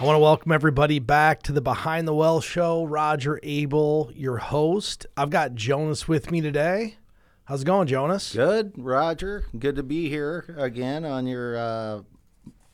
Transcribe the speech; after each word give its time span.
I 0.00 0.04
want 0.04 0.14
to 0.14 0.20
welcome 0.20 0.52
everybody 0.52 1.00
back 1.00 1.42
to 1.42 1.52
the 1.52 1.60
Behind 1.60 2.06
the 2.06 2.14
Wealth 2.14 2.44
show. 2.44 2.84
Roger 2.84 3.40
Abel, 3.42 4.12
your 4.14 4.36
host. 4.36 5.06
I've 5.16 5.30
got 5.30 5.56
Jonas 5.56 6.06
with 6.06 6.30
me 6.30 6.40
today. 6.40 6.98
How's 7.46 7.62
it 7.62 7.64
going, 7.64 7.88
Jonas? 7.88 8.32
Good, 8.32 8.74
Roger. 8.76 9.46
Good 9.58 9.74
to 9.74 9.82
be 9.82 10.08
here 10.08 10.54
again 10.56 11.04
on 11.04 11.26
your 11.26 11.56
uh, 11.56 12.02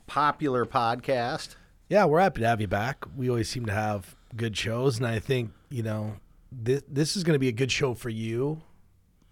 popular 0.06 0.66
podcast. 0.66 1.56
Yeah, 1.88 2.04
we're 2.04 2.20
happy 2.20 2.42
to 2.42 2.46
have 2.46 2.60
you 2.60 2.68
back. 2.68 3.06
We 3.16 3.30
always 3.30 3.48
seem 3.48 3.64
to 3.64 3.72
have 3.72 4.16
good 4.36 4.54
shows, 4.54 4.98
and 4.98 5.06
I 5.06 5.18
think 5.18 5.50
you 5.70 5.82
know 5.82 6.16
this 6.52 6.82
this 6.86 7.16
is 7.16 7.24
going 7.24 7.36
to 7.36 7.40
be 7.40 7.48
a 7.48 7.52
good 7.52 7.72
show 7.72 7.94
for 7.94 8.10
you. 8.10 8.60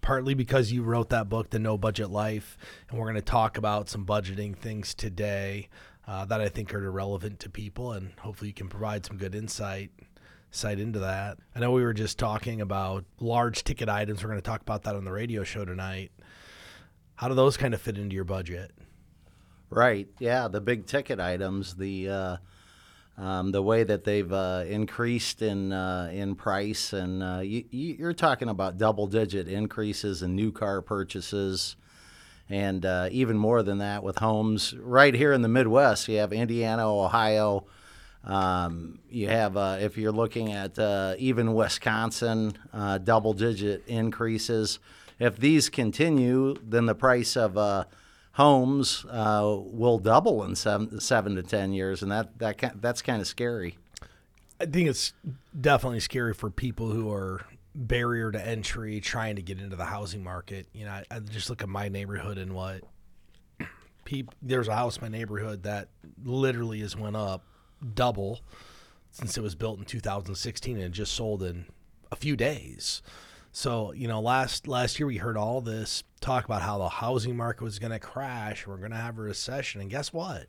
Partly 0.01 0.33
because 0.33 0.71
you 0.71 0.83
wrote 0.83 1.11
that 1.11 1.29
book, 1.29 1.51
The 1.51 1.59
No 1.59 1.77
Budget 1.77 2.09
Life, 2.09 2.57
and 2.89 2.99
we're 2.99 3.05
going 3.05 3.15
to 3.15 3.21
talk 3.21 3.57
about 3.57 3.87
some 3.87 4.05
budgeting 4.05 4.53
things 4.57 4.93
today 4.93 5.69
uh, 6.07 6.25
that 6.25 6.41
I 6.41 6.49
think 6.49 6.73
are 6.73 6.91
relevant 6.91 7.39
to 7.41 7.49
people, 7.49 7.93
and 7.93 8.11
hopefully 8.19 8.49
you 8.49 8.53
can 8.53 8.67
provide 8.67 9.05
some 9.05 9.17
good 9.17 9.35
insight 9.35 9.91
insight 10.53 10.79
into 10.79 10.99
that. 10.99 11.39
I 11.55 11.59
know 11.59 11.71
we 11.71 11.83
were 11.83 11.93
just 11.93 12.19
talking 12.19 12.61
about 12.61 13.05
large 13.19 13.63
ticket 13.63 13.89
items. 13.89 14.23
We're 14.23 14.29
going 14.29 14.41
to 14.41 14.45
talk 14.45 14.61
about 14.61 14.83
that 14.83 14.95
on 14.95 15.03
the 15.03 15.11
radio 15.11 15.43
show 15.43 15.65
tonight. 15.65 16.11
How 17.15 17.27
do 17.27 17.33
those 17.33 17.57
kind 17.57 17.73
of 17.73 17.81
fit 17.81 17.97
into 17.97 18.13
your 18.13 18.23
budget? 18.23 18.71
Right. 19.71 20.07
Yeah, 20.19 20.47
the 20.49 20.61
big 20.61 20.85
ticket 20.85 21.19
items, 21.19 21.75
the 21.75 22.07
uh, 22.07 22.37
um, 23.17 23.51
the 23.51 23.63
way 23.63 23.83
that 23.83 24.03
they've 24.03 24.31
uh, 24.31 24.65
increased 24.67 25.41
in 25.41 25.71
uh, 25.73 26.11
in 26.13 26.35
price, 26.35 26.93
and 26.93 27.23
uh, 27.23 27.39
you, 27.39 27.65
you're 27.71 28.13
talking 28.13 28.49
about 28.49 28.77
double 28.77 29.07
digit 29.07 29.47
increases 29.47 30.21
in 30.21 30.35
new 30.35 30.51
car 30.51 30.81
purchases 30.83 31.75
and 32.49 32.85
uh, 32.85 33.09
even 33.11 33.37
more 33.37 33.63
than 33.63 33.79
that 33.79 34.03
with 34.03 34.17
homes 34.17 34.73
right 34.77 35.13
here 35.13 35.33
in 35.33 35.41
the 35.41 35.47
Midwest. 35.47 36.07
You 36.07 36.17
have 36.17 36.33
Indiana, 36.33 36.87
Ohio. 36.87 37.65
Um, 38.23 38.99
you 39.09 39.27
have, 39.27 39.57
uh, 39.57 39.77
if 39.79 39.97
you're 39.97 40.11
looking 40.11 40.53
at 40.53 40.77
uh, 40.79 41.15
even 41.17 41.53
Wisconsin, 41.53 42.53
uh, 42.73 42.97
double 42.97 43.33
digit 43.33 43.85
increases. 43.87 44.79
If 45.19 45.37
these 45.37 45.69
continue, 45.69 46.55
then 46.63 46.85
the 46.85 46.95
price 46.95 47.35
of 47.35 47.57
uh, 47.57 47.85
homes 48.33 49.05
uh, 49.09 49.57
will 49.57 49.99
double 49.99 50.43
in 50.43 50.55
seven, 50.55 50.99
seven 50.99 51.35
to 51.35 51.43
10 51.43 51.73
years, 51.73 52.01
and 52.01 52.11
that, 52.11 52.37
that 52.39 52.81
that's 52.81 53.01
kind 53.01 53.21
of 53.21 53.27
scary. 53.27 53.77
I 54.59 54.65
think 54.65 54.87
it's 54.87 55.13
definitely 55.59 55.99
scary 55.99 56.33
for 56.33 56.49
people 56.49 56.91
who 56.91 57.11
are 57.11 57.41
barrier 57.75 58.31
to 58.31 58.47
entry 58.47 58.99
trying 58.99 59.35
to 59.35 59.41
get 59.41 59.59
into 59.59 59.75
the 59.75 59.85
housing 59.85 60.23
market. 60.23 60.67
You 60.73 60.85
know, 60.85 60.91
I, 60.91 61.05
I 61.11 61.19
just 61.19 61.49
look 61.49 61.61
at 61.61 61.69
my 61.69 61.89
neighborhood 61.89 62.37
and 62.37 62.53
what 62.53 62.81
there's 64.41 64.67
a 64.67 64.75
house 64.75 64.97
in 64.97 65.01
my 65.01 65.07
neighborhood 65.07 65.63
that 65.63 65.87
literally 66.23 66.81
has 66.81 66.95
went 66.95 67.15
up 67.15 67.43
double 67.93 68.41
since 69.11 69.37
it 69.37 69.41
was 69.41 69.55
built 69.55 69.79
in 69.79 69.85
2016 69.85 70.77
and 70.77 70.93
just 70.93 71.13
sold 71.13 71.43
in 71.43 71.65
a 72.11 72.15
few 72.15 72.35
days. 72.35 73.01
So, 73.51 73.91
you 73.93 74.07
know, 74.07 74.19
last 74.19 74.67
last 74.67 74.99
year 74.99 75.05
we 75.05 75.17
heard 75.17 75.37
all 75.37 75.61
this 75.61 76.03
talk 76.21 76.45
about 76.45 76.63
how 76.63 76.79
the 76.79 76.89
housing 76.89 77.37
market 77.37 77.63
was 77.63 77.77
going 77.77 77.91
to 77.91 77.99
crash, 77.99 78.65
we're 78.65 78.77
going 78.77 78.91
to 78.91 78.97
have 78.97 79.19
a 79.19 79.21
recession, 79.21 79.79
and 79.79 79.89
guess 79.89 80.11
what? 80.11 80.47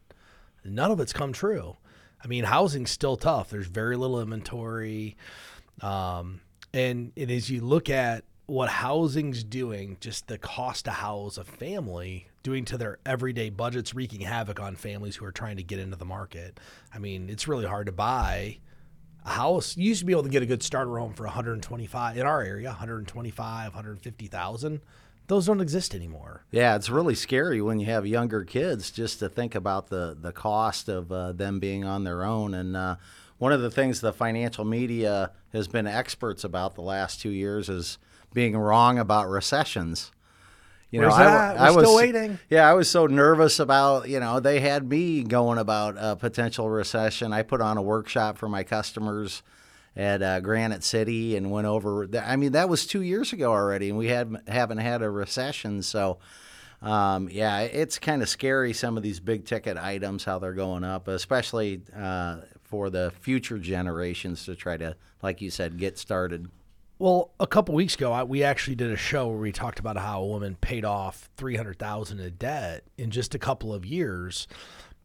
None 0.64 0.90
of 0.90 1.00
it's 1.00 1.12
come 1.12 1.32
true. 1.32 1.76
I 2.22 2.26
mean, 2.26 2.44
housing's 2.44 2.90
still 2.90 3.18
tough. 3.18 3.50
There's 3.50 3.66
very 3.66 3.96
little 3.96 4.20
inventory. 4.20 5.16
Um, 5.82 6.40
and, 6.74 7.12
as 7.16 7.48
you 7.48 7.60
look 7.60 7.88
at 7.88 8.24
what 8.46 8.68
housing's 8.68 9.44
doing, 9.44 9.96
just 10.00 10.26
the 10.26 10.36
cost 10.36 10.86
to 10.86 10.90
house 10.90 11.38
a 11.38 11.44
family, 11.44 12.26
doing 12.42 12.64
to 12.64 12.76
their 12.76 12.98
everyday 13.06 13.48
budgets, 13.48 13.94
wreaking 13.94 14.22
havoc 14.22 14.58
on 14.58 14.74
families 14.74 15.14
who 15.14 15.24
are 15.24 15.32
trying 15.32 15.56
to 15.56 15.62
get 15.62 15.78
into 15.78 15.96
the 15.96 16.04
market. 16.04 16.58
I 16.92 16.98
mean, 16.98 17.30
it's 17.30 17.46
really 17.46 17.64
hard 17.64 17.86
to 17.86 17.92
buy 17.92 18.58
a 19.24 19.30
house. 19.30 19.76
You 19.76 19.84
used 19.84 20.00
to 20.00 20.06
be 20.06 20.12
able 20.12 20.24
to 20.24 20.28
get 20.28 20.42
a 20.42 20.46
good 20.46 20.64
starter 20.64 20.98
home 20.98 21.14
for 21.14 21.22
125 21.22 22.16
in 22.18 22.26
our 22.26 22.42
area, 22.42 22.68
125, 22.70 23.72
150,000. 23.72 24.80
Those 25.28 25.46
don't 25.46 25.60
exist 25.60 25.94
anymore. 25.94 26.42
Yeah, 26.50 26.74
it's 26.74 26.90
really 26.90 27.14
scary 27.14 27.62
when 27.62 27.78
you 27.78 27.86
have 27.86 28.04
younger 28.04 28.44
kids 28.44 28.90
just 28.90 29.20
to 29.20 29.28
think 29.28 29.54
about 29.54 29.88
the 29.88 30.14
the 30.20 30.32
cost 30.32 30.88
of 30.90 31.10
uh, 31.10 31.32
them 31.32 31.60
being 31.60 31.84
on 31.84 32.02
their 32.02 32.24
own 32.24 32.52
and. 32.52 32.76
Uh, 32.76 32.96
one 33.38 33.52
of 33.52 33.60
the 33.60 33.70
things 33.70 34.00
the 34.00 34.12
financial 34.12 34.64
media 34.64 35.32
has 35.52 35.68
been 35.68 35.86
experts 35.86 36.44
about 36.44 36.74
the 36.74 36.82
last 36.82 37.20
two 37.20 37.30
years 37.30 37.68
is 37.68 37.98
being 38.32 38.56
wrong 38.56 38.98
about 38.98 39.28
recessions. 39.28 40.10
You 40.90 41.00
Where's 41.00 41.18
know, 41.18 41.24
that? 41.24 41.58
I, 41.58 41.68
I 41.68 41.70
was 41.72 41.86
still 41.86 41.96
waiting. 41.96 42.38
Yeah, 42.48 42.70
I 42.70 42.74
was 42.74 42.88
so 42.88 43.06
nervous 43.06 43.58
about. 43.58 44.08
You 44.08 44.20
know, 44.20 44.38
they 44.38 44.60
had 44.60 44.88
me 44.88 45.24
going 45.24 45.58
about 45.58 45.96
a 45.98 46.14
potential 46.14 46.70
recession. 46.70 47.32
I 47.32 47.42
put 47.42 47.60
on 47.60 47.76
a 47.76 47.82
workshop 47.82 48.38
for 48.38 48.48
my 48.48 48.62
customers 48.62 49.42
at 49.96 50.22
uh, 50.22 50.40
Granite 50.40 50.84
City 50.84 51.36
and 51.36 51.50
went 51.50 51.66
over. 51.66 52.08
I 52.22 52.36
mean, 52.36 52.52
that 52.52 52.68
was 52.68 52.86
two 52.86 53.02
years 53.02 53.32
ago 53.32 53.50
already, 53.50 53.88
and 53.88 53.98
we 53.98 54.06
had 54.06 54.40
haven't 54.46 54.78
had 54.78 55.02
a 55.02 55.10
recession. 55.10 55.82
So, 55.82 56.18
um, 56.80 57.28
yeah, 57.28 57.62
it's 57.62 57.98
kind 57.98 58.22
of 58.22 58.28
scary 58.28 58.72
some 58.72 58.96
of 58.96 59.02
these 59.02 59.18
big 59.18 59.46
ticket 59.46 59.76
items 59.76 60.22
how 60.22 60.38
they're 60.38 60.52
going 60.52 60.84
up, 60.84 61.08
especially 61.08 61.82
uh, 61.96 62.36
for 62.74 62.90
the 62.90 63.12
future 63.20 63.56
generations 63.56 64.44
to 64.44 64.56
try 64.56 64.76
to, 64.76 64.96
like 65.22 65.40
you 65.40 65.48
said, 65.48 65.78
get 65.78 65.96
started. 65.96 66.48
Well, 66.98 67.30
a 67.38 67.46
couple 67.46 67.72
weeks 67.72 67.94
ago, 67.94 68.10
I, 68.10 68.24
we 68.24 68.42
actually 68.42 68.74
did 68.74 68.90
a 68.90 68.96
show 68.96 69.28
where 69.28 69.36
we 69.36 69.52
talked 69.52 69.78
about 69.78 69.96
how 69.96 70.22
a 70.22 70.26
woman 70.26 70.56
paid 70.60 70.84
off 70.84 71.30
three 71.36 71.54
hundred 71.54 71.78
thousand 71.78 72.18
in 72.18 72.34
debt 72.34 72.82
in 72.98 73.12
just 73.12 73.32
a 73.32 73.38
couple 73.38 73.72
of 73.72 73.86
years, 73.86 74.48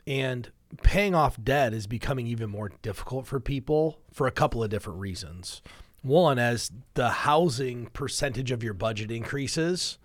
and 0.08 0.52
paying 0.82 1.14
off 1.14 1.38
debt 1.44 1.76
is 1.76 1.86
becoming 1.86 2.26
even 2.26 2.50
more 2.50 2.72
difficult 2.82 3.28
for 3.28 3.40
people 3.40 4.00
for 4.12 4.26
a 4.26 4.32
couple 4.32 4.64
of 4.64 4.72
different 4.72 5.00
reasons. 5.00 5.62
One, 6.02 6.40
as 6.40 6.72
the 6.96 7.10
housing 7.10 7.86
percentage 7.94 8.50
of 8.50 8.64
your 8.64 8.74
budget 8.74 9.12
increases, 9.12 10.00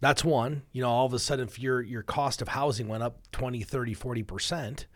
that's 0.00 0.22
one. 0.22 0.62
You 0.70 0.82
know, 0.82 0.88
all 0.88 1.06
of 1.06 1.14
a 1.14 1.18
sudden, 1.18 1.48
if 1.48 1.58
your 1.58 1.82
your 1.82 2.02
cost 2.04 2.40
of 2.40 2.48
housing 2.48 2.86
went 2.86 3.02
up 3.02 3.18
20, 3.32 3.64
30, 3.64 3.92
40 3.92 4.22
percent, 4.22 4.86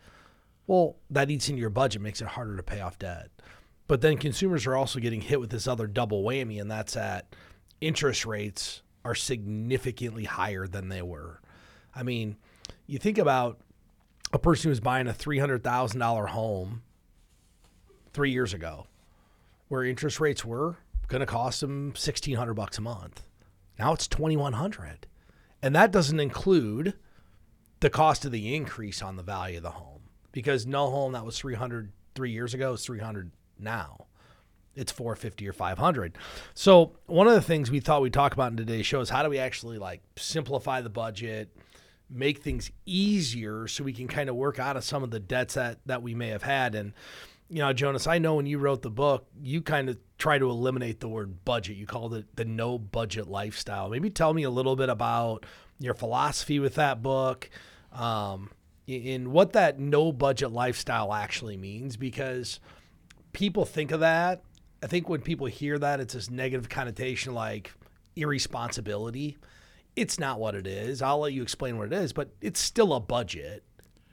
well, 0.67 0.97
that 1.09 1.31
eats 1.31 1.47
into 1.47 1.61
your 1.61 1.69
budget, 1.69 2.01
makes 2.01 2.21
it 2.21 2.27
harder 2.27 2.57
to 2.57 2.63
pay 2.63 2.81
off 2.81 2.99
debt. 2.99 3.29
But 3.87 4.01
then 4.01 4.17
consumers 4.17 4.67
are 4.67 4.75
also 4.75 4.99
getting 4.99 5.21
hit 5.21 5.39
with 5.39 5.49
this 5.49 5.67
other 5.67 5.87
double 5.87 6.23
whammy, 6.23 6.59
and 6.59 6.69
that's 6.69 6.93
that 6.93 7.33
interest 7.79 8.25
rates 8.25 8.81
are 9.05 9.15
significantly 9.15 10.25
higher 10.25 10.67
than 10.67 10.89
they 10.89 11.01
were. 11.01 11.39
I 11.95 12.03
mean, 12.03 12.35
you 12.85 12.99
think 12.99 13.17
about 13.17 13.61
a 14.33 14.39
person 14.39 14.69
who's 14.69 14.81
buying 14.81 15.07
a 15.07 15.13
$300,000 15.13 16.27
home 16.29 16.81
three 18.11 18.31
years 18.31 18.53
ago, 18.53 18.87
where 19.69 19.85
interest 19.85 20.19
rates 20.19 20.43
were 20.43 20.77
going 21.07 21.21
to 21.21 21.25
cost 21.25 21.61
them 21.61 21.87
1600 21.87 22.53
bucks 22.53 22.77
a 22.77 22.81
month. 22.81 23.23
Now 23.79 23.93
it's 23.93 24.07
2100 24.07 25.07
And 25.61 25.73
that 25.75 25.91
doesn't 25.91 26.19
include 26.19 26.95
the 27.79 27.89
cost 27.89 28.25
of 28.25 28.33
the 28.33 28.53
increase 28.53 29.01
on 29.01 29.15
the 29.15 29.23
value 29.23 29.57
of 29.57 29.63
the 29.63 29.71
home 29.71 29.96
because 30.37 30.67
no 30.67 30.91
home 30.91 31.13
that 31.13 31.25
was 31.25 31.39
300 31.39 31.91
three 32.13 32.29
years 32.29 32.53
ago 32.53 32.73
is 32.73 32.85
300 32.85 33.31
now. 33.57 34.05
It's 34.75 34.91
450 34.91 35.47
or 35.49 35.51
500. 35.51 36.15
So 36.53 36.91
one 37.07 37.27
of 37.27 37.33
the 37.33 37.41
things 37.41 37.71
we 37.71 37.79
thought 37.79 38.03
we'd 38.03 38.13
talk 38.13 38.33
about 38.33 38.51
in 38.51 38.57
today's 38.57 38.85
show 38.85 39.01
is 39.01 39.09
how 39.09 39.23
do 39.23 39.31
we 39.31 39.39
actually 39.39 39.79
like 39.79 40.03
simplify 40.15 40.81
the 40.81 40.91
budget, 40.91 41.49
make 42.07 42.43
things 42.43 42.69
easier 42.85 43.67
so 43.67 43.83
we 43.83 43.93
can 43.93 44.07
kind 44.07 44.29
of 44.29 44.35
work 44.35 44.59
out 44.59 44.77
of 44.77 44.83
some 44.83 45.01
of 45.01 45.09
the 45.09 45.19
debts 45.19 45.55
that 45.55 45.79
that 45.87 46.03
we 46.03 46.13
may 46.13 46.27
have 46.27 46.43
had. 46.43 46.75
And 46.75 46.93
you 47.49 47.57
know, 47.57 47.73
Jonas, 47.73 48.05
I 48.05 48.19
know 48.19 48.35
when 48.35 48.45
you 48.45 48.59
wrote 48.59 48.83
the 48.83 48.91
book, 48.91 49.25
you 49.41 49.63
kind 49.63 49.89
of 49.89 49.97
try 50.19 50.37
to 50.37 50.51
eliminate 50.51 50.99
the 50.99 51.07
word 51.07 51.45
budget. 51.45 51.77
You 51.77 51.87
called 51.87 52.13
it 52.13 52.27
the 52.35 52.45
no 52.45 52.77
budget 52.77 53.27
lifestyle. 53.27 53.89
Maybe 53.89 54.11
tell 54.11 54.35
me 54.35 54.43
a 54.43 54.51
little 54.51 54.75
bit 54.75 54.89
about 54.89 55.47
your 55.79 55.95
philosophy 55.95 56.59
with 56.59 56.75
that 56.75 57.01
book. 57.01 57.49
Um, 57.91 58.51
in 58.87 59.31
what 59.31 59.53
that 59.53 59.79
no 59.79 60.11
budget 60.13 60.51
lifestyle 60.51 61.13
actually 61.13 61.57
means 61.57 61.97
because 61.97 62.59
people 63.33 63.65
think 63.65 63.91
of 63.91 63.99
that. 63.99 64.41
I 64.81 64.87
think 64.87 65.09
when 65.09 65.21
people 65.21 65.47
hear 65.47 65.77
that, 65.77 65.99
it's 65.99 66.13
this 66.13 66.29
negative 66.29 66.69
connotation 66.69 67.33
like 67.33 67.73
irresponsibility. 68.15 69.37
It's 69.95 70.19
not 70.19 70.39
what 70.39 70.55
it 70.55 70.65
is. 70.65 71.01
I'll 71.01 71.19
let 71.19 71.33
you 71.33 71.41
explain 71.41 71.77
what 71.77 71.91
it 71.91 71.93
is, 71.93 72.13
but 72.13 72.29
it's 72.39 72.59
still 72.59 72.93
a 72.93 72.99
budget, 72.99 73.63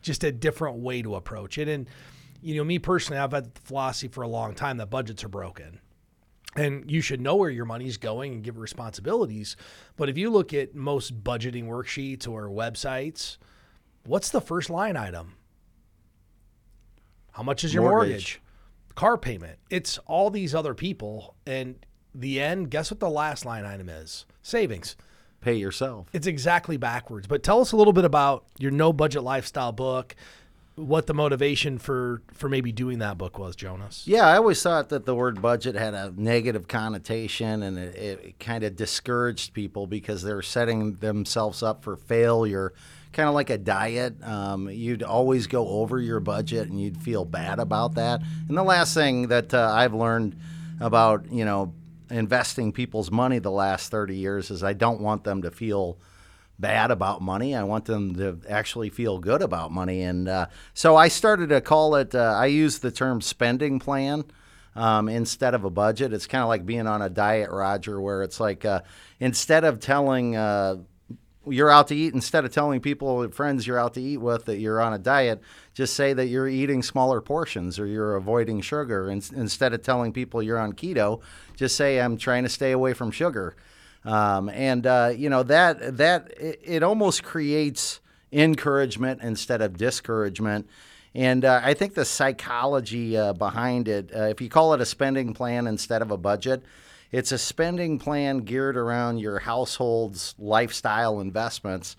just 0.03 0.25
a 0.25 0.33
different 0.33 0.79
way 0.79 1.03
to 1.03 1.15
approach 1.15 1.59
it. 1.59 1.69
And, 1.69 1.89
you 2.43 2.57
know, 2.57 2.65
me 2.65 2.79
personally, 2.79 3.21
I've 3.21 3.33
had 3.33 3.55
the 3.55 3.61
philosophy 3.61 4.09
for 4.09 4.23
a 4.23 4.29
long 4.29 4.55
time 4.55 4.79
that 4.79 4.91
budgets 4.91 5.23
are 5.23 5.29
broken. 5.29 5.81
And 6.57 6.91
you 6.91 7.01
should 7.01 7.21
know 7.21 7.37
where 7.37 7.51
your 7.51 7.65
money's 7.65 7.97
going 7.97 8.33
and 8.33 8.43
give 8.43 8.59
responsibilities. 8.59 9.57
But 9.97 10.09
if 10.09 10.17
you 10.17 10.31
look 10.31 10.55
at 10.55 10.75
most 10.75 11.23
budgeting 11.23 11.67
worksheets 11.67 12.29
or 12.29 12.49
websites, 12.49 13.39
What's 14.07 14.31
the 14.31 14.41
first 14.41 14.71
line 14.71 14.97
item? 14.97 15.35
How 17.33 17.43
much 17.43 17.65
is 17.65 17.75
your 17.75 17.83
mortgage? 17.85 18.11
mortgage? 18.11 18.41
Car 18.95 19.19
payment. 19.19 19.59
It's 19.71 19.99
all 20.07 20.31
these 20.31 20.55
other 20.55 20.75
people. 20.75 21.35
And 21.47 21.85
the 22.15 22.41
end, 22.41 22.71
guess 22.71 22.91
what 22.91 23.01
the 23.01 23.11
last 23.11 23.45
line 23.45 23.65
item 23.65 23.89
is? 23.89 24.25
Savings. 24.43 24.97
Pay 25.41 25.55
yourself. 25.55 26.09
It's 26.13 26.27
exactly 26.27 26.77
backwards. 26.77 27.27
But 27.27 27.43
tell 27.43 27.61
us 27.61 27.73
a 27.73 27.77
little 27.77 27.93
bit 27.93 28.05
about 28.05 28.45
your 28.59 28.71
no 28.71 28.93
budget 28.93 29.23
lifestyle 29.23 29.73
book. 29.73 30.15
what 30.77 31.07
the 31.07 31.15
motivation 31.15 31.79
for 31.79 32.23
for 32.33 32.49
maybe 32.49 32.73
doing 32.73 32.99
that 32.99 33.17
book 33.17 33.39
was, 33.39 33.55
Jonas. 33.55 34.03
Yeah, 34.07 34.27
I 34.27 34.37
always 34.37 34.61
thought 34.63 34.89
that 34.89 35.07
the 35.07 35.15
word 35.15 35.41
budget 35.41 35.77
had 35.77 35.95
a 35.95 36.13
negative 36.17 36.67
connotation 36.67 37.63
and 37.63 37.79
it, 37.79 37.95
it 37.97 38.39
kind 38.41 38.65
of 38.65 38.75
discouraged 38.75 39.55
people 39.55 39.87
because 39.87 40.23
they're 40.23 40.43
setting 40.43 40.97
themselves 40.97 41.63
up 41.63 41.85
for 41.85 41.97
failure. 41.97 42.73
Kind 43.15 43.29
of 43.29 43.35
like 43.35 43.51
a 43.51 43.59
diet. 43.59 44.23
Um, 44.25 44.69
you'd 44.69 45.05
always 45.05 45.47
go 45.47 45.69
over 45.69 46.01
your 46.01 46.19
budget 46.19 46.69
and 46.69 46.81
you'd 46.81 47.01
feel 47.01 47.25
bad 47.25 47.61
about 47.61 47.95
that. 47.95 48.21
And 48.49 48.59
the 48.59 48.65
last 48.65 48.93
thing 48.93 49.29
that 49.29 49.55
uh, 49.55 49.73
I've 49.73 49.95
learned 49.95 50.37
about, 50.81 51.31
you 51.31 51.45
know, 51.45 51.73
investing 52.11 52.73
people's 52.73 53.13
money 53.13 53.39
the 53.39 53.53
last 53.53 53.91
30 53.91 54.17
years 54.17 54.51
is 54.51 54.65
I 54.65 54.73
don't 54.73 55.01
want 55.01 55.23
them 55.23 55.43
to 55.43 55.53
feel 55.53 55.97
bad 56.59 56.91
about 56.91 57.23
money. 57.23 57.55
I 57.55 57.63
want 57.63 57.85
them 57.85 58.17
to 58.17 58.41
actually 58.49 58.91
feel 58.91 59.19
good 59.19 59.43
about 59.43 59.71
money. 59.71 60.03
And 60.03 60.29
uh, 60.29 60.47
so 60.73 60.97
I 60.97 61.07
started 61.07 61.51
to 61.51 61.61
call 61.61 61.95
it, 61.95 62.17
uh, 62.17 62.35
I 62.37 62.47
use 62.47 62.81
the 62.81 62.91
term 62.91 63.21
spending 63.21 63.79
plan. 63.79 64.25
Um, 64.77 65.09
instead 65.09 65.55
of 65.55 65.63
a 65.63 65.71
budget, 65.71 66.13
it's 66.13 66.27
kind 66.27 66.43
of 66.43 66.49
like 66.49 66.67
being 66.67 66.89
on 66.89 67.01
a 67.01 67.09
diet, 67.09 67.51
Roger, 67.51 68.01
where 68.01 68.25
it's 68.25 68.41
like 68.41 68.65
uh, 68.65 68.81
instead 69.21 69.63
of 69.63 69.79
telling 69.79 70.35
uh, 70.35 70.79
you're 71.49 71.71
out 71.71 71.89
to 71.89 71.97
eat, 71.97 72.15
instead 72.15 72.45
of 72.45 72.53
telling 72.53 72.81
people, 72.81 73.29
friends 73.31 73.67
you're 73.67 73.79
out 73.79 73.95
to 73.95 74.03
eat 74.03 74.19
with, 74.19 74.45
that 74.47 74.59
you're 74.59 74.81
on 74.81 74.93
a 74.93 74.99
diet, 74.99 75.41
just 75.75 75.95
say 75.95 76.13
that 76.13 76.27
you're 76.27 76.49
eating 76.49 76.83
smaller 76.83 77.21
portions 77.21 77.79
or 77.79 77.87
you're 77.87 78.17
avoiding 78.17 78.61
sugar. 78.61 79.09
And 79.09 79.29
instead 79.35 79.73
of 79.75 79.83
telling 79.83 80.13
people 80.13 80.43
you're 80.43 80.59
on 80.59 80.73
keto, 80.73 81.21
just 81.57 81.77
say 81.77 82.01
I'm 82.01 82.17
trying 82.17 82.45
to 82.45 82.49
stay 82.49 82.73
away 82.73 82.93
from 82.93 83.11
sugar. 83.11 83.57
Um, 84.05 84.51
and 84.51 84.87
uh, 84.87 85.13
you 85.17 85.31
know 85.31 85.43
that 85.45 85.97
that 85.97 86.31
it, 86.39 86.61
it, 86.63 86.83
almost 86.83 87.23
creates 87.23 88.01
encouragement 88.33 89.23
instead 89.23 89.63
of 89.63 89.79
discouragement. 89.79 90.69
And 91.15 91.45
uh, 91.45 91.61
I 91.63 91.75
think 91.75 91.95
the 91.95 92.05
psychology 92.05 93.17
uh, 93.17 93.33
behind 93.33 93.89
it, 93.89 94.11
uh, 94.15 94.25
if 94.25 94.41
you 94.41 94.51
call 94.51 94.75
it 94.75 94.81
a 94.81 94.85
spending 94.85 95.33
plan 95.33 95.67
instead 95.67 96.03
of 96.03 96.11
a 96.11 96.19
budget, 96.19 96.65
it's 97.15 97.31
a 97.31 97.39
spending 97.39 97.97
plan 97.97 98.39
geared 98.39 98.77
around 98.77 99.19
your 99.19 99.39
household's 99.39 100.35
lifestyle 100.37 101.21
investments. 101.21 101.95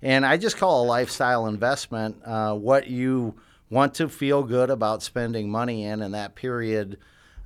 And 0.00 0.24
I 0.24 0.36
just 0.36 0.58
call 0.58 0.84
a 0.84 0.86
lifestyle 0.86 1.48
investment 1.48 2.22
uh, 2.24 2.54
what 2.54 2.86
you 2.86 3.34
want 3.68 3.94
to 3.94 4.08
feel 4.08 4.44
good 4.44 4.70
about 4.70 5.02
spending 5.02 5.50
money 5.50 5.82
in 5.82 6.02
in 6.02 6.12
that 6.12 6.36
period 6.36 6.98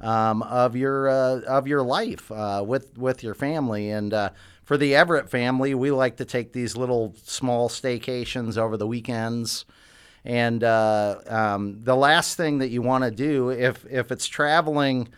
um, 0.02 0.42
of 0.42 0.76
your 0.76 1.08
uh, 1.08 1.40
of 1.46 1.66
your 1.66 1.82
life 1.82 2.30
uh, 2.30 2.62
with 2.66 2.98
with 2.98 3.22
your 3.22 3.34
family. 3.34 3.88
And 3.88 4.12
uh, 4.12 4.30
for 4.64 4.76
the 4.76 4.94
Everett 4.94 5.30
family, 5.30 5.74
we 5.74 5.90
like 5.90 6.18
to 6.18 6.26
take 6.26 6.52
these 6.52 6.76
little 6.76 7.14
small 7.24 7.70
staycations 7.70 8.58
over 8.58 8.76
the 8.76 8.86
weekends. 8.86 9.64
And 10.26 10.62
uh, 10.62 11.20
um, 11.26 11.84
the 11.84 11.96
last 11.96 12.36
thing 12.36 12.58
that 12.58 12.68
you 12.68 12.82
want 12.82 13.04
to 13.04 13.10
do, 13.10 13.48
if 13.48 13.86
if 13.86 14.12
it's 14.12 14.26
traveling, 14.26 15.08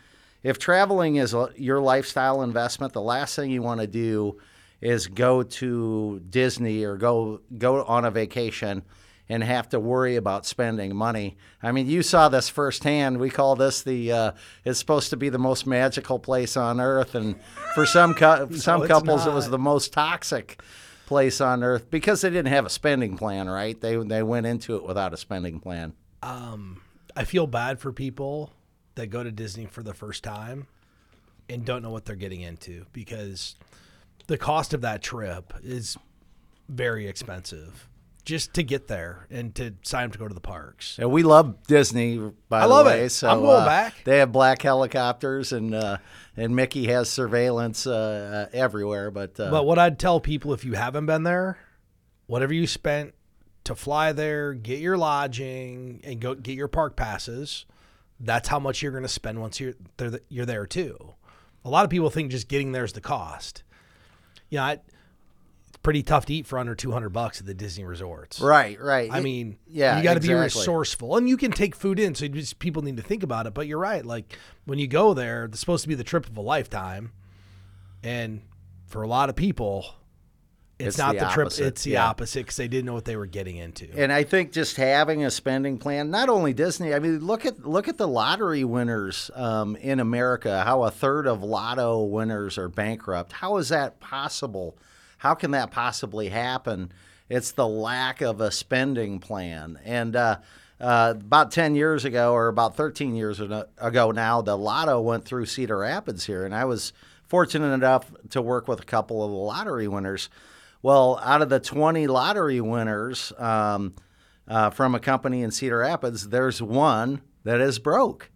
if 0.47 0.61
traveling 0.61 1.17
is 1.17 1.35
your 1.57 1.81
lifestyle 1.81 2.43
investment, 2.43 2.93
the 2.93 3.03
last 3.03 3.35
thing 3.35 3.51
you 3.51 3.63
want 3.63 3.81
to 3.81 3.89
do 3.89 4.39
is 4.81 5.09
go 5.09 5.43
to 5.43 6.23
Disney 6.31 6.85
or 6.85 6.97
go 6.97 7.41
go 7.59 7.83
on 7.83 8.05
a 8.05 8.13
vacation 8.13 8.85
and 9.29 9.43
have 9.43 9.69
to 9.71 9.81
worry 9.81 10.15
about 10.15 10.47
spending 10.47 10.95
money. 10.95 11.37
I 11.61 11.73
mean, 11.73 11.89
you 11.89 12.01
saw 12.01 12.29
this 12.29 12.49
firsthand. 12.49 13.19
We 13.19 13.29
call 13.29 13.57
this 13.57 13.83
the 13.83 14.13
uh, 14.13 14.33
it's 14.65 14.79
supposed 14.79 15.11
to 15.11 15.17
be 15.17 15.31
the 15.31 15.39
most 15.39 15.67
magical 15.67 16.21
place 16.21 16.57
on 16.57 16.81
earth, 16.81 17.17
and 17.17 17.35
for 17.75 17.85
some 17.85 18.15
cu- 18.15 18.53
some 18.57 18.87
couples, 18.87 19.27
not. 19.27 19.33
it 19.33 19.35
was 19.35 19.51
the 19.51 19.59
most 19.59 19.93
toxic 19.93 20.63
place 21.07 21.41
on 21.41 21.65
earth 21.65 21.91
because 21.91 22.21
they 22.21 22.31
didn't 22.31 22.53
have 22.53 22.67
a 22.67 22.71
spending 22.71 23.17
plan. 23.17 23.49
Right? 23.49 23.81
They 23.81 23.97
they 23.97 24.23
went 24.23 24.47
into 24.47 24.77
it 24.77 24.85
without 24.85 25.13
a 25.13 25.17
spending 25.17 25.59
plan. 25.59 25.95
Um, 26.23 26.83
I 27.17 27.25
feel 27.25 27.49
bad 27.49 27.81
for 27.81 27.93
people 27.93 28.53
that 28.97 29.07
go 29.09 29.23
to 29.23 29.31
Disney 29.31 29.67
for 29.67 29.83
the 29.83 29.95
first 29.95 30.23
time 30.25 30.67
and 31.49 31.65
don't 31.65 31.83
know 31.83 31.91
what 31.91 32.05
they're 32.05 32.17
getting 32.17 32.41
into 32.41 32.85
because 32.93 33.55
the 34.27 34.37
cost 34.37 34.75
of 34.75 34.81
that 34.81 35.03
trip 35.03 35.55
is 35.63 35.97
very 36.69 37.07
expensive 37.07 37.89
just 38.25 38.55
to 38.55 38.63
get 38.65 38.89
there 38.89 39.27
and 39.31 39.55
to 39.55 39.73
sign 39.83 40.07
up 40.07 40.13
to 40.13 40.19
go 40.19 40.27
to 40.27 40.35
the 40.35 40.41
parks. 40.41 40.99
And 40.99 41.11
we 41.13 41.23
love 41.23 41.63
Disney, 41.69 42.19
by 42.49 42.59
I 42.59 42.63
the 42.63 42.69
love 42.69 42.87
way. 42.87 43.05
It. 43.05 43.11
So 43.11 43.29
I'm 43.29 43.41
going 43.41 43.63
uh, 43.63 43.67
back. 43.67 43.95
They 44.05 44.19
have 44.19 44.33
black 44.33 44.61
helicopters, 44.61 45.53
and 45.53 45.73
uh, 45.73 45.99
and 46.37 46.55
Mickey 46.55 46.89
has 46.89 47.09
surveillance 47.09 47.87
uh, 47.87 48.49
uh 48.51 48.57
everywhere. 48.57 49.13
But 49.13 49.39
uh, 49.39 49.51
but 49.51 49.65
what 49.65 49.79
I'd 49.79 49.99
tell 49.99 50.21
people 50.21 50.53
if 50.53 50.65
you 50.65 50.73
haven't 50.73 51.07
been 51.07 51.23
there, 51.23 51.57
whatever 52.27 52.53
you 52.53 52.67
spent 52.67 53.15
to 53.65 53.77
fly 53.77 54.11
there, 54.13 54.55
get 54.55 54.81
your 54.81 54.99
lodging, 54.99 56.01
and 56.03 56.21
go 56.21 56.35
get 56.35 56.57
your 56.57 56.69
park 56.69 56.97
passes. 56.97 57.65
That's 58.19 58.49
how 58.49 58.59
much 58.59 58.83
you're 58.83 58.93
going 58.93 59.03
to 59.05 59.09
spend 59.09 59.41
once 59.41 59.61
you're 59.61 59.75
there. 59.97 60.21
You're 60.29 60.47
there 60.47 60.67
too. 60.67 61.15
A 61.65 61.71
lot 61.71 61.85
of 61.85 61.91
people 61.91 62.11
think 62.11 62.31
just 62.31 62.49
getting 62.49 62.73
there 62.73 62.85
is 62.85 62.93
the 62.93 63.01
cost. 63.01 63.63
Yeah, 64.49 64.69
you 64.69 64.77
know, 64.77 64.83
it's 65.69 65.79
pretty 65.83 66.03
tough 66.03 66.27
to 66.27 66.35
eat 66.35 66.47
for 66.47 66.59
under 66.59 66.75
200 66.75 67.11
bucks 67.11 67.41
at 67.41 67.47
the 67.47 67.55
Disney 67.55 67.85
resorts. 67.85 68.41
Right, 68.41 68.81
right. 68.81 69.11
I 69.13 69.21
mean, 69.21 69.59
yeah, 69.67 69.99
you 69.99 70.05
got 70.05 70.13
to 70.13 70.19
exactly. 70.19 70.35
be 70.35 70.41
resourceful 70.41 71.17
and 71.17 71.29
you 71.29 71.37
can 71.37 71.51
take 71.51 71.75
food 71.75 71.99
in. 71.99 72.15
So 72.15 72.29
just, 72.29 72.59
people 72.59 72.83
need 72.83 72.97
to 72.97 73.03
think 73.03 73.23
about 73.23 73.47
it. 73.47 73.55
But 73.55 73.67
you're 73.67 73.79
right. 73.79 74.07
Like 74.07 74.39
when 74.65 74.79
you 74.79 74.87
go 74.87 75.13
there, 75.13 75.47
it's 75.47 75.61
supposed 75.61 75.83
to 75.83 75.89
be 75.89 75.95
the 75.95 76.05
trip 76.05 76.27
of 76.27 76.37
a 76.37 76.41
lifetime. 76.41 77.13
And 78.03 78.43
for 78.87 79.03
a 79.03 79.09
lot 79.09 79.29
of 79.29 79.37
people, 79.37 79.95
it's, 80.79 80.89
it's 80.89 80.99
not 80.99 81.15
the, 81.15 81.21
the 81.21 81.31
trip. 81.31 81.53
It's 81.59 81.85
the 81.85 81.93
yeah. 81.93 82.07
opposite 82.07 82.41
because 82.41 82.57
they 82.57 82.69
didn't 82.69 82.85
know 82.85 82.93
what 82.93 83.07
they 83.07 83.17
were 83.17 83.27
getting 83.27 83.57
into. 83.57 83.89
And 83.97 84.13
I 84.13 84.25
think 84.25 84.53
just 84.53 84.77
having 84.77 85.25
a 85.25 85.31
spending 85.31 85.79
plan, 85.79 86.11
not 86.11 86.29
only 86.29 86.53
Disney. 86.53 86.93
I 86.93 86.99
mean, 86.99 87.21
look 87.21 87.47
at 87.47 87.67
look 87.67 87.89
at 87.89 87.97
the 87.97 88.07
lottery 88.07 88.63
winners 88.63 89.31
um, 89.35 89.77
in 89.77 90.01
America. 90.01 90.63
How 90.65 90.83
a 90.83 90.91
third 90.91 91.27
of 91.27 91.43
lotto 91.43 92.05
winners 92.05 92.59
are 92.59 92.69
bankrupt. 92.69 93.33
How 93.33 93.57
is 93.57 93.71
that 93.71 94.01
possible? 94.01 94.77
How 95.17 95.35
can 95.35 95.53
that 95.53 95.71
possibly 95.71 96.29
happen? 96.29 96.93
It's 97.31 97.53
the 97.53 97.67
lack 97.67 98.21
of 98.21 98.43
a 98.43 98.51
spending 98.51 99.19
plan. 99.19 99.79
And 99.83 100.15
uh, 100.15 100.39
uh, 100.79 101.15
about 101.17 101.53
10 101.53 101.75
years 101.75 102.05
ago, 102.05 102.35
or 102.35 102.49
about 102.49 102.77
13 102.77 103.17
years 103.17 103.41
ago 103.41 104.11
now, 104.11 104.43
the 104.43 104.57
lotto 104.57 105.01
went 105.01 105.25
through 105.25 105.47
Cedar 105.47 105.79
Rapids 105.79 106.27
here. 106.27 106.45
And 106.45 106.55
I 106.55 106.67
was 106.67 106.93
fortunate 107.25 107.73
enough 107.73 108.13
to 108.31 108.43
work 108.43 108.69
with 108.69 108.81
a 108.81 108.85
couple 108.85 109.25
of 109.25 109.31
the 109.31 109.37
lottery 109.37 109.89
winners. 109.89 110.29
Well, 110.83 111.21
out 111.23 111.43
of 111.43 111.49
the 111.49 111.61
20 111.61 112.07
lottery 112.07 112.61
winners 112.61 113.33
um, 113.39 113.95
uh, 114.47 114.71
from 114.71 114.95
a 114.95 115.01
company 115.01 115.43
in 115.43 115.51
Cedar 115.51 115.79
Rapids, 115.79 116.29
there's 116.29 116.63
one 116.63 117.23
that 117.45 117.61
is 117.61 117.79
broke. 117.79 118.31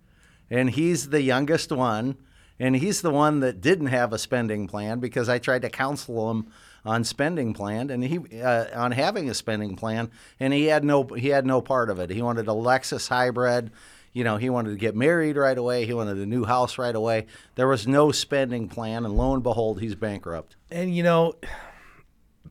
And 0.51 0.71
he's 0.71 1.11
the 1.11 1.23
youngest 1.23 1.71
one. 1.71 2.17
And 2.59 2.77
he's 2.77 3.01
the 3.01 3.11
one 3.11 3.41
that 3.41 3.61
didn't 3.63 3.87
have 3.87 4.13
a 4.13 4.19
spending 4.19 4.67
plan 4.67 5.01
because 5.01 5.29
I 5.31 5.39
tried 5.39 5.63
to 5.63 5.71
counsel 5.71 6.31
him 6.31 6.49
on 6.85 7.05
spending 7.05 7.53
plan 7.55 7.91
and 7.91 8.05
he 8.05 8.41
uh, 8.41 8.67
on 8.75 8.93
having 8.93 9.29
a 9.29 9.35
spending 9.35 9.77
plan, 9.77 10.11
and 10.39 10.53
he 10.53 10.67
had 10.67 10.85
no 10.85 11.05
he 11.05 11.29
had 11.29 11.47
no 11.47 11.61
part 11.61 11.91
of 11.91 11.99
it. 11.99 12.11
He 12.11 12.23
wanted 12.23 12.49
a 12.49 12.53
Lexus 12.53 13.09
hybrid. 13.09 13.71
You 14.13 14.25
know, 14.25 14.39
he 14.39 14.51
wanted 14.51 14.71
to 14.71 14.77
get 14.77 14.97
married 14.97 15.37
right 15.37 15.57
away. 15.57 15.87
He 15.87 15.95
wanted 15.95 16.17
a 16.19 16.27
new 16.27 16.45
house 16.45 16.79
right 16.79 16.95
away. 16.95 17.27
There 17.55 17.69
was 17.69 17.87
no 17.87 18.11
spending 18.11 18.69
plan, 18.69 19.05
and 19.05 19.17
lo 19.17 19.35
and 19.35 19.43
behold, 19.43 19.81
he's 19.81 19.95
bankrupt. 19.95 20.57
And 20.71 20.95
you 20.95 21.03
know, 21.03 21.35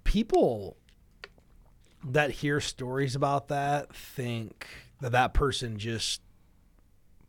people 0.04 0.78
that 2.04 2.32
hear 2.32 2.60
stories 2.60 3.16
about 3.16 3.50
that 3.50 3.94
think 3.94 4.68
that 5.02 5.12
that 5.12 5.34
person 5.34 5.78
just 5.78 6.22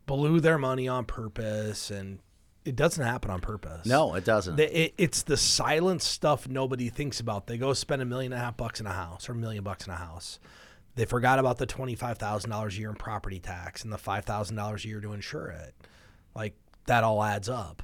blew 0.05 0.39
their 0.39 0.57
money 0.57 0.87
on 0.87 1.05
purpose 1.05 1.91
and 1.91 2.19
it 2.63 2.75
doesn't 2.75 3.03
happen 3.03 3.31
on 3.31 3.41
purpose. 3.41 3.85
No, 3.85 4.13
it 4.13 4.23
doesn't. 4.23 4.55
The, 4.55 4.83
it, 4.83 4.93
it's 4.97 5.23
the 5.23 5.37
silent 5.37 6.01
stuff 6.01 6.47
nobody 6.47 6.89
thinks 6.89 7.19
about. 7.19 7.47
They 7.47 7.57
go 7.57 7.73
spend 7.73 8.01
a 8.01 8.05
million 8.05 8.33
and 8.33 8.41
a 8.41 8.45
half 8.45 8.55
bucks 8.55 8.79
in 8.79 8.85
a 8.85 8.93
house 8.93 9.27
or 9.27 9.31
a 9.31 9.35
million 9.35 9.63
bucks 9.63 9.87
in 9.87 9.93
a 9.93 9.97
house. 9.97 10.39
They 10.95 11.05
forgot 11.05 11.39
about 11.39 11.57
the 11.57 11.65
twenty 11.65 11.95
five 11.95 12.17
thousand 12.17 12.49
dollars 12.51 12.75
a 12.75 12.79
year 12.81 12.89
in 12.89 12.95
property 12.95 13.39
tax 13.39 13.83
and 13.83 13.91
the 13.91 13.97
five 13.97 14.25
thousand 14.25 14.57
dollars 14.57 14.85
a 14.85 14.89
year 14.89 14.99
to 14.99 15.13
insure 15.13 15.47
it. 15.47 15.73
Like 16.35 16.53
that 16.85 17.03
all 17.03 17.23
adds 17.23 17.49
up. 17.49 17.83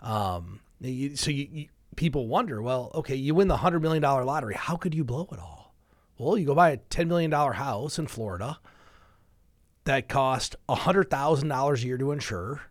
Um, 0.00 0.60
you, 0.80 1.16
so 1.16 1.30
you, 1.30 1.48
you, 1.50 1.66
people 1.96 2.26
wonder, 2.26 2.62
well, 2.62 2.90
okay, 2.94 3.16
you 3.16 3.34
win 3.34 3.48
the 3.48 3.58
hundred 3.58 3.80
million 3.80 4.02
dollar 4.02 4.24
lottery. 4.24 4.54
How 4.54 4.76
could 4.76 4.94
you 4.94 5.04
blow 5.04 5.28
it 5.32 5.38
all? 5.38 5.74
Well, 6.18 6.38
you 6.38 6.46
go 6.46 6.54
buy 6.54 6.70
a 6.70 6.76
ten 6.76 7.08
million 7.08 7.30
dollar 7.30 7.52
house 7.52 7.98
in 7.98 8.06
Florida 8.06 8.58
that 9.84 10.08
cost 10.08 10.56
hundred 10.68 11.10
thousand 11.10 11.48
dollars 11.48 11.82
a 11.82 11.86
year 11.86 11.98
to 11.98 12.12
insure 12.12 12.62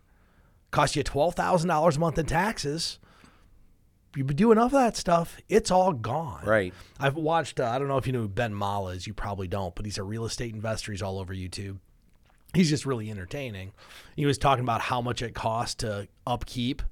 cost 0.72 0.96
you 0.96 1.04
$12,000 1.04 1.96
a 1.96 2.00
month 2.00 2.18
in 2.18 2.26
taxes. 2.26 2.98
You 4.16 4.24
do 4.24 4.50
enough 4.52 4.66
of 4.66 4.72
that 4.72 4.96
stuff, 4.96 5.38
it's 5.48 5.70
all 5.70 5.92
gone. 5.92 6.44
Right. 6.44 6.74
I've 6.98 7.14
watched, 7.14 7.60
uh, 7.60 7.66
I 7.66 7.78
don't 7.78 7.88
know 7.88 7.96
if 7.96 8.06
you 8.06 8.12
know 8.12 8.22
who 8.22 8.28
Ben 8.28 8.54
Mallah 8.54 8.92
is, 8.92 9.06
you 9.06 9.14
probably 9.14 9.48
don't, 9.48 9.74
but 9.74 9.84
he's 9.86 9.96
a 9.96 10.02
real 10.02 10.24
estate 10.24 10.54
investor. 10.54 10.92
He's 10.92 11.00
all 11.00 11.18
over 11.18 11.32
YouTube. 11.32 11.78
He's 12.52 12.68
just 12.68 12.84
really 12.84 13.10
entertaining. 13.10 13.72
He 14.16 14.26
was 14.26 14.36
talking 14.36 14.64
about 14.64 14.82
how 14.82 15.00
much 15.00 15.22
it 15.22 15.34
costs 15.34 15.76
to 15.76 16.08
upkeep 16.26 16.82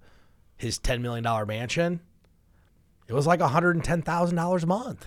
his 0.57 0.79
$10 0.79 1.03
million 1.03 1.27
mansion. 1.47 2.01
It 3.11 3.15
was 3.15 3.27
like 3.27 3.41
$110,000 3.41 4.63
a 4.63 4.67
month. 4.67 5.05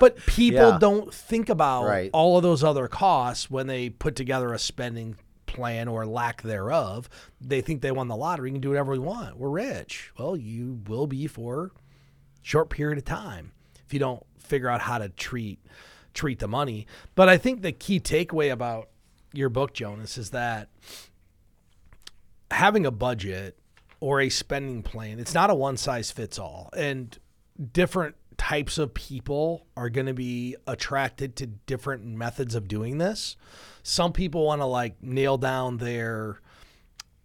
but 0.00 0.16
people 0.26 0.70
Yeah. 0.70 0.78
don't 0.78 1.14
think 1.14 1.48
about 1.48 1.84
Right. 1.86 2.10
all 2.12 2.36
of 2.36 2.42
those 2.42 2.62
other 2.64 2.88
costs 2.88 3.50
when 3.50 3.66
they 3.68 3.88
put 3.90 4.16
together 4.16 4.52
a 4.52 4.58
spending 4.58 5.16
plan 5.46 5.88
or 5.88 6.04
lack 6.06 6.42
thereof. 6.42 7.08
They 7.40 7.60
think 7.60 7.80
they 7.80 7.90
won 7.92 8.08
the 8.08 8.16
lottery 8.16 8.48
and 8.50 8.56
can 8.56 8.60
do 8.60 8.68
whatever 8.70 8.92
we 8.92 8.98
want. 8.98 9.36
We're 9.36 9.48
rich. 9.50 10.10
Well, 10.18 10.36
you 10.36 10.80
will 10.88 11.06
be 11.06 11.26
for 11.26 11.66
a 11.66 11.70
short 12.42 12.70
period 12.70 12.98
of 12.98 13.04
time 13.04 13.52
if 13.86 13.92
you 13.94 13.98
don't 14.00 14.24
figure 14.38 14.68
out 14.68 14.80
how 14.82 14.98
to 14.98 15.08
treat 15.08 15.58
treat 16.12 16.40
the 16.40 16.48
money. 16.48 16.88
But 17.14 17.28
I 17.28 17.38
think 17.38 17.62
the 17.62 17.70
key 17.70 18.00
takeaway 18.00 18.50
about 18.52 18.88
your 19.32 19.48
book, 19.48 19.72
Jonas, 19.74 20.18
is 20.18 20.30
that 20.30 20.68
having 22.50 22.84
a 22.84 22.90
budget 22.90 23.56
or 24.00 24.20
a 24.20 24.28
spending 24.28 24.82
plan, 24.82 25.18
it's 25.18 25.34
not 25.34 25.50
a 25.50 25.54
one 25.54 25.76
size 25.76 26.10
fits 26.10 26.38
all. 26.38 26.70
And 26.76 27.16
different 27.72 28.16
types 28.36 28.78
of 28.78 28.94
people 28.94 29.66
are 29.76 29.90
going 29.90 30.06
to 30.06 30.14
be 30.14 30.56
attracted 30.66 31.36
to 31.36 31.46
different 31.46 32.04
methods 32.04 32.54
of 32.54 32.66
doing 32.68 32.98
this. 32.98 33.36
Some 33.82 34.12
people 34.12 34.46
want 34.46 34.62
to 34.62 34.66
like 34.66 35.02
nail 35.02 35.36
down 35.36 35.76
their 35.76 36.40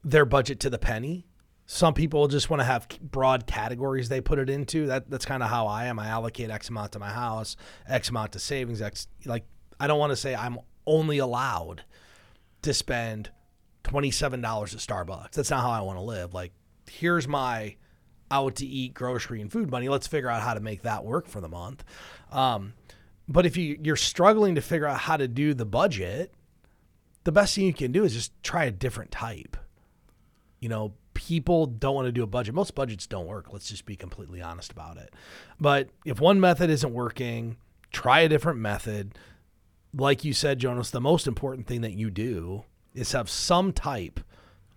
their 0.04 0.26
budget 0.26 0.60
to 0.62 0.70
the 0.70 0.78
penny. 0.78 1.26
Some 1.68 1.96
people 1.96 2.28
just 2.28 2.50
want 2.50 2.60
to 2.60 2.66
have 2.66 2.88
broad 3.02 3.48
categories 3.48 4.10
they 4.10 4.22
put 4.22 4.38
it 4.38 4.50
into. 4.50 4.88
That 4.88 5.10
that's 5.10 5.26
kind 5.26 5.42
of 5.42 5.50
how 5.50 5.68
I 5.68 5.86
am. 5.86 5.98
I 6.00 6.08
allocate 6.08 6.50
X 6.50 6.70
amount 6.70 6.92
to 6.92 7.00
my 7.00 7.10
house, 7.10 7.56
X 7.88 8.10
amount 8.10 8.34
to 8.34 8.40
savings, 8.40 8.82
X 8.82 9.08
like 9.26 9.46
I 9.80 9.88
don't 9.88 10.00
want 10.00 10.12
to 10.12 10.18
say 10.18 10.36
I'm 10.36 10.60
only 10.86 11.18
allowed 11.18 11.84
to 12.62 12.74
spend 12.74 13.30
$27 13.86 14.34
at 14.34 14.80
Starbucks. 14.80 15.32
That's 15.32 15.50
not 15.50 15.62
how 15.62 15.72
I 15.72 15.82
want 15.82 15.98
to 15.98 16.04
live. 16.04 16.34
Like, 16.34 16.52
here's 16.90 17.28
my 17.28 17.76
out 18.32 18.56
to 18.56 18.66
eat 18.66 18.94
grocery 18.94 19.42
and 19.42 19.52
food 19.52 19.70
money. 19.70 19.90
Let's 19.90 20.08
figure 20.08 20.30
out 20.30 20.42
how 20.42 20.54
to 20.54 20.60
make 20.60 20.82
that 20.82 21.06
work 21.06 21.28
for 21.28 21.42
the 21.42 21.50
month. 21.50 21.84
Um, 22.32 22.74
but 23.28 23.46
if 23.46 23.58
you, 23.58 23.80
you're 23.84 23.96
struggling 23.96 24.56
to 24.56 24.62
figure 24.62 24.88
out 24.88 25.00
how 25.00 25.18
to 25.18 25.28
do 25.28 25.54
the 25.54 25.66
budget, 25.66 26.34
the 27.24 27.32
best 27.32 27.56
thing 27.56 27.66
you 27.66 27.74
can 27.74 27.92
do 27.92 28.04
is 28.04 28.14
just 28.14 28.32
try 28.44 28.66
a 28.66 28.72
different 28.72 29.12
type. 29.12 29.58
You 30.60 30.70
know, 30.70 30.94
people 31.14 31.66
don't 31.66 31.96
want 31.96 32.08
to 32.08 32.12
do 32.12 32.24
a 32.24 32.28
budget. 32.28 32.54
Most 32.54 32.76
budgets 32.76 33.08
don't 33.08 33.26
work. 33.26 33.52
Let's 33.52 33.70
just 33.70 33.86
be 33.86 33.96
completely 33.96 34.42
honest 34.42 34.72
about 34.72 34.98
it. 34.98 35.14
But 35.60 35.90
if 36.06 36.20
one 36.20 36.40
method 36.40 36.70
isn't 36.70 36.94
working, 36.94 37.58
try 37.92 38.22
a 38.22 38.30
different 38.30 38.60
method. 38.60 39.18
Like 39.94 40.24
you 40.24 40.34
said, 40.34 40.60
Jonas, 40.60 40.92
the 40.92 41.02
most 41.02 41.26
important 41.26 41.68
thing 41.68 41.82
that 41.82 41.94
you 41.94 42.10
do 42.10 42.66
is 42.94 43.12
have 43.12 43.30
some 43.30 43.74
type 43.74 44.20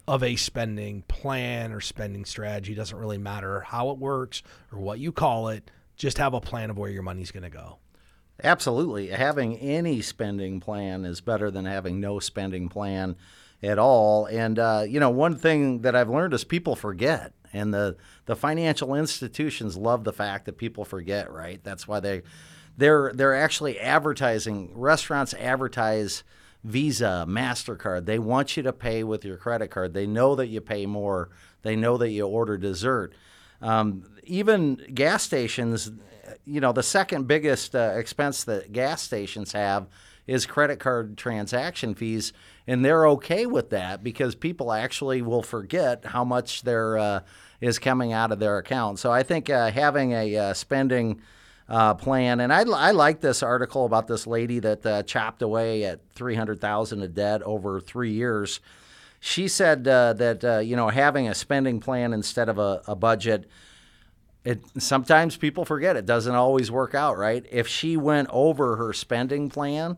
of 0.08 0.22
a 0.22 0.36
spending 0.36 1.02
plan 1.02 1.70
or 1.70 1.80
spending 1.80 2.24
strategy. 2.24 2.74
Doesn't 2.74 2.96
really 2.96 3.18
matter 3.18 3.60
how 3.60 3.90
it 3.90 3.98
works 3.98 4.42
or 4.72 4.78
what 4.78 4.98
you 4.98 5.12
call 5.12 5.48
it. 5.48 5.70
Just 5.96 6.16
have 6.16 6.32
a 6.32 6.40
plan 6.40 6.70
of 6.70 6.78
where 6.78 6.90
your 6.90 7.02
money's 7.02 7.30
going 7.30 7.42
to 7.42 7.50
go. 7.50 7.78
Absolutely. 8.42 9.08
Having 9.08 9.58
any 9.58 10.00
spending 10.00 10.60
plan 10.60 11.04
is 11.04 11.20
better 11.20 11.50
than 11.50 11.66
having 11.66 12.00
no 12.00 12.20
spending 12.20 12.68
plan 12.70 13.16
at 13.62 13.78
all. 13.78 14.26
And, 14.26 14.58
uh, 14.58 14.84
you 14.88 14.98
know, 14.98 15.10
one 15.10 15.36
thing 15.36 15.82
that 15.82 15.94
I've 15.94 16.08
learned 16.08 16.32
is 16.32 16.44
people 16.44 16.74
forget. 16.74 17.34
And 17.52 17.74
the, 17.74 17.96
the 18.24 18.36
financial 18.36 18.94
institutions 18.94 19.76
love 19.76 20.04
the 20.04 20.12
fact 20.12 20.46
that 20.46 20.56
people 20.56 20.84
forget, 20.84 21.30
right? 21.30 21.62
That's 21.62 21.86
why 21.86 22.00
they, 22.00 22.22
they're, 22.78 23.12
they're 23.12 23.34
actually 23.34 23.78
advertising, 23.78 24.72
restaurants 24.74 25.34
advertise 25.34 26.22
Visa, 26.64 27.24
MasterCard. 27.28 28.06
They 28.06 28.18
want 28.18 28.56
you 28.56 28.62
to 28.64 28.72
pay 28.72 29.04
with 29.04 29.24
your 29.24 29.36
credit 29.36 29.68
card. 29.68 29.94
They 29.94 30.06
know 30.06 30.34
that 30.34 30.48
you 30.48 30.60
pay 30.60 30.86
more, 30.86 31.30
they 31.62 31.76
know 31.76 31.96
that 31.98 32.10
you 32.10 32.26
order 32.26 32.56
dessert. 32.56 33.14
Um, 33.60 34.04
even 34.24 34.80
gas 34.94 35.22
stations, 35.22 35.90
you 36.44 36.60
know, 36.60 36.72
the 36.72 36.82
second 36.82 37.26
biggest 37.26 37.74
uh, 37.74 37.92
expense 37.96 38.44
that 38.44 38.72
gas 38.72 39.02
stations 39.02 39.52
have 39.52 39.86
is 40.26 40.44
credit 40.44 40.78
card 40.78 41.16
transaction 41.16 41.94
fees, 41.94 42.32
and 42.66 42.84
they're 42.84 43.08
okay 43.08 43.46
with 43.46 43.70
that 43.70 44.04
because 44.04 44.34
people 44.34 44.72
actually 44.72 45.22
will 45.22 45.42
forget 45.42 46.04
how 46.04 46.22
much 46.22 46.62
there 46.62 46.98
uh, 46.98 47.20
is 47.60 47.78
coming 47.78 48.12
out 48.12 48.30
of 48.30 48.38
their 48.38 48.58
account. 48.58 48.98
So 48.98 49.10
I 49.10 49.22
think 49.22 49.48
uh, 49.48 49.70
having 49.70 50.12
a 50.12 50.36
uh, 50.36 50.54
spending 50.54 51.20
uh, 51.68 51.94
plan, 51.94 52.40
and 52.40 52.52
I, 52.52 52.60
I 52.62 52.92
like 52.92 53.20
this 53.20 53.42
article 53.42 53.84
about 53.84 54.06
this 54.06 54.26
lady 54.26 54.58
that 54.60 54.87
uh, 54.87 55.02
chopped 55.02 55.42
away 55.42 55.84
at 55.84 56.00
three 56.10 56.34
hundred 56.34 56.60
thousand 56.60 57.02
of 57.02 57.14
debt 57.14 57.42
over 57.42 57.80
three 57.80 58.12
years. 58.12 58.60
She 59.20 59.48
said 59.48 59.87
uh, 59.87 60.12
that 60.14 60.44
uh, 60.44 60.58
you 60.58 60.76
know 60.76 60.88
having 60.88 61.28
a 61.28 61.34
spending 61.34 61.80
plan 61.80 62.12
instead 62.12 62.48
of 62.48 62.58
a, 62.58 62.82
a 62.87 62.96
budget 62.96 63.48
it 64.44 64.60
sometimes 64.78 65.37
people 65.37 65.64
forget 65.64 65.96
it 65.96 66.06
doesn't 66.06 66.34
always 66.34 66.70
work 66.70 66.94
out 66.94 67.18
right 67.18 67.44
if 67.50 67.66
she 67.66 67.96
went 67.96 68.28
over 68.30 68.76
her 68.76 68.92
spending 68.92 69.48
plan 69.50 69.96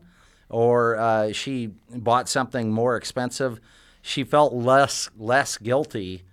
or 0.49 0.97
uh, 0.97 1.31
she 1.31 1.67
bought 1.89 2.27
something 2.27 2.71
more 2.71 2.97
expensive 2.97 3.59
she 4.01 4.23
felt 4.23 4.53
less 4.53 5.09
less 5.17 5.57
guilty 5.57 6.23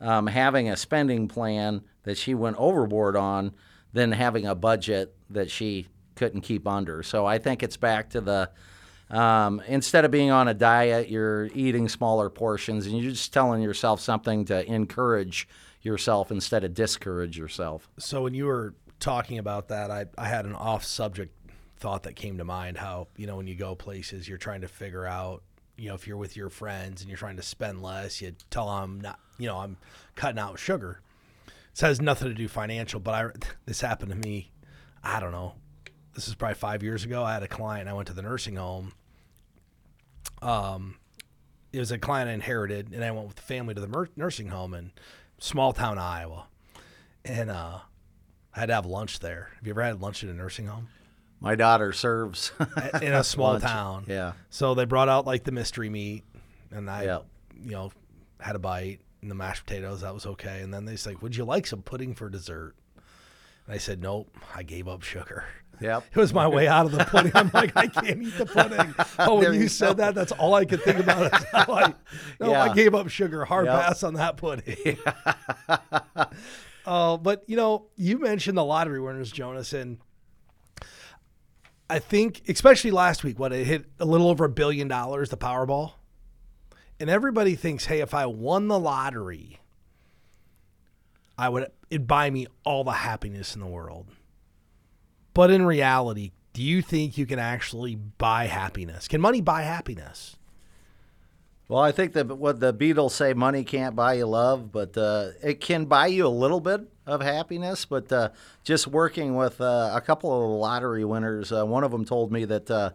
um, 0.00 0.26
having 0.26 0.68
a 0.68 0.76
spending 0.76 1.26
plan 1.26 1.82
that 2.04 2.16
she 2.18 2.34
went 2.34 2.56
overboard 2.58 3.16
on 3.16 3.52
than 3.94 4.12
having 4.12 4.46
a 4.46 4.54
budget 4.54 5.14
that 5.30 5.50
she 5.50 5.88
couldn't 6.16 6.42
keep 6.42 6.68
under 6.68 7.02
so 7.02 7.24
i 7.24 7.38
think 7.38 7.62
it's 7.62 7.78
back 7.78 8.10
to 8.10 8.20
the 8.20 8.50
um, 9.10 9.62
instead 9.68 10.04
of 10.04 10.10
being 10.10 10.30
on 10.30 10.48
a 10.48 10.54
diet 10.54 11.08
you're 11.08 11.46
eating 11.54 11.88
smaller 11.88 12.28
portions 12.28 12.86
and 12.86 12.98
you're 12.98 13.10
just 13.10 13.32
telling 13.32 13.62
yourself 13.62 14.00
something 14.00 14.44
to 14.44 14.64
encourage 14.70 15.48
yourself 15.84 16.30
instead 16.30 16.64
of 16.64 16.74
discourage 16.74 17.38
yourself. 17.38 17.88
So 17.98 18.22
when 18.22 18.34
you 18.34 18.46
were 18.46 18.74
talking 18.98 19.38
about 19.38 19.68
that, 19.68 19.90
I, 19.90 20.06
I 20.18 20.26
had 20.26 20.46
an 20.46 20.54
off 20.54 20.84
subject 20.84 21.32
thought 21.76 22.04
that 22.04 22.16
came 22.16 22.38
to 22.38 22.44
mind 22.44 22.78
how, 22.78 23.08
you 23.16 23.26
know, 23.26 23.36
when 23.36 23.46
you 23.46 23.54
go 23.54 23.74
places, 23.74 24.26
you're 24.26 24.38
trying 24.38 24.62
to 24.62 24.68
figure 24.68 25.06
out, 25.06 25.42
you 25.76 25.88
know, 25.88 25.94
if 25.94 26.06
you're 26.06 26.16
with 26.16 26.36
your 26.36 26.48
friends 26.48 27.02
and 27.02 27.10
you're 27.10 27.18
trying 27.18 27.36
to 27.36 27.42
spend 27.42 27.82
less, 27.82 28.22
you 28.22 28.34
tell 28.50 28.80
them 28.80 29.00
not, 29.00 29.20
you 29.38 29.46
know, 29.46 29.58
I'm 29.58 29.76
cutting 30.14 30.38
out 30.38 30.58
sugar. 30.58 31.00
This 31.74 31.80
has 31.82 32.00
nothing 32.00 32.28
to 32.28 32.34
do 32.34 32.48
financial, 32.48 33.00
but 33.00 33.14
I, 33.14 33.28
this 33.66 33.80
happened 33.80 34.10
to 34.12 34.16
me. 34.16 34.50
I 35.02 35.20
don't 35.20 35.32
know. 35.32 35.54
This 36.14 36.28
is 36.28 36.34
probably 36.34 36.54
five 36.54 36.82
years 36.82 37.04
ago. 37.04 37.24
I 37.24 37.34
had 37.34 37.42
a 37.42 37.48
client. 37.48 37.88
I 37.88 37.92
went 37.92 38.06
to 38.08 38.14
the 38.14 38.22
nursing 38.22 38.56
home. 38.56 38.92
Um, 40.42 40.96
it 41.72 41.78
was 41.78 41.90
a 41.90 41.98
client 41.98 42.30
I 42.30 42.34
inherited, 42.34 42.92
and 42.92 43.04
I 43.04 43.10
went 43.10 43.26
with 43.26 43.36
the 43.36 43.42
family 43.42 43.74
to 43.74 43.80
the 43.80 43.88
mer- 43.88 44.08
nursing 44.16 44.48
home 44.48 44.74
in 44.74 44.92
small 45.38 45.72
town 45.72 45.98
Iowa, 45.98 46.46
and 47.24 47.50
uh, 47.50 47.78
I 48.54 48.60
had 48.60 48.66
to 48.66 48.74
have 48.74 48.86
lunch 48.86 49.18
there. 49.20 49.50
Have 49.56 49.66
you 49.66 49.72
ever 49.72 49.82
had 49.82 50.00
lunch 50.00 50.22
in 50.22 50.28
a 50.28 50.34
nursing 50.34 50.66
home 50.66 50.88
My 51.40 51.54
daughter 51.56 51.92
serves 51.92 52.52
in 53.02 53.12
a 53.12 53.24
small 53.24 53.52
lunch. 53.54 53.64
town? 53.64 54.04
Yeah. 54.06 54.32
So 54.50 54.74
they 54.74 54.84
brought 54.84 55.08
out 55.08 55.26
like 55.26 55.42
the 55.44 55.52
mystery 55.52 55.88
meat, 55.90 56.22
and 56.70 56.88
I, 56.88 57.04
Yeah. 57.04 57.18
you 57.60 57.72
know, 57.72 57.90
had 58.38 58.54
a 58.54 58.60
bite 58.60 59.00
and 59.24 59.30
the 59.30 59.34
mashed 59.34 59.66
potatoes. 59.66 60.02
That 60.02 60.14
was 60.14 60.26
okay. 60.26 60.60
And 60.60 60.72
then 60.72 60.84
they 60.84 60.96
said, 60.96 61.20
"Would 61.22 61.36
you 61.36 61.44
like 61.44 61.66
some 61.66 61.82
pudding 61.82 62.14
for 62.14 62.28
dessert?" 62.30 62.74
And 63.66 63.74
I 63.74 63.78
said, 63.78 64.00
"Nope. 64.00 64.34
I 64.54 64.62
gave 64.62 64.86
up 64.88 65.02
sugar." 65.02 65.44
Yep. 65.80 66.04
It 66.12 66.16
was 66.16 66.32
my 66.32 66.46
way 66.46 66.68
out 66.68 66.86
of 66.86 66.92
the 66.92 67.04
pudding. 67.04 67.32
I'm 67.34 67.50
like, 67.52 67.72
I 67.76 67.88
can't 67.88 68.22
eat 68.22 68.38
the 68.38 68.46
pudding. 68.46 68.94
Oh, 69.18 69.40
when 69.40 69.54
you 69.54 69.62
you 69.62 69.68
said 69.68 69.96
that, 69.96 70.14
that's 70.14 70.30
all 70.30 70.54
I 70.54 70.64
could 70.64 70.82
think 70.82 70.98
about. 71.00 71.32
Is 71.34 71.44
how 71.50 71.72
I, 71.72 71.94
no, 72.40 72.54
I 72.54 72.72
gave 72.72 72.94
up 72.94 73.08
sugar. 73.08 73.44
Hard 73.44 73.66
Yep. 73.66 73.80
pass 73.80 74.02
on 74.04 74.14
that 74.14 74.36
pudding. 74.36 74.98
Oh, 76.86 77.16
but 77.16 77.44
you 77.46 77.56
know, 77.56 77.86
you 77.96 78.18
mentioned 78.18 78.58
the 78.58 78.64
lottery 78.64 79.00
winners, 79.00 79.32
Jonas, 79.32 79.72
and 79.72 79.96
I 81.88 81.98
think, 81.98 82.42
especially 82.48 82.90
last 82.90 83.24
week, 83.24 83.38
when 83.38 83.52
it 83.52 83.64
hit 83.64 83.86
a 83.98 84.04
little 84.04 84.28
over 84.28 84.44
a 84.44 84.48
billion 84.50 84.86
dollars, 84.88 85.30
the 85.30 85.38
Powerball, 85.38 85.92
and 87.04 87.10
everybody 87.10 87.54
thinks, 87.54 87.84
hey, 87.84 88.00
if 88.00 88.14
I 88.14 88.24
won 88.24 88.68
the 88.68 88.78
lottery, 88.78 89.60
I 91.36 91.50
would 91.50 91.70
it'd 91.90 92.06
buy 92.06 92.30
me 92.30 92.46
all 92.64 92.82
the 92.82 92.92
happiness 92.92 93.54
in 93.54 93.60
the 93.60 93.66
world. 93.66 94.06
But 95.34 95.50
in 95.50 95.66
reality, 95.66 96.30
do 96.54 96.62
you 96.62 96.80
think 96.80 97.18
you 97.18 97.26
can 97.26 97.38
actually 97.38 97.94
buy 97.94 98.46
happiness? 98.46 99.06
Can 99.06 99.20
money 99.20 99.42
buy 99.42 99.64
happiness? 99.64 100.36
Well, 101.68 101.82
I 101.82 101.92
think 101.92 102.14
that 102.14 102.38
what 102.38 102.60
the 102.60 102.72
Beatles 102.72 103.10
say, 103.10 103.34
money 103.34 103.64
can't 103.64 103.94
buy 103.94 104.14
you 104.14 104.24
love, 104.24 104.72
but 104.72 104.96
uh, 104.96 105.32
it 105.42 105.60
can 105.60 105.84
buy 105.84 106.06
you 106.06 106.26
a 106.26 106.28
little 106.28 106.60
bit 106.60 106.88
of 107.04 107.20
happiness. 107.20 107.84
But 107.84 108.10
uh, 108.12 108.30
just 108.62 108.86
working 108.86 109.36
with 109.36 109.60
uh, 109.60 109.90
a 109.94 110.00
couple 110.00 110.32
of 110.32 110.58
lottery 110.58 111.04
winners, 111.04 111.52
uh, 111.52 111.66
one 111.66 111.84
of 111.84 111.90
them 111.90 112.06
told 112.06 112.32
me 112.32 112.46
that 112.46 112.70
uh, 112.70 112.92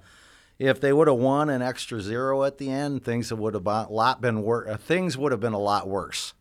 if 0.60 0.82
they 0.82 0.92
would 0.94 1.08
have 1.08 1.18
won 1.18 1.50
an 1.50 1.62
extra 1.62 2.02
zero 2.02 2.44
at 2.44 2.58
the 2.58 2.70
end, 2.70 3.04
things 3.04 3.34
would 3.34 3.54
have 3.54 3.64
been 3.64 3.74
a 3.74 3.92
lot 3.92 4.22
been 4.22 4.42
wor- 4.44 4.70
uh, 4.70 4.78
things 4.78 5.18
would 5.18 5.32
have 5.32 5.42
been 5.42 5.54
a 5.54 5.60
lot 5.60 5.88
worse. 5.88 6.34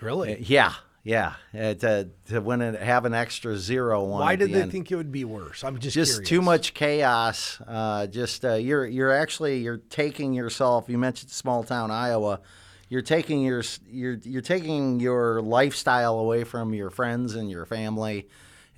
Really? 0.00 0.40
Yeah, 0.40 0.72
yeah. 1.04 1.34
Uh, 1.54 1.74
to 1.74 2.08
to 2.28 2.40
win 2.40 2.62
and 2.62 2.76
have 2.76 3.04
an 3.04 3.12
extra 3.12 3.56
zero 3.58 4.02
one. 4.04 4.20
Why 4.22 4.34
did 4.36 4.48
the 4.48 4.54
they 4.54 4.62
end. 4.62 4.72
think 4.72 4.90
it 4.90 4.96
would 4.96 5.12
be 5.12 5.24
worse? 5.24 5.62
I'm 5.62 5.78
just 5.78 5.94
just 5.94 6.12
curious. 6.12 6.28
too 6.28 6.40
much 6.40 6.72
chaos. 6.72 7.60
Uh, 7.66 8.06
just 8.06 8.44
uh, 8.44 8.54
you're 8.54 8.86
you're 8.86 9.12
actually 9.12 9.58
you're 9.58 9.76
taking 9.90 10.32
yourself. 10.32 10.88
You 10.88 10.96
mentioned 10.96 11.30
small 11.30 11.62
town 11.62 11.90
Iowa. 11.90 12.40
you're 12.88 13.02
taking 13.02 13.42
your 13.42 13.62
you're 13.90 14.18
you're 14.24 14.40
taking 14.42 15.00
your 15.00 15.42
lifestyle 15.42 16.18
away 16.18 16.44
from 16.44 16.72
your 16.72 16.88
friends 16.88 17.34
and 17.34 17.50
your 17.50 17.66
family, 17.66 18.26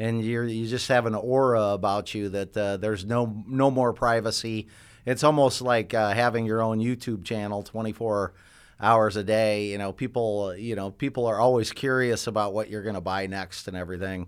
and 0.03 0.25
you're 0.25 0.45
you 0.45 0.67
just 0.67 0.89
have 0.89 1.07
an 1.07 1.15
aura 1.15 1.63
about 1.69 2.13
you 2.13 2.29
that 2.29 2.57
uh, 2.57 2.77
there's 2.77 3.05
no 3.05 3.45
no 3.47 3.71
more 3.71 3.93
privacy. 3.93 4.67
It's 5.07 5.23
almost 5.23 5.63
like 5.63 5.95
uh, 5.95 6.13
having 6.13 6.45
your 6.45 6.61
own 6.61 6.81
YouTube 6.81 7.25
channel 7.25 7.63
24 7.63 8.33
hours 8.81 9.15
a 9.17 9.23
day. 9.23 9.67
You 9.67 9.79
know, 9.79 9.93
people 9.93 10.57
you 10.57 10.75
know 10.75 10.91
people 10.91 11.27
are 11.27 11.39
always 11.39 11.71
curious 11.71 12.27
about 12.27 12.53
what 12.53 12.69
you're 12.69 12.83
going 12.83 12.97
to 12.97 13.01
buy 13.01 13.29
next 13.29 13.69
and 13.69 13.77
everything. 13.77 14.27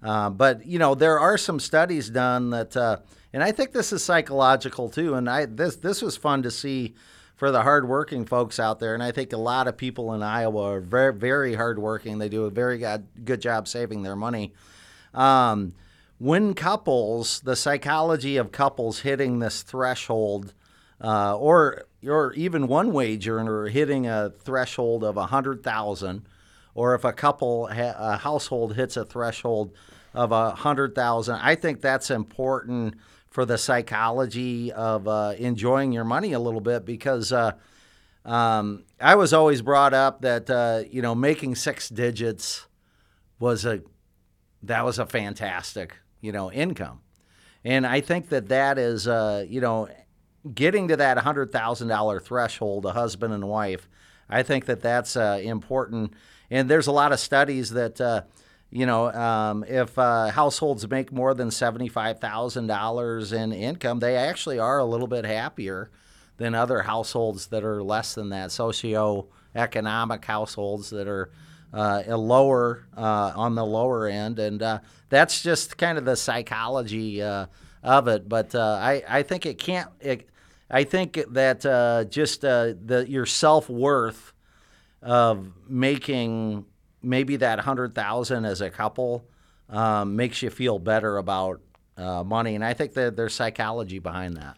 Uh, 0.00 0.30
but 0.30 0.64
you 0.64 0.78
know, 0.78 0.94
there 0.94 1.18
are 1.18 1.36
some 1.36 1.58
studies 1.58 2.08
done 2.08 2.50
that, 2.50 2.76
uh, 2.76 2.98
and 3.32 3.42
I 3.42 3.50
think 3.50 3.72
this 3.72 3.92
is 3.92 4.04
psychological 4.04 4.88
too. 4.88 5.14
And 5.14 5.28
I 5.28 5.46
this 5.46 5.74
this 5.74 6.02
was 6.02 6.16
fun 6.16 6.44
to 6.44 6.52
see 6.52 6.94
for 7.34 7.50
the 7.50 7.62
hardworking 7.62 8.26
folks 8.26 8.60
out 8.60 8.78
there. 8.78 8.94
And 8.94 9.02
I 9.02 9.10
think 9.10 9.32
a 9.32 9.36
lot 9.36 9.66
of 9.66 9.76
people 9.76 10.14
in 10.14 10.22
Iowa 10.22 10.74
are 10.74 10.80
very, 10.80 11.12
very 11.12 11.54
hardworking. 11.54 12.18
They 12.18 12.28
do 12.28 12.44
a 12.44 12.50
very 12.50 12.78
good, 12.78 13.06
good 13.24 13.42
job 13.42 13.66
saving 13.66 14.04
their 14.04 14.16
money. 14.16 14.52
Um, 15.14 15.74
when 16.18 16.54
couples, 16.54 17.40
the 17.40 17.56
psychology 17.56 18.36
of 18.36 18.52
couples 18.52 19.00
hitting 19.00 19.38
this 19.38 19.62
threshold, 19.62 20.54
uh, 21.00 21.36
or 21.36 21.84
or 22.06 22.32
even 22.34 22.68
one 22.68 22.92
wage 22.92 23.28
earner 23.28 23.66
hitting 23.66 24.06
a 24.06 24.30
threshold 24.30 25.04
of 25.04 25.16
a 25.16 25.26
hundred 25.26 25.62
thousand, 25.62 26.26
or 26.74 26.94
if 26.94 27.04
a 27.04 27.12
couple, 27.12 27.68
a 27.70 28.16
household 28.16 28.76
hits 28.76 28.96
a 28.96 29.04
threshold 29.04 29.72
of 30.14 30.32
a 30.32 30.50
hundred 30.52 30.94
thousand, 30.94 31.36
I 31.36 31.54
think 31.54 31.80
that's 31.80 32.10
important 32.10 32.94
for 33.28 33.44
the 33.44 33.58
psychology 33.58 34.72
of 34.72 35.06
uh, 35.06 35.34
enjoying 35.36 35.92
your 35.92 36.04
money 36.04 36.32
a 36.32 36.38
little 36.38 36.62
bit 36.62 36.86
because 36.86 37.32
uh, 37.32 37.52
um, 38.24 38.84
I 38.98 39.14
was 39.16 39.34
always 39.34 39.60
brought 39.60 39.92
up 39.92 40.22
that 40.22 40.48
uh, 40.48 40.84
you 40.90 41.02
know 41.02 41.14
making 41.14 41.54
six 41.56 41.90
digits 41.90 42.66
was 43.38 43.66
a 43.66 43.82
that 44.66 44.84
was 44.84 44.98
a 44.98 45.06
fantastic 45.06 45.96
you 46.20 46.32
know 46.32 46.50
income, 46.52 47.00
and 47.64 47.86
I 47.86 48.00
think 48.00 48.28
that 48.30 48.48
that 48.48 48.78
is 48.78 49.08
uh, 49.08 49.44
you 49.48 49.60
know 49.60 49.88
getting 50.54 50.88
to 50.88 50.96
that 50.96 51.18
hundred 51.18 51.52
thousand 51.52 51.88
dollar 51.88 52.20
threshold, 52.20 52.86
a 52.86 52.92
husband 52.92 53.32
and 53.32 53.48
wife. 53.48 53.88
I 54.28 54.42
think 54.42 54.66
that 54.66 54.82
that's 54.82 55.16
uh, 55.16 55.40
important, 55.42 56.12
and 56.50 56.68
there's 56.68 56.88
a 56.88 56.92
lot 56.92 57.12
of 57.12 57.20
studies 57.20 57.70
that 57.70 58.00
uh, 58.00 58.22
you 58.70 58.84
know, 58.84 59.12
um, 59.12 59.64
if 59.64 59.98
uh, 59.98 60.28
households 60.28 60.88
make 60.88 61.12
more 61.12 61.34
than 61.34 61.48
$75,000 61.48 63.32
in 63.32 63.52
income, 63.52 64.00
they 64.00 64.16
actually 64.16 64.58
are 64.58 64.78
a 64.78 64.84
little 64.84 65.06
bit 65.06 65.24
happier 65.24 65.90
than 66.36 66.54
other 66.54 66.82
households 66.82 67.46
that 67.46 67.64
are 67.64 67.82
less 67.82 68.14
than 68.14 68.30
that, 68.30 68.50
socioeconomic 68.50 70.24
households 70.24 70.90
that 70.90 71.08
are 71.08 71.30
uh, 71.76 72.16
lower 72.16 72.86
uh, 72.96 73.32
on 73.36 73.54
the 73.54 73.64
lower 73.64 74.06
end. 74.06 74.38
And 74.38 74.62
uh, 74.62 74.78
that's 75.10 75.42
just 75.42 75.76
kind 75.76 75.98
of 75.98 76.04
the 76.04 76.16
psychology 76.16 77.22
uh, 77.22 77.46
of 77.82 78.08
it. 78.08 78.28
But 78.28 78.54
uh, 78.54 78.78
I, 78.80 79.02
I 79.06 79.22
think 79.22 79.44
it 79.44 79.58
can't, 79.58 79.90
it, 80.00 80.28
I 80.70 80.84
think 80.84 81.20
that 81.30 82.08
just 82.10 82.40
the, 82.40 83.04
your 83.08 83.26
self 83.26 83.68
worth 83.68 84.32
of 85.02 85.52
making 85.68 86.64
maybe 87.02 87.36
that 87.36 87.60
hundred 87.60 87.94
thousand 87.94 88.46
as 88.46 88.60
a 88.60 88.70
couple 88.70 89.24
um, 89.68 90.16
makes 90.16 90.42
you 90.42 90.50
feel 90.50 90.78
better 90.78 91.18
about 91.18 91.60
uh, 91.96 92.24
money, 92.24 92.54
and 92.54 92.64
I 92.64 92.74
think 92.74 92.94
that 92.94 93.16
there's 93.16 93.34
psychology 93.34 93.98
behind 93.98 94.36
that. 94.36 94.56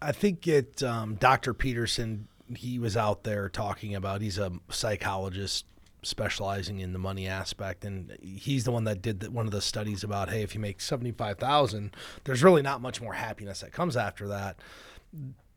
I 0.00 0.12
think 0.12 0.46
it. 0.46 0.82
Um, 0.82 1.16
Dr. 1.16 1.52
Peterson, 1.54 2.28
he 2.56 2.78
was 2.78 2.96
out 2.96 3.24
there 3.24 3.48
talking 3.48 3.94
about. 3.94 4.22
He's 4.22 4.38
a 4.38 4.52
psychologist 4.70 5.66
specializing 6.02 6.80
in 6.80 6.92
the 6.92 6.98
money 6.98 7.26
aspect, 7.26 7.84
and 7.84 8.16
he's 8.22 8.64
the 8.64 8.72
one 8.72 8.84
that 8.84 9.02
did 9.02 9.20
the, 9.20 9.30
one 9.30 9.46
of 9.46 9.52
the 9.52 9.60
studies 9.60 10.02
about 10.04 10.30
hey, 10.30 10.42
if 10.42 10.54
you 10.54 10.60
make 10.60 10.80
seventy 10.80 11.12
five 11.12 11.38
thousand, 11.38 11.94
there's 12.24 12.42
really 12.42 12.62
not 12.62 12.80
much 12.80 13.00
more 13.00 13.14
happiness 13.14 13.60
that 13.60 13.72
comes 13.72 13.96
after 13.96 14.28
that. 14.28 14.58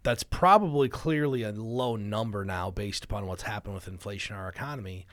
That's 0.03 0.23
probably 0.23 0.89
clearly 0.89 1.43
a 1.43 1.51
low 1.51 1.95
number 1.95 2.43
now, 2.43 2.71
based 2.71 3.05
upon 3.05 3.25
what's 3.25 3.43
happened 3.43 3.75
with 3.75 3.87
inflation 3.87 4.35
in 4.35 4.41
our 4.41 4.49
economy 4.49 5.07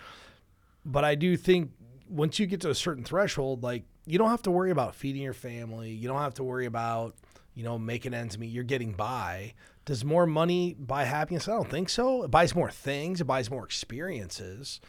but 0.84 1.04
I 1.04 1.14
do 1.14 1.36
think 1.36 1.72
once 2.08 2.38
you 2.38 2.46
get 2.46 2.60
to 2.62 2.70
a 2.70 2.74
certain 2.74 3.04
threshold, 3.04 3.62
like 3.62 3.84
you 4.06 4.18
don't 4.18 4.30
have 4.30 4.42
to 4.42 4.50
worry 4.50 4.70
about 4.70 4.94
feeding 4.94 5.22
your 5.22 5.32
family. 5.32 5.90
You 5.90 6.08
don't 6.08 6.20
have 6.20 6.34
to 6.34 6.44
worry 6.44 6.66
about, 6.66 7.16
you 7.54 7.64
know, 7.64 7.78
making 7.78 8.14
ends 8.14 8.38
meet. 8.38 8.50
You're 8.50 8.64
getting 8.64 8.92
by. 8.92 9.54
Does 9.84 10.04
more 10.04 10.26
money 10.26 10.74
buy 10.78 11.04
happiness? 11.04 11.48
I 11.48 11.52
don't 11.52 11.70
think 11.70 11.88
so. 11.88 12.24
It 12.24 12.30
buys 12.30 12.54
more 12.54 12.70
things, 12.70 13.20
it 13.20 13.24
buys 13.24 13.50
more 13.50 13.64
experiences. 13.64 14.80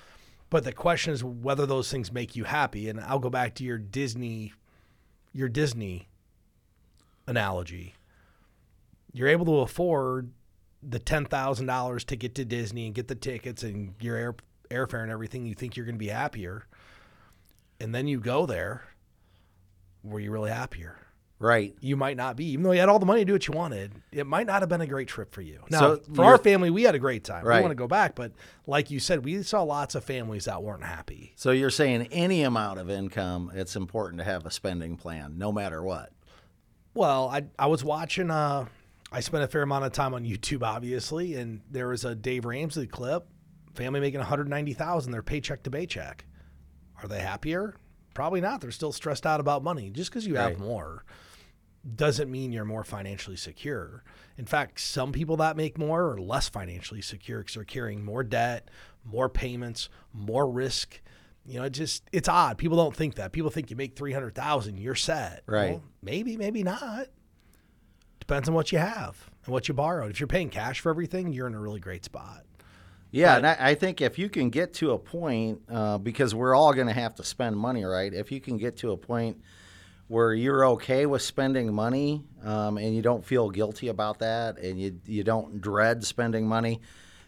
But 0.52 0.66
the 0.66 0.74
question 0.74 1.14
is 1.14 1.24
whether 1.24 1.66
those 1.66 1.90
things 1.90 2.12
make 2.12 2.36
you 2.36 2.44
happy. 2.44 2.88
And 2.90 3.00
I'll 3.00 3.18
go 3.18 3.32
back 3.32 3.56
to 3.56 3.64
your 3.64 3.80
Disney 3.80 4.54
your 5.34 5.50
Disney 5.50 6.10
analogy. 7.26 7.96
You're 9.14 9.30
able 9.30 9.46
to 9.46 9.60
afford 9.60 10.32
the 10.84 11.00
ten 11.00 11.26
thousand 11.26 11.66
dollars 11.68 12.04
to 12.06 12.16
get 12.16 12.36
to 12.36 12.46
Disney 12.46 12.86
and 12.86 12.94
get 12.94 13.08
the 13.08 13.16
tickets 13.16 13.64
and 13.64 13.96
your 14.00 14.18
air 14.18 14.36
airfare 14.70 15.04
and 15.04 15.12
everything, 15.12 15.46
you 15.46 15.54
think 15.54 15.76
you're 15.76 15.86
going 15.86 15.96
to 15.96 16.00
be 16.00 16.08
happier. 16.08 16.66
And 17.80 17.94
then 17.94 18.08
you 18.08 18.20
go 18.20 18.46
there, 18.46 18.84
were 20.04 20.20
you 20.20 20.32
really 20.32 20.52
happier? 20.52 20.98
Right. 21.42 21.76
You 21.82 21.98
might 21.98 22.18
not 22.18 22.36
be, 22.36 22.46
even 22.52 22.64
though 22.64 22.72
you 22.72 22.80
had 22.80 22.90
all 22.90 23.00
the 23.00 23.06
money 23.06 23.22
to 23.22 23.26
do 23.26 23.34
what 23.34 23.48
you 23.48 23.54
wanted. 23.54 23.92
It 24.12 24.28
might 24.28 24.46
not 24.46 24.62
have 24.62 24.70
been 24.70 24.82
a 24.82 24.88
great 24.88 25.08
trip 25.08 25.34
for 25.34 25.42
you. 25.42 25.62
Now, 25.70 25.80
so 25.80 26.02
for 26.14 26.24
our 26.24 26.38
family, 26.38 26.70
we 26.70 26.84
had 26.84 26.94
a 26.94 27.00
great 27.00 27.24
time. 27.24 27.44
Right. 27.44 27.58
We 27.58 27.62
want 27.62 27.72
to 27.72 27.76
go 27.76 27.88
back, 27.88 28.16
but 28.16 28.32
like 28.68 28.92
you 28.92 29.00
said, 29.00 29.26
we 29.26 29.42
saw 29.44 29.64
lots 29.64 29.96
of 29.96 30.04
families 30.04 30.46
that 30.46 30.62
weren't 30.62 30.84
happy. 30.84 31.34
So 31.36 31.52
you're 31.52 31.72
saying 31.72 32.08
any 32.12 32.44
amount 32.44 32.80
of 32.80 32.90
income, 32.90 33.52
it's 33.56 33.76
important 33.76 34.20
to 34.20 34.24
have 34.24 34.46
a 34.46 34.52
spending 34.52 34.98
plan, 34.98 35.38
no 35.38 35.52
matter 35.52 35.82
what. 35.82 36.12
Well, 36.94 37.30
I 37.30 37.46
I 37.58 37.68
was 37.68 37.84
watching. 37.84 38.30
Uh, 38.30 38.68
I 39.12 39.20
spent 39.22 39.44
a 39.44 39.48
fair 39.48 39.64
amount 39.64 39.86
of 39.86 39.94
time 39.94 40.14
on 40.14 40.24
YouTube, 40.24 40.64
obviously, 40.64 41.36
and 41.36 41.62
there 41.70 41.88
was 41.88 42.06
a 42.06 42.16
Dave 42.16 42.46
Ramsey 42.46 42.88
clip 42.88 43.28
family 43.76 44.00
making 44.00 44.20
190,000 44.20 45.12
their 45.12 45.24
paycheck 45.24 45.64
to 45.64 45.72
paycheck. 45.72 46.26
Are 47.02 47.08
they 47.08 47.20
happier? 47.20 47.76
Probably 48.14 48.42
not. 48.42 48.62
They're 48.62 48.72
still 48.72 48.92
stressed 48.92 49.26
out 49.26 49.40
about 49.40 49.64
money. 49.64 49.90
Just 49.90 50.12
because 50.12 50.28
you 50.28 50.36
right. 50.36 50.50
have 50.50 50.60
more 50.60 51.04
doesn't 51.96 52.30
mean 52.30 52.52
you're 52.52 52.66
more 52.66 52.84
financially 52.84 53.36
secure. 53.36 54.04
In 54.38 54.46
fact, 54.46 54.80
some 54.80 55.12
people 55.12 55.38
that 55.38 55.58
make 55.58 55.78
more 55.78 56.12
are 56.12 56.20
less 56.20 56.48
financially 56.48 57.02
secure 57.02 57.40
because 57.40 57.56
they're 57.56 57.64
carrying 57.64 58.04
more 58.04 58.24
debt, 58.24 58.70
more 59.04 59.30
payments, 59.30 59.90
more 60.14 60.50
risk. 60.50 61.02
You 61.46 61.60
know, 61.60 61.66
it 61.66 61.72
just 61.72 62.04
it's 62.12 62.30
odd. 62.30 62.58
People 62.58 62.78
don't 62.78 62.96
think 62.96 63.16
that. 63.16 63.32
People 63.32 63.50
think 63.50 63.72
you 63.72 63.76
make 63.76 63.96
three 63.96 64.14
hundred 64.14 64.36
thousand, 64.36 64.78
you're 64.78 64.96
set. 64.96 65.44
Right? 65.48 65.72
Well, 65.72 65.84
maybe, 66.04 66.38
maybe 66.38 66.64
not. 66.64 67.08
Depends 68.20 68.48
on 68.48 68.54
what 68.54 68.72
you 68.72 68.78
have 68.78 69.30
and 69.46 69.52
what 69.52 69.68
you 69.68 69.74
borrowed. 69.74 70.12
If 70.12 70.20
you're 70.20 70.28
paying 70.28 70.50
cash 70.50 70.80
for 70.80 70.90
everything, 70.92 71.34
you're 71.34 71.48
in 71.48 71.56
a 71.56 71.60
really 71.60 71.80
great 71.80 72.06
spot. 72.06 72.46
Yeah, 73.10 73.34
but, 73.34 73.38
and 73.38 73.48
I, 73.48 73.72
I, 73.72 73.76
think 73.76 74.00
if 74.00 74.18
you 74.18 74.30
can 74.30 74.50
get 74.50 74.74
to 74.76 74.92
a 74.92 74.98
point, 74.98 75.62
uh, 75.70 75.98
because 75.98 76.34
we're 76.34 76.56
all 76.56 76.74
going 76.74 76.88
to 76.88 76.94
have 76.94 77.16
to 77.16 77.26
spend 77.26 77.58
money, 77.58 77.84
right? 77.84 78.14
If 78.14 78.32
you 78.32 78.40
can 78.40 78.58
get 78.58 78.78
to 78.78 78.92
a 78.92 78.98
point 78.98 79.42
where 80.12 80.34
you're 80.34 80.66
okay 80.66 81.06
with 81.06 81.22
spending 81.22 81.74
money 81.74 82.22
um, 82.44 82.78
and 82.78 82.94
you 82.94 83.02
don't 83.02 83.24
feel 83.24 83.50
guilty 83.50 83.88
about 83.88 84.20
that 84.20 84.58
and 84.58 84.78
you, 84.78 85.00
you 85.06 85.24
don't 85.24 85.62
dread 85.62 86.04
spending 86.04 86.46
money, 86.46 86.82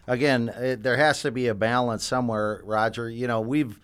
again, 0.06 0.50
it, 0.50 0.82
there 0.82 0.98
has 0.98 1.22
to 1.22 1.30
be 1.30 1.46
a 1.46 1.54
balance 1.54 2.04
somewhere, 2.04 2.60
Roger. 2.62 3.08
You 3.08 3.26
know, 3.26 3.40
we've, 3.40 3.80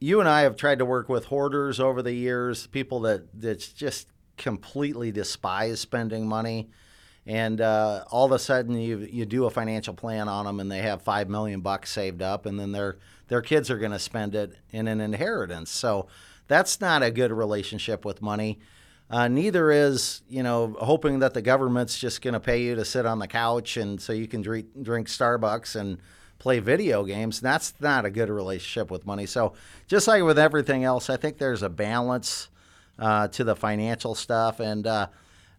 you 0.00 0.18
and 0.18 0.28
I 0.28 0.40
have 0.40 0.56
tried 0.56 0.80
to 0.80 0.84
work 0.84 1.08
with 1.08 1.26
hoarders 1.26 1.78
over 1.78 2.02
the 2.02 2.12
years, 2.12 2.66
people 2.66 2.98
that, 3.02 3.28
that 3.40 3.72
just 3.76 4.08
completely 4.36 5.12
despise 5.12 5.78
spending 5.78 6.26
money 6.26 6.68
and 7.26 7.60
uh, 7.60 8.02
all 8.10 8.24
of 8.26 8.32
a 8.32 8.38
sudden 8.38 8.74
you 8.80 9.06
you 9.10 9.26
do 9.26 9.44
a 9.44 9.50
financial 9.50 9.92
plan 9.92 10.26
on 10.26 10.46
them 10.46 10.58
and 10.58 10.72
they 10.72 10.78
have 10.78 11.02
five 11.02 11.28
million 11.28 11.60
bucks 11.60 11.92
saved 11.92 12.22
up 12.22 12.46
and 12.46 12.58
then 12.58 12.72
their 12.72 12.96
their 13.28 13.42
kids 13.42 13.70
are 13.70 13.76
going 13.76 13.92
to 13.92 13.98
spend 13.98 14.34
it 14.34 14.56
in 14.70 14.88
an 14.88 15.02
inheritance 15.02 15.70
so 15.70 16.08
that's 16.50 16.80
not 16.80 17.04
a 17.04 17.12
good 17.12 17.30
relationship 17.30 18.04
with 18.04 18.20
money. 18.20 18.58
Uh, 19.08 19.28
neither 19.28 19.70
is 19.70 20.22
you 20.28 20.42
know 20.42 20.76
hoping 20.80 21.20
that 21.20 21.32
the 21.32 21.42
government's 21.42 21.98
just 21.98 22.20
going 22.20 22.34
to 22.34 22.40
pay 22.40 22.62
you 22.62 22.74
to 22.74 22.84
sit 22.84 23.06
on 23.06 23.20
the 23.20 23.28
couch 23.28 23.76
and 23.76 24.02
so 24.02 24.12
you 24.12 24.26
can 24.26 24.42
drink 24.42 24.66
drink 24.82 25.06
Starbucks 25.06 25.76
and 25.76 25.98
play 26.38 26.58
video 26.58 27.04
games. 27.04 27.40
That's 27.40 27.74
not 27.80 28.04
a 28.04 28.10
good 28.10 28.28
relationship 28.28 28.90
with 28.90 29.06
money. 29.06 29.26
So 29.26 29.52
just 29.86 30.08
like 30.08 30.22
with 30.24 30.38
everything 30.38 30.84
else 30.84 31.08
I 31.08 31.16
think 31.16 31.38
there's 31.38 31.62
a 31.62 31.68
balance 31.68 32.48
uh, 32.98 33.28
to 33.28 33.44
the 33.44 33.56
financial 33.56 34.14
stuff. 34.14 34.60
And 34.60 34.86
uh, 34.86 35.08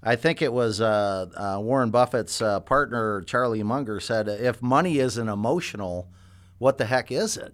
I 0.04 0.15
think 0.15 0.41
it 0.41 0.54
was 0.54 0.80
uh, 0.80 1.27
uh, 1.36 1.60
Warren 1.62 1.89
Buffett's 1.89 2.41
uh, 2.41 2.60
partner, 2.60 3.21
Charlie 3.21 3.63
Munger, 3.63 3.99
said, 3.99 4.27
if 4.27 4.62
money 4.62 4.99
isn't 4.99 5.27
emotional, 5.27 6.08
what 6.60 6.77
the 6.77 6.86
heck 6.86 7.12
is 7.12 7.38
it? 7.38 7.54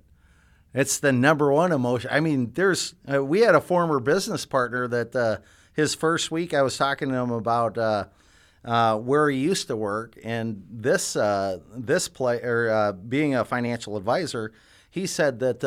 It's 0.78 1.00
the 1.00 1.12
number 1.12 1.52
one 1.52 1.72
emotion. 1.72 2.12
I 2.14 2.20
mean, 2.20 2.52
there's, 2.54 2.94
uh, 3.12 3.24
we 3.24 3.40
had 3.40 3.56
a 3.56 3.62
former 3.62 4.00
business 4.00 4.46
partner 4.46 4.88
that 4.88 5.16
uh, 5.16 5.38
his 5.74 5.96
first 5.96 6.30
week 6.30 6.54
I 6.54 6.62
was 6.62 6.78
talking 6.78 7.10
to 7.10 7.16
him 7.16 7.32
about, 7.32 7.80
uh, 7.80 8.06
uh, 8.64 8.96
where 8.98 9.28
he 9.28 9.40
used 9.40 9.70
to 9.70 9.76
work, 9.76 10.20
and 10.24 10.64
this 10.70 11.16
uh, 11.16 11.58
this 11.76 12.08
play 12.08 12.42
or 12.44 12.70
uh, 12.70 12.92
being 12.92 13.34
a 13.34 13.44
financial 13.44 13.98
advisor, 13.98 14.54
he 14.88 15.08
said 15.08 15.40
that 15.40 15.64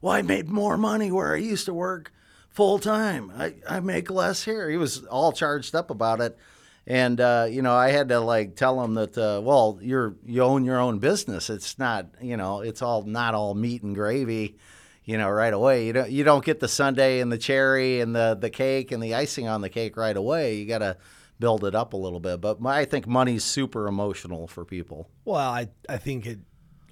well, 0.00 0.12
I 0.12 0.22
made 0.22 0.48
more 0.48 0.76
money 0.76 1.10
where 1.10 1.34
I 1.34 1.38
used 1.38 1.64
to 1.66 1.74
work 1.74 2.12
full 2.48 2.78
time. 2.78 3.32
I, 3.36 3.54
I 3.68 3.80
make 3.80 4.10
less 4.10 4.44
here. 4.44 4.70
He 4.70 4.76
was 4.76 5.04
all 5.06 5.32
charged 5.32 5.74
up 5.74 5.90
about 5.90 6.20
it. 6.20 6.38
And 6.86 7.20
uh, 7.20 7.46
you 7.48 7.62
know, 7.62 7.74
I 7.74 7.90
had 7.90 8.08
to 8.08 8.18
like 8.20 8.56
tell 8.56 8.80
them 8.80 8.94
that, 8.94 9.16
uh, 9.16 9.40
well, 9.42 9.78
you're 9.80 10.16
you 10.24 10.42
own 10.42 10.64
your 10.64 10.80
own 10.80 10.98
business. 10.98 11.48
It's 11.48 11.78
not, 11.78 12.06
you 12.20 12.36
know, 12.36 12.60
it's 12.60 12.82
all 12.82 13.02
not 13.02 13.34
all 13.34 13.54
meat 13.54 13.82
and 13.82 13.94
gravy, 13.94 14.56
you 15.04 15.16
know, 15.16 15.30
right 15.30 15.52
away. 15.52 15.86
You 15.86 15.92
don't 15.92 16.10
you 16.10 16.24
don't 16.24 16.44
get 16.44 16.58
the 16.58 16.68
sundae 16.68 17.20
and 17.20 17.30
the 17.30 17.38
cherry 17.38 18.00
and 18.00 18.14
the 18.14 18.36
the 18.38 18.50
cake 18.50 18.90
and 18.90 19.02
the 19.02 19.14
icing 19.14 19.46
on 19.46 19.60
the 19.60 19.68
cake 19.68 19.96
right 19.96 20.16
away. 20.16 20.56
You 20.56 20.66
got 20.66 20.78
to 20.78 20.96
build 21.38 21.64
it 21.64 21.74
up 21.74 21.92
a 21.92 21.96
little 21.96 22.20
bit. 22.20 22.40
But 22.40 22.60
my, 22.60 22.78
I 22.78 22.84
think 22.84 23.06
money's 23.06 23.44
super 23.44 23.86
emotional 23.86 24.48
for 24.48 24.64
people. 24.64 25.08
Well, 25.24 25.36
I 25.36 25.68
I 25.88 25.98
think 25.98 26.26
it 26.26 26.40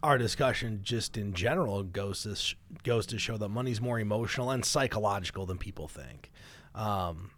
our 0.03 0.19
discussion 0.19 0.81
just 0.83 1.17
in 1.17 1.35
general 1.35 1.83
goes 1.83 2.23
to 2.23 2.37
sh- 2.37 2.55
goes 2.85 3.07
to 3.07 3.19
show 3.19 3.37
that 3.37 3.49
money's 3.49 3.81
more 3.81 3.99
emotional 3.99 4.51
and 4.51 4.65
psychological 4.65 5.47
than 5.47 5.59
people 5.59 5.89
think. 5.89 6.31
Um, 6.75 7.33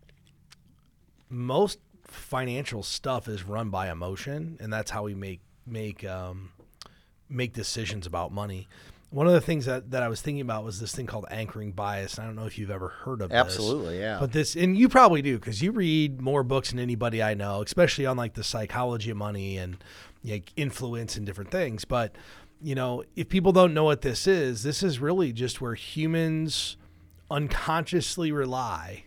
most 1.29 1.79
financial 2.15 2.83
stuff 2.83 3.29
is 3.29 3.45
run 3.45 3.71
by 3.71 3.91
emotion, 3.91 4.57
and 4.61 4.73
that's 4.73 4.91
how 4.91 5.05
we 5.05 5.15
make 5.15 5.41
make 5.67 6.05
um, 6.05 6.51
make 7.29 7.53
decisions 7.53 8.07
about 8.07 8.33
money. 8.33 8.69
One 9.11 9.27
of 9.27 9.35
the 9.35 9.43
things 9.43 9.67
that, 9.67 9.91
that 9.91 10.03
I 10.03 10.09
was 10.09 10.23
thinking 10.23 10.41
about 10.41 10.65
was 10.65 10.81
this 10.81 10.95
thing 10.95 11.05
called 11.05 11.27
anchoring 11.31 11.73
bias. 11.73 12.19
I 12.19 12.25
don't 12.25 12.35
know 12.35 12.47
if 12.47 12.59
you've 12.59 12.71
ever 12.71 12.89
heard 12.89 13.21
of 13.21 13.31
Absolutely, 13.31 13.97
this. 13.97 14.01
yeah. 14.01 14.17
But 14.19 14.33
this, 14.33 14.57
and 14.57 14.75
you 14.75 14.89
probably 14.89 15.21
do 15.21 15.39
because 15.39 15.61
you 15.61 15.71
read 15.71 16.23
more 16.23 16.43
books 16.43 16.71
than 16.71 16.79
anybody 16.79 17.23
I 17.23 17.35
know, 17.35 17.61
especially 17.63 18.07
on 18.07 18.17
like 18.17 18.33
the 18.35 18.45
psychology 18.45 19.11
of 19.11 19.19
money 19.19 19.59
and 19.59 19.77
like 20.25 20.51
influence 20.57 21.17
and 21.17 21.27
different 21.27 21.51
things. 21.51 21.85
But 21.85 22.15
you 22.63 22.75
know, 22.75 23.05
if 23.15 23.29
people 23.29 23.53
don't 23.53 23.75
know 23.75 23.85
what 23.85 24.01
this 24.01 24.27
is, 24.27 24.63
this 24.63 24.83
is 24.83 24.99
really 24.99 25.33
just 25.33 25.61
where 25.61 25.75
humans 25.75 26.77
unconsciously 27.31 28.33
rely 28.33 29.05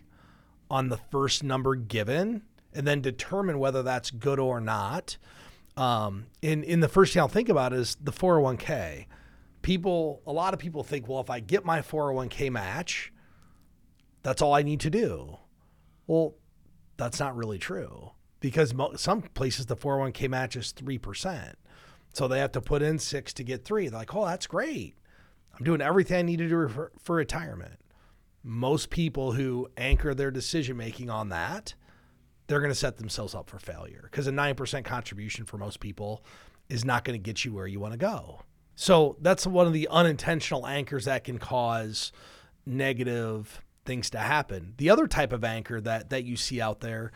on 0.70 0.89
the 0.89 0.98
first 0.98 1.44
number 1.44 1.76
given 1.76 2.44
and 2.75 2.85
then 2.88 3.01
determine 3.01 3.59
whether 3.59 3.81
that's 3.81 4.11
good 4.11 4.39
or 4.39 4.59
not. 4.59 5.17
Um, 5.77 6.27
in 6.41 6.63
in 6.63 6.79
the 6.79 6.88
first 6.88 7.13
thing 7.13 7.21
I'll 7.21 7.27
think 7.27 7.49
about 7.49 7.73
is 7.73 7.97
the 8.01 8.11
401k. 8.11 9.07
People, 9.61 10.21
a 10.27 10.31
lot 10.31 10.53
of 10.53 10.59
people 10.59 10.83
think, 10.83 11.07
well, 11.07 11.19
if 11.19 11.29
I 11.29 11.39
get 11.39 11.65
my 11.65 11.81
401k 11.81 12.51
match, 12.51 13.11
that's 14.21 14.41
all 14.41 14.53
I 14.53 14.61
need 14.61 14.79
to 14.81 14.89
do. 14.89 15.38
Well, 16.05 16.35
that's 16.97 17.19
not 17.19 17.35
really 17.35 17.57
true 17.57 18.11
because 18.39 18.73
mo- 18.73 18.93
some 18.95 19.23
places 19.23 19.65
the 19.65 19.75
401k 19.75 20.29
match 20.29 20.55
is 20.55 20.71
three 20.71 20.97
percent, 20.97 21.57
so 22.13 22.27
they 22.27 22.39
have 22.39 22.51
to 22.53 22.61
put 22.61 22.81
in 22.81 22.99
six 22.99 23.33
to 23.33 23.43
get 23.43 23.65
three. 23.65 23.88
They're 23.88 23.99
like, 23.99 24.15
oh, 24.15 24.25
that's 24.25 24.47
great. 24.47 24.95
I'm 25.57 25.63
doing 25.63 25.81
everything 25.81 26.17
I 26.17 26.21
need 26.21 26.38
to 26.38 26.49
do 26.49 26.67
for, 26.67 26.91
for 27.01 27.15
retirement. 27.15 27.79
Most 28.43 28.89
people 28.89 29.31
who 29.31 29.67
anchor 29.77 30.13
their 30.13 30.31
decision 30.31 30.77
making 30.77 31.09
on 31.09 31.29
that 31.29 31.73
they're 32.47 32.60
going 32.60 32.71
to 32.71 32.75
set 32.75 32.97
themselves 32.97 33.34
up 33.34 33.49
for 33.49 33.60
failure 33.60 34.01
because 34.03 34.27
a 34.27 34.31
9% 34.31 34.86
contribution 34.86 35.45
for 35.45 35.58
most 35.58 35.79
people 35.79 36.23
is 36.69 36.86
not 36.86 37.03
going 37.03 37.19
to 37.19 37.23
get 37.23 37.45
you 37.45 37.53
where 37.53 37.67
you 37.67 37.79
want 37.79 37.93
to 37.93 37.97
go. 37.97 38.41
So 38.75 39.17
that's 39.21 39.47
one 39.47 39.67
of 39.67 39.73
the 39.73 39.88
unintentional 39.89 40.67
anchors 40.67 41.05
that 41.05 41.23
can 41.23 41.38
cause 41.38 42.12
negative 42.65 43.62
things 43.86 44.10
to 44.12 44.19
happen. 44.19 44.73
The 44.77 44.89
other 44.89 45.08
type 45.08 45.31
of 45.31 45.43
anchor 45.43 45.79
that 45.81 46.10
that 46.10 46.25
you 46.25 46.36
see 46.36 46.60
out 46.60 46.81
there, 46.81 47.12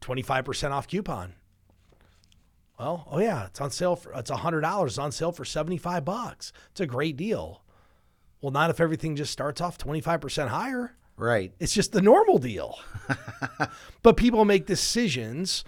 25% 0.00 0.70
off 0.70 0.88
coupon. 0.88 1.34
Well, 2.78 3.06
oh 3.10 3.18
yeah, 3.18 3.46
it's 3.46 3.60
on 3.60 3.70
sale 3.70 3.96
for 3.96 4.12
it's 4.14 4.30
$100, 4.30 4.86
it's 4.86 4.98
on 4.98 5.12
sale 5.12 5.32
for 5.32 5.44
75 5.44 6.04
bucks. 6.04 6.52
It's 6.70 6.80
a 6.80 6.86
great 6.86 7.16
deal. 7.16 7.62
Well, 8.40 8.50
not 8.50 8.70
if 8.70 8.80
everything 8.80 9.14
just 9.14 9.32
starts 9.32 9.60
off 9.60 9.78
25% 9.78 10.48
higher. 10.48 10.96
Right. 11.16 11.52
It's 11.60 11.72
just 11.74 11.92
the 11.92 12.02
normal 12.02 12.38
deal. 12.38 12.78
but 14.02 14.16
people 14.16 14.44
make 14.44 14.66
decisions 14.66 15.64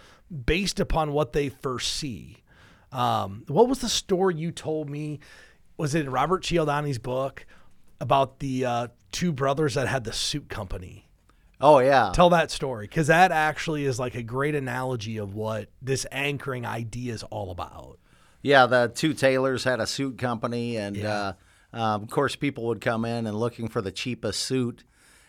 based 0.47 0.81
upon 0.81 1.13
what 1.13 1.33
they 1.33 1.49
first 1.49 1.93
see. 1.93 2.39
Um, 2.93 3.45
what 3.49 3.69
was 3.69 3.81
the 3.81 3.89
story 3.89 4.37
you 4.37 4.51
told 4.51 4.89
me? 4.89 5.21
Was 5.77 5.95
it 5.95 6.09
Robert 6.09 6.43
Cialdini's 6.45 6.99
book 6.99 7.45
about 8.01 8.39
the 8.39 8.65
uh, 8.65 8.89
two 9.13 9.33
brothers 9.33 9.75
that 9.75 9.89
had 9.89 10.05
the 10.05 10.13
suit 10.13 10.49
company? 10.49 11.09
Oh 11.61 11.79
yeah. 11.79 12.11
Tell 12.15 12.31
that 12.31 12.51
story 12.51 12.87
because 12.87 13.07
that 13.09 13.33
actually 13.33 13.85
is 13.85 13.99
like 13.99 14.15
a 14.15 14.23
great 14.23 14.55
analogy 14.55 15.19
of 15.19 15.35
what 15.35 15.69
this 15.81 16.07
anchoring 16.13 16.67
idea 16.67 17.13
is 17.15 17.23
all 17.25 17.51
about. 17.51 17.99
Yeah, 18.43 18.67
the 18.67 18.93
two 18.95 19.15
tailors 19.15 19.65
had 19.65 19.81
a 19.81 19.87
suit 19.87 20.19
company, 20.19 20.77
and 20.77 20.97
Yeah. 20.97 21.33
uh, 21.73 21.77
um, 21.77 22.03
of 22.03 22.11
course, 22.11 22.37
people 22.37 22.65
would 22.67 22.81
come 22.81 23.05
in 23.05 23.27
and 23.27 23.39
looking 23.39 23.69
for 23.69 23.81
the 23.81 23.91
cheapest 23.91 24.41
suit, 24.43 24.85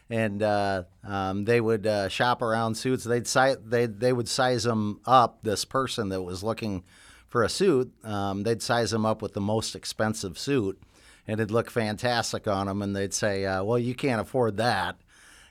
and 0.10 0.44
uh, 0.44 0.84
um, 1.04 1.46
they 1.46 1.60
would 1.60 1.88
uh, 1.88 2.10
shop 2.10 2.42
around 2.42 2.76
suits. 2.76 3.04
They'd 3.04 3.28
si- 3.28 3.56
they 3.66 3.86
they 3.86 4.14
would 4.14 4.28
size 4.28 4.64
them 4.64 5.00
up. 5.06 5.40
This 5.44 5.66
person 5.66 6.10
that 6.10 6.22
was 6.22 6.44
looking 6.44 6.84
for 7.28 7.44
a 7.44 7.50
suit, 7.50 7.92
um, 8.04 8.44
they'd 8.44 8.62
size 8.62 8.92
them 8.92 9.06
up 9.06 9.22
with 9.22 9.34
the 9.34 9.42
most 9.42 9.76
expensive 9.76 10.38
suit, 10.38 10.82
and 11.28 11.40
it'd 11.40 11.52
look 11.52 11.72
fantastic 11.72 12.48
on 12.48 12.68
them. 12.68 12.82
And 12.82 12.96
they'd 12.96 13.14
say, 13.14 13.46
uh, 13.46 13.64
"Well, 13.64 13.80
you 13.80 13.96
can't 13.96 14.22
afford 14.22 14.58
that." 14.58 14.98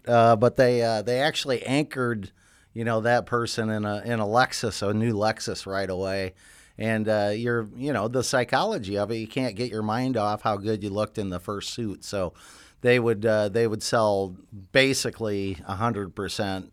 Uh, 0.07 0.37
but 0.37 0.57
they 0.57 0.83
uh, 0.83 1.03
they 1.03 1.21
actually 1.21 1.63
anchored, 1.65 2.31
you 2.73 2.85
know, 2.85 3.01
that 3.01 3.27
person 3.27 3.71
in 3.71 3.85
a 3.85 4.03
in 4.05 4.21
a 4.21 4.27
Lexus, 4.27 4.89
a 4.89 4.95
new 4.95 5.15
Lexus, 5.15 5.67
right 5.67 5.91
away. 5.91 6.35
And 6.77 7.09
uh, 7.09 7.31
you're, 7.33 7.69
you 7.77 7.93
know, 7.93 8.09
the 8.09 8.25
psychology 8.25 8.99
of 8.99 9.13
it, 9.13 9.17
you 9.19 9.29
can't 9.29 9.55
get 9.55 9.71
your 9.71 9.83
mind 9.83 10.17
off 10.17 10.43
how 10.43 10.57
good 10.57 10.83
you 10.83 10.91
looked 10.91 11.19
in 11.19 11.31
the 11.31 11.39
first 11.39 11.73
suit. 11.73 12.05
So 12.05 12.33
they 12.85 13.01
would 13.01 13.25
uh, 13.25 13.49
they 13.49 13.67
would 13.67 13.83
sell 13.83 14.37
basically 14.73 15.55
hundred 15.55 16.15
percent 16.15 16.71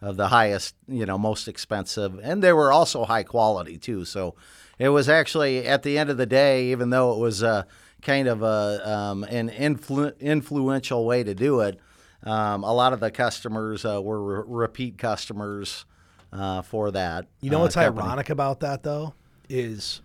of 0.00 0.16
the 0.16 0.28
highest, 0.28 0.74
you 0.88 1.04
know, 1.04 1.18
most 1.18 1.48
expensive, 1.48 2.18
and 2.22 2.42
they 2.42 2.54
were 2.54 2.72
also 2.72 3.04
high 3.04 3.24
quality 3.24 3.76
too. 3.76 4.06
So 4.06 4.36
it 4.78 4.88
was 4.88 5.06
actually 5.06 5.66
at 5.66 5.82
the 5.82 5.98
end 5.98 6.08
of 6.08 6.16
the 6.16 6.24
day, 6.24 6.68
even 6.70 6.88
though 6.88 7.12
it 7.12 7.18
was 7.18 7.42
uh, 7.42 7.64
kind 8.00 8.26
of 8.26 8.42
a 8.42 8.90
um, 8.90 9.24
an 9.24 9.50
influ- 9.50 10.18
influential 10.18 11.04
way 11.04 11.22
to 11.22 11.34
do 11.34 11.60
it, 11.60 11.78
um, 12.22 12.64
a 12.64 12.72
lot 12.72 12.94
of 12.94 13.00
the 13.00 13.10
customers 13.10 13.84
uh, 13.84 14.00
were 14.00 14.42
re- 14.42 14.44
repeat 14.46 14.96
customers 14.96 15.84
uh, 16.32 16.62
for 16.62 16.90
that. 16.90 17.26
You 17.42 17.50
know 17.50 17.58
uh, 17.58 17.64
what's 17.64 17.74
company. 17.74 18.00
ironic 18.02 18.30
about 18.30 18.60
that 18.60 18.82
though 18.82 19.12
is 19.50 20.00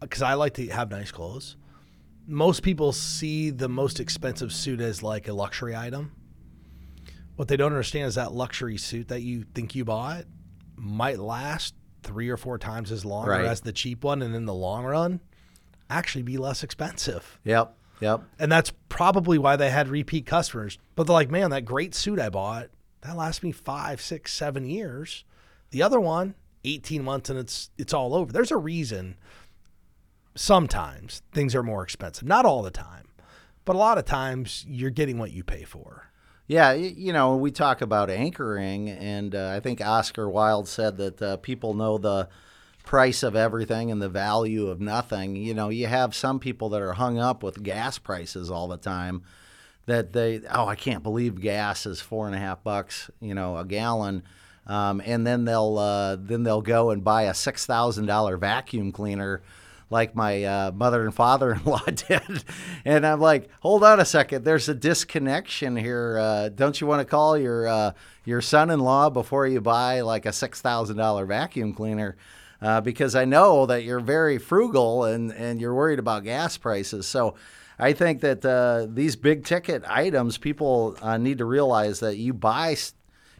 because 0.00 0.22
I 0.22 0.34
like 0.34 0.54
to 0.54 0.66
have 0.66 0.90
nice 0.90 1.12
clothes. 1.12 1.54
Most 2.30 2.62
people 2.62 2.92
see 2.92 3.50
the 3.50 3.68
most 3.68 3.98
expensive 3.98 4.52
suit 4.52 4.80
as 4.80 5.02
like 5.02 5.26
a 5.26 5.32
luxury 5.32 5.74
item. 5.74 6.12
What 7.34 7.48
they 7.48 7.56
don't 7.56 7.72
understand 7.72 8.06
is 8.06 8.14
that 8.14 8.32
luxury 8.32 8.76
suit 8.76 9.08
that 9.08 9.22
you 9.22 9.44
think 9.52 9.74
you 9.74 9.84
bought 9.84 10.26
might 10.76 11.18
last 11.18 11.74
three 12.04 12.28
or 12.28 12.36
four 12.36 12.56
times 12.56 12.92
as 12.92 13.04
long 13.04 13.26
Right. 13.26 13.44
as 13.44 13.62
the 13.62 13.72
cheap 13.72 14.04
one, 14.04 14.22
and 14.22 14.34
in 14.34 14.46
the 14.46 14.54
long 14.54 14.84
run, 14.84 15.20
actually 15.90 16.22
be 16.22 16.38
less 16.38 16.62
expensive. 16.62 17.40
Yep, 17.44 17.76
yep. 18.00 18.22
And 18.38 18.50
that's 18.52 18.72
probably 18.88 19.36
why 19.36 19.56
they 19.56 19.70
had 19.70 19.88
repeat 19.88 20.24
customers. 20.24 20.78
But 20.94 21.08
they're 21.08 21.14
like, 21.14 21.30
man, 21.30 21.50
that 21.50 21.64
great 21.64 21.94
suit 21.96 22.20
I 22.20 22.28
bought, 22.28 22.68
that 23.00 23.16
lasts 23.16 23.42
me 23.42 23.50
five, 23.50 24.00
six, 24.00 24.32
seven 24.32 24.66
years. 24.66 25.24
The 25.70 25.82
other 25.82 25.98
one, 26.00 26.34
18 26.64 27.02
months 27.02 27.28
and 27.28 27.38
it's 27.38 27.70
it's 27.78 27.92
all 27.94 28.14
over. 28.14 28.30
There's 28.32 28.50
a 28.52 28.56
reason 28.56 29.16
sometimes 30.34 31.22
things 31.32 31.54
are 31.54 31.62
more 31.62 31.82
expensive. 31.82 32.26
Not 32.26 32.44
all 32.44 32.62
the 32.62 32.70
time. 32.70 33.06
But 33.64 33.76
a 33.76 33.78
lot 33.78 33.98
of 33.98 34.04
times 34.04 34.64
you're 34.68 34.90
getting 34.90 35.18
what 35.18 35.32
you 35.32 35.44
pay 35.44 35.64
for. 35.64 36.10
Yeah, 36.46 36.72
you 36.72 37.12
know, 37.12 37.36
we 37.36 37.52
talk 37.52 37.80
about 37.80 38.10
anchoring, 38.10 38.88
and 38.88 39.36
uh, 39.36 39.52
I 39.54 39.60
think 39.60 39.80
Oscar 39.80 40.28
Wilde 40.28 40.66
said 40.66 40.96
that 40.96 41.22
uh, 41.22 41.36
people 41.36 41.74
know 41.74 41.96
the 41.96 42.28
price 42.82 43.22
of 43.22 43.36
everything 43.36 43.92
and 43.92 44.02
the 44.02 44.08
value 44.08 44.66
of 44.66 44.80
nothing. 44.80 45.36
You 45.36 45.54
know, 45.54 45.68
you 45.68 45.86
have 45.86 46.12
some 46.12 46.40
people 46.40 46.70
that 46.70 46.82
are 46.82 46.94
hung 46.94 47.20
up 47.20 47.44
with 47.44 47.62
gas 47.62 47.98
prices 47.98 48.50
all 48.50 48.66
the 48.66 48.76
time. 48.76 49.22
That 49.86 50.12
they, 50.12 50.40
oh, 50.52 50.66
I 50.66 50.74
can't 50.74 51.04
believe 51.04 51.40
gas 51.40 51.86
is 51.86 52.00
four 52.00 52.26
and 52.26 52.34
a 52.34 52.38
half 52.38 52.64
bucks, 52.64 53.10
you 53.20 53.34
know, 53.34 53.56
a 53.56 53.64
gallon, 53.64 54.24
um, 54.66 55.00
and 55.04 55.24
then 55.24 55.44
they'll 55.44 55.78
uh, 55.78 56.16
then 56.18 56.42
they'll 56.42 56.62
go 56.62 56.90
and 56.90 57.04
buy 57.04 57.22
a 57.22 57.34
six 57.34 57.64
thousand 57.64 58.06
dollar 58.06 58.36
vacuum 58.36 58.90
cleaner 58.90 59.40
like 59.90 60.14
my 60.14 60.44
uh, 60.44 60.70
mother 60.72 61.04
and 61.04 61.14
father-in-law 61.14 61.84
did. 62.08 62.44
And 62.84 63.04
i'm 63.04 63.20
like 63.20 63.50
hold 63.60 63.84
on 63.84 64.00
a 64.00 64.04
second. 64.04 64.44
There's 64.44 64.68
a 64.68 64.74
disconnection 64.74 65.76
here. 65.76 66.18
Uh, 66.18 66.48
don't 66.48 66.80
you 66.80 66.86
want 66.86 67.00
to 67.00 67.04
call 67.04 67.36
your 67.36 67.68
uh, 67.68 67.92
your 68.24 68.40
son-in-law 68.40 69.10
before 69.10 69.46
you 69.46 69.60
buy 69.60 70.00
like 70.00 70.24
a 70.26 70.30
$6000 70.30 71.26
vacuum 71.26 71.74
cleaner? 71.74 72.16
Uh, 72.62 72.80
because 72.80 73.14
i 73.14 73.24
know 73.24 73.64
that 73.64 73.84
you're 73.84 74.00
very 74.00 74.36
frugal 74.36 75.04
and, 75.04 75.32
and 75.32 75.62
you're 75.62 75.74
worried 75.74 75.98
about 75.98 76.24
gas 76.24 76.56
prices. 76.56 77.06
So 77.06 77.34
i 77.78 77.92
think 77.92 78.20
that 78.20 78.44
uh, 78.44 78.86
these 78.88 79.16
big 79.16 79.44
ticket 79.44 79.82
items 79.86 80.38
people 80.38 80.96
uh, 81.02 81.16
need 81.16 81.38
to 81.38 81.44
realize 81.44 82.00
that 82.00 82.16
you 82.16 82.32
buy 82.32 82.76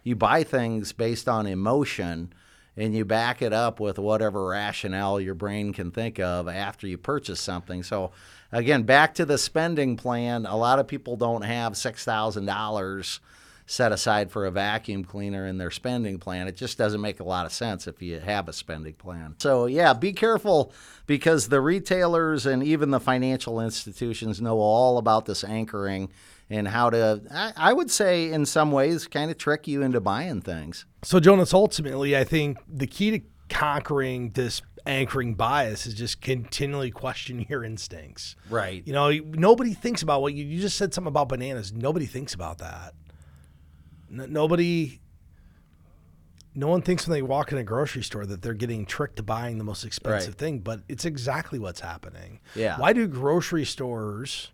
you 0.03 0.17
buy 0.17 0.43
things 0.43 0.93
based 0.93 1.29
on 1.29 1.47
emotion 1.47 2.33
and 2.77 2.95
you 2.95 3.05
back 3.05 3.43
it 3.43 3.53
up 3.53 3.81
with 3.81 3.99
whatever 3.99 4.49
rationale 4.49 5.21
your 5.21 5.35
brain 5.35 5.73
can 5.73 5.91
think 5.91 6.19
of 6.19 6.49
after 6.49 6.87
you 6.87 6.97
purchase 6.97 7.41
something. 7.41 7.83
So, 7.83 8.13
again, 8.53 8.85
back 8.85 9.15
to 9.15 9.25
the 9.25 9.39
spending 9.39 9.97
plan. 9.97 10.47
A 10.47 10.57
lot 10.57 10.79
of 10.79 10.87
people 10.87 11.17
don't 11.17 11.43
have 11.43 11.77
six 11.77 12.05
thousand 12.05 12.47
dollars 12.47 13.21
set 13.67 13.93
aside 13.93 14.33
for 14.33 14.47
a 14.47 14.51
vacuum 14.51 15.05
cleaner 15.05 15.47
in 15.47 15.57
their 15.57 15.71
spending 15.71 16.19
plan. 16.19 16.49
It 16.49 16.57
just 16.57 16.77
doesn't 16.77 17.01
make 17.01 17.21
a 17.21 17.25
lot 17.25 17.47
of 17.47 17.53
sense 17.53 17.87
if 17.87 18.03
you 18.03 18.19
have 18.19 18.49
a 18.49 18.53
spending 18.53 18.95
plan. 18.95 19.37
So, 19.39 19.67
yeah, 19.67 19.93
be 19.93 20.13
careful 20.13 20.73
because 21.07 21.49
the 21.49 21.61
retailers 21.61 22.47
and 22.47 22.65
even 22.65 22.91
the 22.91 22.99
financial 22.99 23.61
institutions 23.61 24.41
know 24.41 24.59
all 24.59 24.99
about 24.99 25.27
this 25.27 25.45
anchoring 25.45 26.11
and 26.51 26.67
how 26.67 26.91
to, 26.91 27.23
I, 27.57 27.73
would 27.73 27.91
say, 27.91 28.31
in 28.31 28.45
some 28.45 28.73
ways, 28.73 29.07
kind 29.07 29.31
of 29.31 29.39
trick 29.39 29.69
you 29.69 29.83
into 29.83 30.01
buying 30.01 30.41
things. 30.43 30.85
So, 31.03 31.21
Jonas, 31.21 31.55
ultimately, 31.55 32.17
I 32.17 32.25
think 32.25 32.59
the 32.69 32.89
key 32.89 33.13
to 33.13 33.21
conquering 33.49 34.31
this 34.31 34.61
anchoring 34.87 35.35
bias 35.35 35.87
is 35.87 35.95
just 35.95 36.21
continually 36.21 36.91
question 36.91 37.47
your 37.49 37.63
instincts. 37.63 38.35
Right. 38.49 38.83
You 38.85 38.93
know, 38.93 39.11
nobody 39.11 39.75
thinks 39.75 40.03
about 40.03 40.23
what 40.23 40.35
you, 40.35 40.45
you 40.45 40.61
just 40.61 40.77
said 40.77 40.93
something 40.93 41.09
about 41.09 41.29
bananas. 41.29 41.73
Nobody 41.73 42.07
thinks 42.07 42.35
about 42.35 42.59
that. 42.59 42.95
N- 44.11 44.33
nobody 44.33 45.01
no 46.53 46.67
one 46.67 46.83
thinks 46.83 47.07
when 47.07 47.13
they 47.13 47.23
walk 47.23 47.53
in 47.53 47.59
a 47.59 47.63
grocery 47.63 48.03
store 48.03 48.27
that 48.27 48.43
they're 48.43 48.55
getting 48.55 48.85
tricked 48.85 49.17
to 49.17 49.23
buying 49.23 49.59
the 49.59 49.65
most 49.65 49.85
expensive 49.85 50.31
right. 50.31 50.39
thing, 50.39 50.59
but 50.59 50.81
it's 50.89 51.05
exactly 51.05 51.61
what's 51.61 51.81
happening. 51.81 52.41
Yeah. 52.57 52.77
Why 52.77 52.93
do 52.93 53.07
grocery 53.07 53.65
stores 53.65 54.51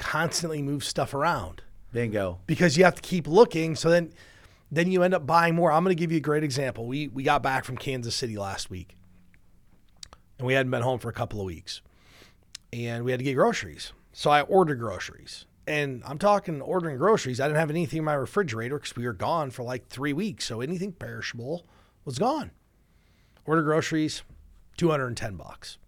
constantly 0.00 0.62
move 0.62 0.82
stuff 0.82 1.14
around? 1.14 1.62
Bingo. 1.92 2.40
Because 2.46 2.76
you 2.76 2.84
have 2.84 2.96
to 2.96 3.02
keep 3.02 3.28
looking. 3.28 3.76
So 3.76 3.90
then, 3.90 4.12
then 4.70 4.90
you 4.90 5.02
end 5.02 5.14
up 5.14 5.26
buying 5.26 5.54
more. 5.54 5.70
I'm 5.70 5.84
going 5.84 5.94
to 5.94 6.00
give 6.00 6.10
you 6.10 6.18
a 6.18 6.22
great 6.22 6.42
example. 6.42 6.86
We 6.86 7.08
we 7.08 7.22
got 7.22 7.42
back 7.42 7.64
from 7.64 7.76
Kansas 7.76 8.14
City 8.14 8.36
last 8.36 8.70
week, 8.70 8.96
and 10.38 10.46
we 10.46 10.54
hadn't 10.54 10.70
been 10.70 10.82
home 10.82 10.98
for 10.98 11.08
a 11.08 11.12
couple 11.12 11.40
of 11.40 11.46
weeks, 11.46 11.82
and 12.72 13.04
we 13.04 13.10
had 13.12 13.20
to 13.20 13.24
get 13.24 13.34
groceries. 13.34 13.92
So 14.12 14.30
I 14.30 14.42
ordered 14.42 14.78
groceries. 14.78 15.46
And 15.66 16.02
I'm 16.04 16.18
talking 16.18 16.60
ordering 16.60 16.96
groceries. 16.96 17.38
I 17.40 17.46
didn't 17.46 17.60
have 17.60 17.70
anything 17.70 17.98
in 17.98 18.04
my 18.04 18.14
refrigerator 18.14 18.76
because 18.78 18.96
we 18.96 19.06
were 19.06 19.12
gone 19.12 19.50
for 19.50 19.62
like 19.62 19.86
three 19.86 20.12
weeks. 20.12 20.46
So 20.46 20.60
anything 20.60 20.90
perishable 20.90 21.64
was 22.04 22.18
gone. 22.18 22.50
Order 23.44 23.62
groceries, 23.62 24.24
210 24.78 25.36
bucks, 25.36 25.78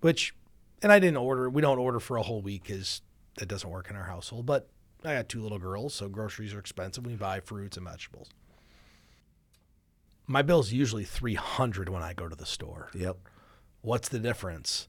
which, 0.00 0.34
and 0.82 0.92
I 0.92 0.98
didn't 0.98 1.16
order, 1.16 1.48
we 1.48 1.62
don't 1.62 1.78
order 1.78 1.98
for 1.98 2.16
a 2.16 2.22
whole 2.22 2.42
week 2.42 2.64
because 2.64 3.00
that 3.38 3.48
doesn't 3.48 3.68
work 3.68 3.90
in 3.90 3.96
our 3.96 4.04
household. 4.04 4.46
But 4.46 4.68
I 5.04 5.14
got 5.14 5.28
two 5.28 5.42
little 5.42 5.58
girls, 5.58 5.94
so 5.94 6.08
groceries 6.08 6.54
are 6.54 6.58
expensive. 6.58 7.06
We 7.06 7.14
buy 7.14 7.40
fruits 7.40 7.76
and 7.76 7.86
vegetables. 7.86 8.28
My 10.26 10.42
bill's 10.42 10.72
usually 10.72 11.04
300 11.04 11.88
when 11.88 12.02
I 12.02 12.12
go 12.12 12.28
to 12.28 12.34
the 12.34 12.46
store. 12.46 12.90
Yep. 12.94 13.18
What's 13.82 14.08
the 14.08 14.18
difference? 14.18 14.88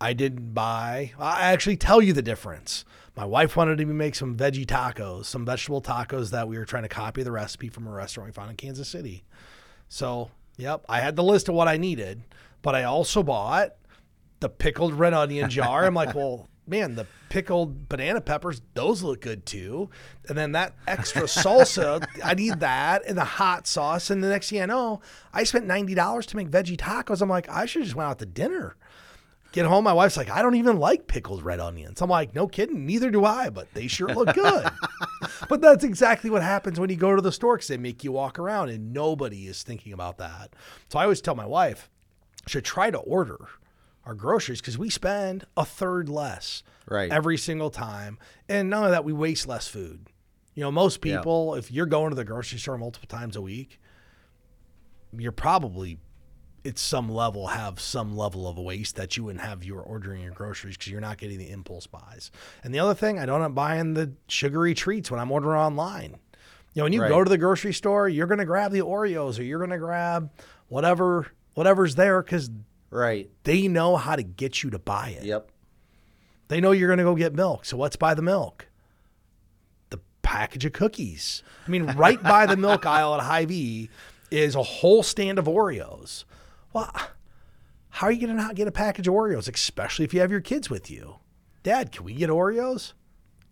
I 0.00 0.12
didn't 0.12 0.54
buy. 0.54 1.12
I 1.18 1.52
actually 1.52 1.76
tell 1.76 2.00
you 2.00 2.12
the 2.12 2.22
difference. 2.22 2.84
My 3.16 3.24
wife 3.24 3.56
wanted 3.56 3.78
me 3.78 3.84
to 3.86 3.92
make 3.92 4.14
some 4.14 4.36
veggie 4.36 4.64
tacos, 4.64 5.24
some 5.24 5.44
vegetable 5.44 5.82
tacos 5.82 6.30
that 6.30 6.48
we 6.48 6.56
were 6.56 6.64
trying 6.64 6.84
to 6.84 6.88
copy 6.88 7.22
the 7.22 7.32
recipe 7.32 7.68
from 7.68 7.86
a 7.86 7.90
restaurant 7.90 8.28
we 8.28 8.32
found 8.32 8.50
in 8.50 8.56
Kansas 8.56 8.88
City. 8.88 9.24
So, 9.88 10.30
yep, 10.56 10.84
I 10.88 11.00
had 11.00 11.16
the 11.16 11.24
list 11.24 11.48
of 11.48 11.54
what 11.54 11.66
I 11.68 11.76
needed, 11.76 12.22
but 12.62 12.76
I 12.76 12.84
also 12.84 13.22
bought 13.24 13.74
the 14.38 14.48
pickled 14.48 14.94
red 14.94 15.14
onion 15.14 15.50
jar. 15.50 15.84
I'm 15.84 15.94
like, 15.94 16.14
well, 16.14 16.48
man, 16.68 16.94
the 16.94 17.06
pickled 17.28 17.88
banana 17.88 18.20
peppers, 18.20 18.62
those 18.74 19.02
look 19.02 19.20
good 19.20 19.46
too. 19.46 19.90
And 20.28 20.36
then 20.36 20.52
that 20.52 20.74
extra 20.86 21.22
salsa, 21.22 22.06
I 22.24 22.34
need 22.34 22.60
that, 22.60 23.04
and 23.06 23.16
the 23.16 23.24
hot 23.24 23.66
sauce. 23.66 24.10
And 24.10 24.22
the 24.22 24.28
next 24.28 24.50
thing 24.50 24.60
I 24.60 24.66
know, 24.66 25.00
I 25.32 25.44
spent 25.44 25.66
$90 25.66 26.26
to 26.26 26.36
make 26.36 26.50
veggie 26.50 26.76
tacos. 26.76 27.22
I'm 27.22 27.28
like, 27.28 27.48
I 27.48 27.66
should 27.66 27.84
just 27.84 27.94
went 27.94 28.10
out 28.10 28.18
to 28.18 28.26
dinner. 28.26 28.76
Get 29.52 29.64
home, 29.64 29.84
my 29.84 29.94
wife's 29.94 30.18
like, 30.18 30.28
I 30.28 30.42
don't 30.42 30.56
even 30.56 30.78
like 30.78 31.06
pickled 31.06 31.42
red 31.42 31.58
onions. 31.58 32.02
I'm 32.02 32.10
like, 32.10 32.34
no 32.34 32.46
kidding, 32.46 32.84
neither 32.84 33.10
do 33.10 33.24
I, 33.24 33.48
but 33.48 33.72
they 33.72 33.86
sure 33.86 34.08
look 34.08 34.34
good. 34.34 34.68
but 35.48 35.62
that's 35.62 35.84
exactly 35.84 36.28
what 36.28 36.42
happens 36.42 36.78
when 36.78 36.90
you 36.90 36.96
go 36.96 37.16
to 37.16 37.22
the 37.22 37.32
store 37.32 37.56
because 37.56 37.68
they 37.68 37.78
make 37.78 38.04
you 38.04 38.12
walk 38.12 38.38
around 38.38 38.68
and 38.68 38.92
nobody 38.92 39.46
is 39.46 39.62
thinking 39.62 39.94
about 39.94 40.18
that. 40.18 40.54
So 40.90 40.98
I 40.98 41.04
always 41.04 41.22
tell 41.22 41.34
my 41.34 41.46
wife, 41.46 41.88
should 42.46 42.64
try 42.64 42.90
to 42.90 42.98
order 42.98 43.38
our 44.08 44.14
groceries 44.14 44.60
because 44.60 44.78
we 44.78 44.88
spend 44.88 45.44
a 45.54 45.66
third 45.66 46.08
less 46.08 46.62
right. 46.88 47.12
every 47.12 47.36
single 47.36 47.68
time. 47.68 48.18
And 48.48 48.70
none 48.70 48.84
of 48.84 48.90
that, 48.90 49.04
we 49.04 49.12
waste 49.12 49.46
less 49.46 49.68
food. 49.68 50.08
You 50.54 50.62
know, 50.62 50.72
most 50.72 51.02
people, 51.02 51.54
if 51.54 51.70
you're 51.70 51.86
going 51.86 52.08
to 52.08 52.16
the 52.16 52.24
grocery 52.24 52.58
store 52.58 52.78
multiple 52.78 53.06
times 53.06 53.36
a 53.36 53.42
week, 53.42 53.78
you're 55.16 55.30
probably 55.30 55.98
at 56.64 56.78
some 56.78 57.08
level 57.08 57.46
have 57.46 57.78
some 57.78 58.16
level 58.16 58.48
of 58.48 58.58
waste 58.58 58.96
that 58.96 59.16
you 59.16 59.24
wouldn't 59.24 59.44
have 59.44 59.62
you 59.62 59.74
were 59.74 59.82
ordering 59.82 60.22
your 60.22 60.32
groceries 60.32 60.76
because 60.76 60.90
you're 60.90 61.00
not 61.00 61.18
getting 61.18 61.38
the 61.38 61.50
impulse 61.50 61.86
buys. 61.86 62.30
And 62.64 62.74
the 62.74 62.78
other 62.80 62.94
thing, 62.94 63.18
I 63.18 63.26
don't 63.26 63.54
buying 63.54 63.94
the 63.94 64.12
sugary 64.26 64.74
treats 64.74 65.10
when 65.10 65.20
I'm 65.20 65.30
ordering 65.30 65.60
online. 65.60 66.16
You 66.74 66.80
know, 66.80 66.84
when 66.84 66.92
you 66.92 67.02
right. 67.02 67.08
go 67.08 67.22
to 67.22 67.28
the 67.28 67.38
grocery 67.38 67.74
store, 67.74 68.08
you're 68.08 68.26
going 68.26 68.38
to 68.38 68.44
grab 68.44 68.72
the 68.72 68.80
Oreos 68.80 69.38
or 69.38 69.42
you're 69.42 69.58
going 69.58 69.70
to 69.70 69.78
grab 69.78 70.30
whatever 70.68 71.26
whatever's 71.54 71.94
there 71.94 72.22
because 72.22 72.50
right 72.90 73.30
they 73.44 73.68
know 73.68 73.96
how 73.96 74.16
to 74.16 74.22
get 74.22 74.62
you 74.62 74.70
to 74.70 74.78
buy 74.78 75.10
it. 75.18 75.24
Yep. 75.24 75.50
They 76.48 76.60
know 76.60 76.72
you're 76.72 76.88
going 76.88 76.98
to 76.98 77.04
go 77.04 77.14
get 77.14 77.34
milk, 77.34 77.64
so 77.64 77.76
let's 77.76 77.96
buy 77.96 78.14
the 78.14 78.22
milk. 78.22 78.68
The 79.90 80.00
package 80.22 80.64
of 80.64 80.72
cookies. 80.72 81.42
I 81.66 81.70
mean, 81.70 81.84
right 81.84 82.22
by 82.22 82.46
the 82.46 82.56
milk 82.56 82.86
aisle 82.86 83.14
at 83.14 83.20
Hy-Vee 83.20 83.90
is 84.30 84.54
a 84.54 84.62
whole 84.62 85.02
stand 85.02 85.38
of 85.38 85.44
Oreos. 85.44 86.24
Well, 86.72 86.90
how 87.90 88.06
are 88.06 88.12
you 88.12 88.26
going 88.26 88.36
to 88.36 88.42
not 88.42 88.54
get 88.54 88.68
a 88.68 88.72
package 88.72 89.08
of 89.08 89.14
Oreos, 89.14 89.52
especially 89.52 90.04
if 90.06 90.14
you 90.14 90.20
have 90.20 90.30
your 90.30 90.40
kids 90.40 90.70
with 90.70 90.90
you? 90.90 91.16
Dad, 91.62 91.92
can 91.92 92.04
we 92.04 92.14
get 92.14 92.30
Oreos? 92.30 92.94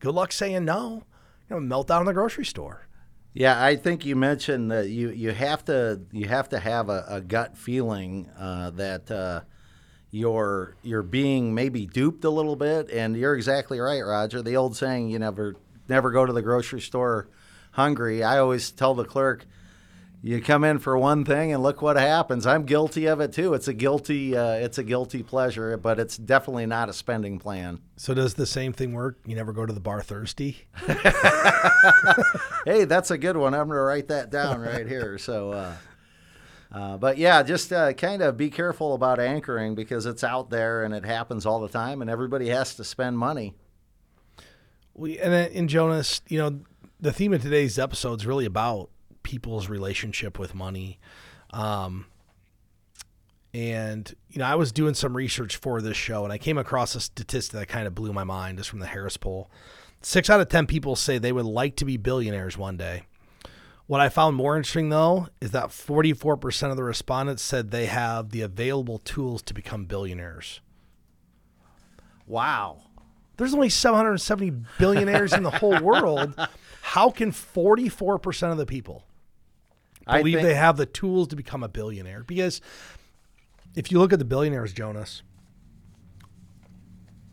Good 0.01 0.15
luck 0.15 0.33
saying 0.33 0.65
no. 0.65 1.05
You 1.51 1.61
know, 1.61 1.77
meltdown 1.77 2.01
in 2.01 2.07
the 2.07 2.13
grocery 2.15 2.45
store. 2.45 2.86
Yeah, 3.39 3.63
I 3.63 3.77
think 3.77 4.07
you 4.07 4.17
mentioned 4.17 4.71
that 4.71 4.89
you, 4.89 5.11
you 5.11 5.31
have 5.31 5.63
to 5.67 6.01
you 6.11 6.27
have 6.27 6.49
to 6.49 6.59
have 6.59 6.89
a, 6.89 7.05
a 7.07 7.21
gut 7.21 7.59
feeling 7.59 8.31
uh, 8.39 8.71
that 8.71 9.11
uh, 9.11 9.43
you're 10.11 10.75
you're 10.83 11.03
being 11.03 11.55
maybe 11.55 11.85
duped 11.85 12.25
a 12.25 12.31
little 12.31 12.57
bit, 12.57 12.89
and 12.89 13.15
you're 13.15 13.35
exactly 13.35 13.79
right, 13.79 14.01
Roger. 14.01 14.41
The 14.41 14.57
old 14.57 14.75
saying, 14.75 15.11
"You 15.11 15.19
never 15.19 15.55
never 15.87 16.13
go 16.13 16.25
to 16.25 16.33
the 16.33 16.41
grocery 16.41 16.81
store 16.81 17.29
hungry." 17.73 18.25
I 18.25 18.39
always 18.39 18.71
tell 18.71 18.95
the 18.95 19.05
clerk, 19.05 19.45
you 20.27 20.41
come 20.41 20.65
in 20.65 20.81
for 20.81 20.99
one 20.99 21.25
thing 21.25 21.53
and 21.53 21.63
look 21.63 21.81
what 21.81 21.97
happens. 21.97 22.49
I'm 22.49 22.65
guilty 22.65 23.07
of 23.07 23.21
it 23.21 23.33
too. 23.33 23.55
It's 23.55 23.69
a 23.69 23.73
guilty 23.73 24.37
uh, 24.37 24.55
it's 24.55 24.77
a 24.77 24.83
guilty 24.83 25.23
pleasure, 25.23 25.77
but 25.77 26.01
it's 26.01 26.17
definitely 26.17 26.67
not 26.67 26.89
a 26.89 26.93
spending 26.93 27.39
plan. 27.39 27.81
So 27.97 28.13
does 28.13 28.35
the 28.35 28.45
same 28.45 28.73
thing 28.73 28.93
work? 28.93 29.19
You 29.25 29.37
never 29.37 29.53
go 29.53 29.65
to 29.65 29.73
the 29.73 29.79
bar 29.79 30.03
thirsty? 30.03 30.67
hey, 32.65 32.87
that's 32.87 33.13
a 33.13 33.19
good 33.19 33.37
one. 33.37 33.55
I'm 33.55 33.69
going 33.69 33.77
to 33.77 33.83
write 33.83 34.09
that 34.09 34.31
down 34.31 34.61
right 34.61 34.89
here. 34.89 35.17
So 35.17 35.53
uh, 35.53 35.75
uh, 36.73 36.97
but 36.97 37.19
yeah, 37.19 37.45
just 37.45 37.73
uh, 37.73 37.93
kind 37.93 38.21
of 38.21 38.37
be 38.37 38.51
careful 38.51 38.95
about 38.95 39.21
anchoring 39.21 39.77
because 39.77 40.07
it's 40.07 40.25
out 40.25 40.51
there 40.51 40.83
and 40.83 40.93
it 40.93 41.05
happens 41.05 41.47
all 41.47 41.61
the 41.61 41.69
time, 41.69 42.03
and 42.03 42.11
everybody 42.11 42.49
has 42.49 42.75
to 42.75 42.83
spend 42.83 43.17
money. 43.17 43.55
We 44.93 45.21
and 45.21 45.53
in 45.53 45.69
Jonas, 45.69 46.21
you 46.27 46.39
know, 46.41 46.63
the 46.99 47.13
theme 47.13 47.33
of 47.33 47.43
today's 47.43 47.79
episode 47.79 48.19
is 48.23 48.27
really 48.27 48.45
about 48.45 48.91
people's 49.27 49.69
relationship 49.69 50.39
with 50.39 50.55
money. 50.55 51.01
Um, 51.51 52.07
and 53.53 54.15
you 54.31 54.39
know, 54.39 54.45
I 54.45 54.55
was 54.55 54.71
doing 54.71 54.95
some 54.95 55.17
research 55.17 55.57
for 55.57 55.83
this 55.83 55.97
show, 55.97 56.23
and 56.25 56.33
I 56.33 56.39
came 56.39 56.57
across 56.57 56.95
a 56.95 57.01
statistic 57.01 57.59
that 57.59 57.67
kind 57.67 57.87
of 57.87 57.95
blew 57.95 58.13
my 58.13 58.25
mind, 58.25 58.59
just 58.59 58.71
from 58.71 58.79
the 58.79 58.87
Harris 58.87 59.17
poll. 59.17 59.51
Six 60.01 60.31
out 60.31 60.41
of 60.41 60.49
ten 60.49 60.67
people 60.67 60.95
say 60.95 61.19
they 61.19 61.33
would 61.33 61.45
like 61.45 61.75
to 61.77 61.85
be 61.85 61.97
billionaires 61.97 62.57
one 62.57 62.77
day. 62.77 63.03
What 63.87 64.01
I 64.01 64.09
found 64.09 64.37
more 64.37 64.57
interesting, 64.57 64.89
though, 64.89 65.29
is 65.41 65.53
that 65.53 65.69
44% 65.69 66.71
of 66.71 66.77
the 66.77 66.83
respondents 66.83 67.43
said 67.43 67.71
they 67.71 67.87
have 67.87 68.31
the 68.31 68.43
available 68.43 68.99
tools 68.99 69.43
to 69.43 69.55
become 69.55 69.85
billionaires. 69.85 70.61
Wow. 72.27 72.83
There's 73.37 73.55
only 73.55 73.69
770 73.69 74.51
billionaires 74.79 75.33
in 75.33 75.45
the 75.45 75.53
whole 75.53 75.81
world. 75.81 76.35
How 76.83 77.11
can 77.11 77.31
44% 77.31 78.51
of 78.51 78.59
the 78.59 78.67
people 78.67 79.05
believe 80.07 80.37
think, 80.37 80.47
they 80.47 80.55
have 80.55 80.77
the 80.77 80.87
tools 80.87 81.29
to 81.29 81.37
become 81.37 81.63
a 81.63 81.69
billionaire. 81.69 82.25
Because 82.25 82.61
if 83.75 83.91
you 83.91 83.99
look 83.99 84.13
at 84.13 84.19
the 84.19 84.25
billionaires, 84.25 84.73
Jonas, 84.73 85.23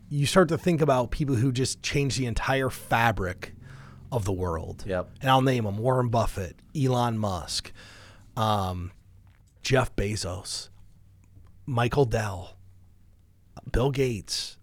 you 0.08 0.26
start 0.26 0.48
to 0.48 0.58
think 0.58 0.80
about 0.80 1.10
people 1.10 1.36
who 1.36 1.52
just 1.52 1.82
change 1.82 2.16
the 2.16 2.26
entire 2.26 2.70
fabric 2.70 3.54
of 4.12 4.24
the 4.24 4.32
world. 4.32 4.84
Yep. 4.86 5.10
And 5.20 5.30
I'll 5.30 5.42
name 5.42 5.64
them 5.64 5.78
Warren 5.78 6.08
Buffett, 6.08 6.56
Elon 6.76 7.18
Musk, 7.18 7.72
um, 8.36 8.92
Jeff 9.62 9.94
Bezos, 9.96 10.68
Michael 11.66 12.04
Dell, 12.04 12.56
Bill 13.70 13.90
Gates. 13.90 14.56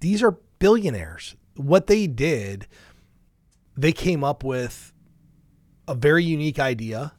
These 0.00 0.22
are 0.22 0.38
billionaires. 0.58 1.34
What 1.56 1.86
they 1.86 2.06
did, 2.06 2.66
they 3.76 3.92
came 3.92 4.22
up 4.22 4.44
with 4.44 4.92
a 5.88 5.94
very 5.94 6.24
unique 6.24 6.58
idea 6.58 7.14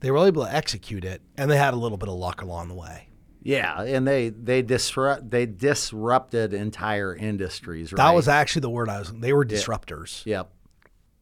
They 0.00 0.10
were 0.10 0.26
able 0.26 0.44
to 0.44 0.54
execute 0.54 1.04
it, 1.04 1.22
and 1.36 1.50
they 1.50 1.56
had 1.56 1.74
a 1.74 1.76
little 1.76 1.98
bit 1.98 2.08
of 2.08 2.14
luck 2.16 2.42
along 2.42 2.68
the 2.68 2.74
way. 2.74 3.08
Yeah, 3.42 3.82
and 3.82 4.06
they 4.06 4.28
they 4.28 4.62
disrupt 4.62 5.30
they 5.30 5.46
disrupted 5.46 6.52
entire 6.52 7.14
industries. 7.14 7.92
Right? 7.92 7.96
That 7.96 8.14
was 8.14 8.28
actually 8.28 8.60
the 8.60 8.70
word 8.70 8.88
I 8.88 8.98
was. 8.98 9.12
They 9.12 9.32
were 9.32 9.44
disruptors. 9.44 10.24
Yep. 10.26 10.50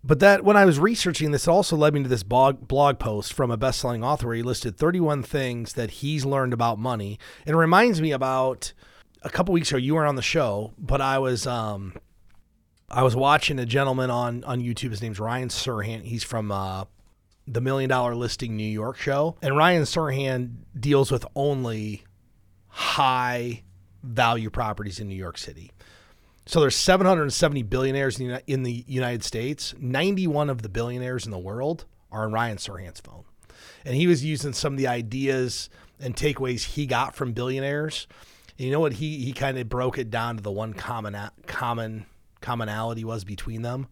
But 0.02 0.20
that 0.20 0.44
when 0.44 0.56
I 0.56 0.64
was 0.64 0.78
researching 0.78 1.32
this, 1.32 1.46
it 1.46 1.50
also 1.50 1.76
led 1.76 1.92
me 1.94 2.02
to 2.02 2.08
this 2.08 2.22
blog 2.22 2.66
blog 2.66 2.98
post 2.98 3.32
from 3.32 3.50
a 3.50 3.56
best-selling 3.56 4.04
author 4.04 4.28
where 4.28 4.36
he 4.36 4.42
listed 4.42 4.76
31 4.76 5.22
things 5.22 5.74
that 5.74 5.90
he's 5.90 6.24
learned 6.24 6.52
about 6.52 6.78
money. 6.78 7.18
And 7.46 7.54
it 7.54 7.58
reminds 7.58 8.00
me 8.00 8.12
about 8.12 8.72
a 9.22 9.30
couple 9.30 9.52
weeks 9.52 9.70
ago. 9.70 9.78
You 9.78 9.94
were 9.94 10.06
on 10.06 10.16
the 10.16 10.22
show, 10.22 10.72
but 10.78 11.00
I 11.00 11.18
was 11.18 11.46
um, 11.46 11.94
I 12.88 13.02
was 13.02 13.14
watching 13.14 13.58
a 13.58 13.66
gentleman 13.66 14.10
on 14.10 14.44
on 14.44 14.60
YouTube. 14.60 14.90
His 14.90 15.02
name's 15.02 15.20
Ryan 15.20 15.48
Serhant. 15.48 16.04
He's 16.04 16.24
from 16.24 16.50
uh, 16.50 16.84
the 17.52 17.60
Million 17.60 17.88
Dollar 17.88 18.14
Listing 18.14 18.56
New 18.56 18.64
York 18.64 18.96
show, 18.98 19.36
and 19.42 19.56
Ryan 19.56 19.82
Serhant 19.82 20.50
deals 20.78 21.10
with 21.10 21.26
only 21.34 22.04
high 22.68 23.62
value 24.02 24.50
properties 24.50 25.00
in 25.00 25.08
New 25.08 25.16
York 25.16 25.38
City. 25.38 25.72
So 26.46 26.60
there's 26.60 26.76
770 26.76 27.62
billionaires 27.64 28.18
in 28.18 28.62
the, 28.62 28.84
United 28.86 29.22
States. 29.22 29.74
91 29.78 30.48
of 30.48 30.62
the 30.62 30.70
billionaires 30.70 31.26
in 31.26 31.30
the 31.30 31.38
world 31.38 31.84
are 32.10 32.24
on 32.24 32.32
Ryan 32.32 32.56
Serhant's 32.56 33.00
phone. 33.00 33.24
And 33.84 33.94
he 33.94 34.06
was 34.06 34.24
using 34.24 34.54
some 34.54 34.72
of 34.72 34.78
the 34.78 34.86
ideas 34.86 35.68
and 36.00 36.16
takeaways 36.16 36.64
he 36.64 36.86
got 36.86 37.14
from 37.14 37.32
billionaires. 37.32 38.06
And 38.56 38.66
you 38.66 38.72
know 38.72 38.80
what? 38.80 38.94
He 38.94 39.18
he 39.18 39.32
kind 39.32 39.58
of 39.58 39.68
broke 39.68 39.98
it 39.98 40.10
down 40.10 40.36
to 40.36 40.42
the 40.42 40.50
one 40.50 40.72
common 40.72 41.16
common 41.46 42.06
commonality 42.40 43.04
was 43.04 43.24
between 43.24 43.62
them. 43.62 43.86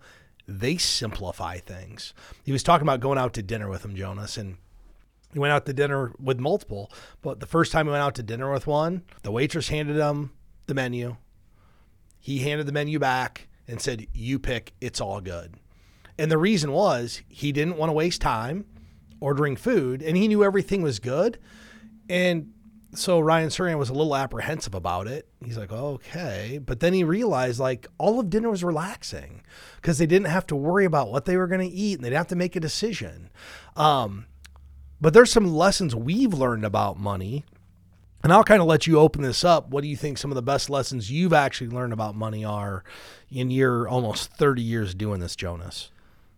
They 0.47 0.77
simplify 0.77 1.59
things. 1.59 2.15
He 2.45 2.53
was 2.53 2.63
talking 2.63 2.87
about 2.87 3.01
going 3.01 3.19
out 3.19 3.35
to 3.35 3.43
dinner 3.43 3.69
with 3.69 3.85
him, 3.85 3.97
Jonas, 3.97 4.37
and 4.37 4.57
he 5.33 5.39
went 5.39 5.53
out 5.53 5.67
to 5.67 5.73
dinner 5.73 6.13
with 6.21 6.39
multiple. 6.39 6.91
But 7.21 7.41
the 7.41 7.47
first 7.47 7.73
time 7.73 7.87
he 7.87 7.91
went 7.93 8.03
out 8.03 8.15
to 8.17 8.23
dinner 8.23 8.53
with 8.53 8.67
one, 8.67 9.03
the 9.23 9.33
waitress 9.33 9.69
handed 9.69 9.97
him 9.97 10.31
the 10.67 10.75
menu 10.75 11.17
he 12.27 12.41
handed 12.41 12.67
the 12.67 12.73
menu 12.73 12.99
back 12.99 13.47
and 13.69 13.81
said, 13.81 14.09
You 14.13 14.41
pick, 14.41 14.73
it's 14.81 15.01
all 15.01 15.21
good. 15.21 15.55
And 16.19 16.29
the 16.29 16.39
reason 16.39 16.73
was 16.73 17.23
he 17.29 17.53
didn't 17.53 17.77
want 17.77 17.89
to 17.89 17.93
waste 17.93 18.21
time 18.21 18.65
ordering 19.21 19.55
food 19.55 20.03
and 20.03 20.17
he 20.17 20.27
knew 20.27 20.43
everything 20.43 20.83
was 20.83 20.99
good. 20.99 21.39
And 22.09 22.53
so 22.97 23.21
Ryan 23.21 23.51
Serhant 23.51 23.79
was 23.79 23.91
a 23.91 23.95
little 23.95 24.17
apprehensive 24.17 24.75
about 24.75 25.07
it. 25.07 25.26
He's 25.45 25.59
like, 25.59 25.73
okay. 25.73 26.59
But 26.65 26.81
then 26.81 26.93
he 26.93 27.05
realized 27.05 27.61
like 27.61 27.87
all 27.99 28.19
of 28.19 28.31
dinner 28.31 28.51
was 28.51 28.65
relaxing 28.65 29.43
because 29.77 29.99
they 29.99 30.07
didn't 30.07 30.29
have 30.29 30.47
to 30.49 30.57
worry 30.57 30.85
about 30.85 31.11
what 31.11 31.25
they 31.25 31.37
were 31.37 31.47
going 31.47 31.69
to 31.69 31.75
eat 31.75 31.99
and 31.99 32.05
they'd 32.05 32.13
have 32.13 32.29
to 32.29 32.37
make 32.37 32.57
a 32.57 32.61
decision. 32.61 33.31
Um, 33.77 34.27
but 35.01 35.13
there's 35.13 35.31
some 35.31 35.47
lessons 35.47 35.95
we've 35.95 36.33
learned 36.33 36.65
about 36.65 36.99
money 36.99 37.45
and 38.27 38.33
I'll 38.33 38.43
kind 38.43 38.61
of 38.61 38.67
let 38.67 38.89
you 38.89 38.99
open 38.99 39.23
this 39.23 39.45
up. 39.45 39.69
What 39.69 39.83
do 39.83 39.89
you 39.89 39.97
think 39.97 40.19
some 40.19 40.33
of 40.33 40.35
the 40.35 40.43
best 40.43 40.69
lessons 40.69 41.13
you've 41.13 41.33
actually 41.33 41.69
learned 41.69 41.93
about 41.93 42.17
money 42.17 42.45
are 42.45 42.83
in 43.31 43.53
your 43.53 43.89
almost 43.89 44.33
30 44.33 44.63
years 44.63 44.95
doing 44.95 45.21
this, 45.21 45.37
Jonas? 45.37 45.91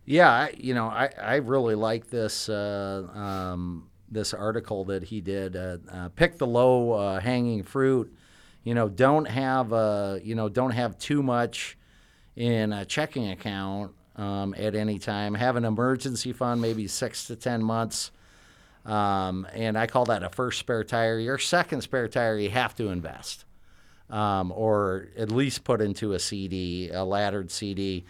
Yeah, 0.05 0.29
I, 0.29 0.53
you 0.55 0.75
know, 0.75 0.85
I, 0.85 1.09
I 1.19 1.35
really 1.37 1.73
like 1.73 2.07
this 2.07 2.47
uh, 2.47 3.07
um, 3.13 3.89
this 4.07 4.33
article 4.33 4.85
that 4.85 5.03
he 5.03 5.21
did. 5.21 5.55
Uh, 5.55 5.77
uh, 5.91 6.09
pick 6.09 6.37
the 6.37 6.45
low 6.47 6.91
uh, 6.91 7.19
hanging 7.19 7.63
fruit. 7.63 8.15
You 8.63 8.73
know, 8.73 8.89
don't 8.89 9.25
have 9.25 9.73
uh, 9.73 10.19
you 10.23 10.35
know 10.35 10.49
don't 10.49 10.71
have 10.71 10.97
too 10.99 11.23
much 11.23 11.77
in 12.35 12.73
a 12.73 12.85
checking 12.85 13.29
account 13.29 13.93
um, 14.15 14.53
at 14.57 14.75
any 14.75 14.99
time. 14.99 15.33
Have 15.33 15.55
an 15.55 15.65
emergency 15.65 16.33
fund, 16.33 16.61
maybe 16.61 16.87
six 16.87 17.27
to 17.27 17.35
ten 17.35 17.63
months 17.63 18.11
um, 18.85 19.47
and 19.53 19.77
I 19.77 19.87
call 19.87 20.05
that 20.05 20.23
a 20.23 20.29
first 20.29 20.59
spare 20.59 20.83
tire. 20.83 21.19
Your 21.19 21.37
second 21.37 21.81
spare 21.81 22.07
tire, 22.07 22.37
you 22.37 22.49
have 22.49 22.75
to 22.77 22.89
invest, 22.89 23.45
um, 24.09 24.51
or 24.51 25.09
at 25.17 25.31
least 25.31 25.63
put 25.63 25.81
into 25.81 26.13
a 26.13 26.19
CD, 26.19 26.89
a 26.89 27.03
laddered 27.03 27.51
CD. 27.51 28.05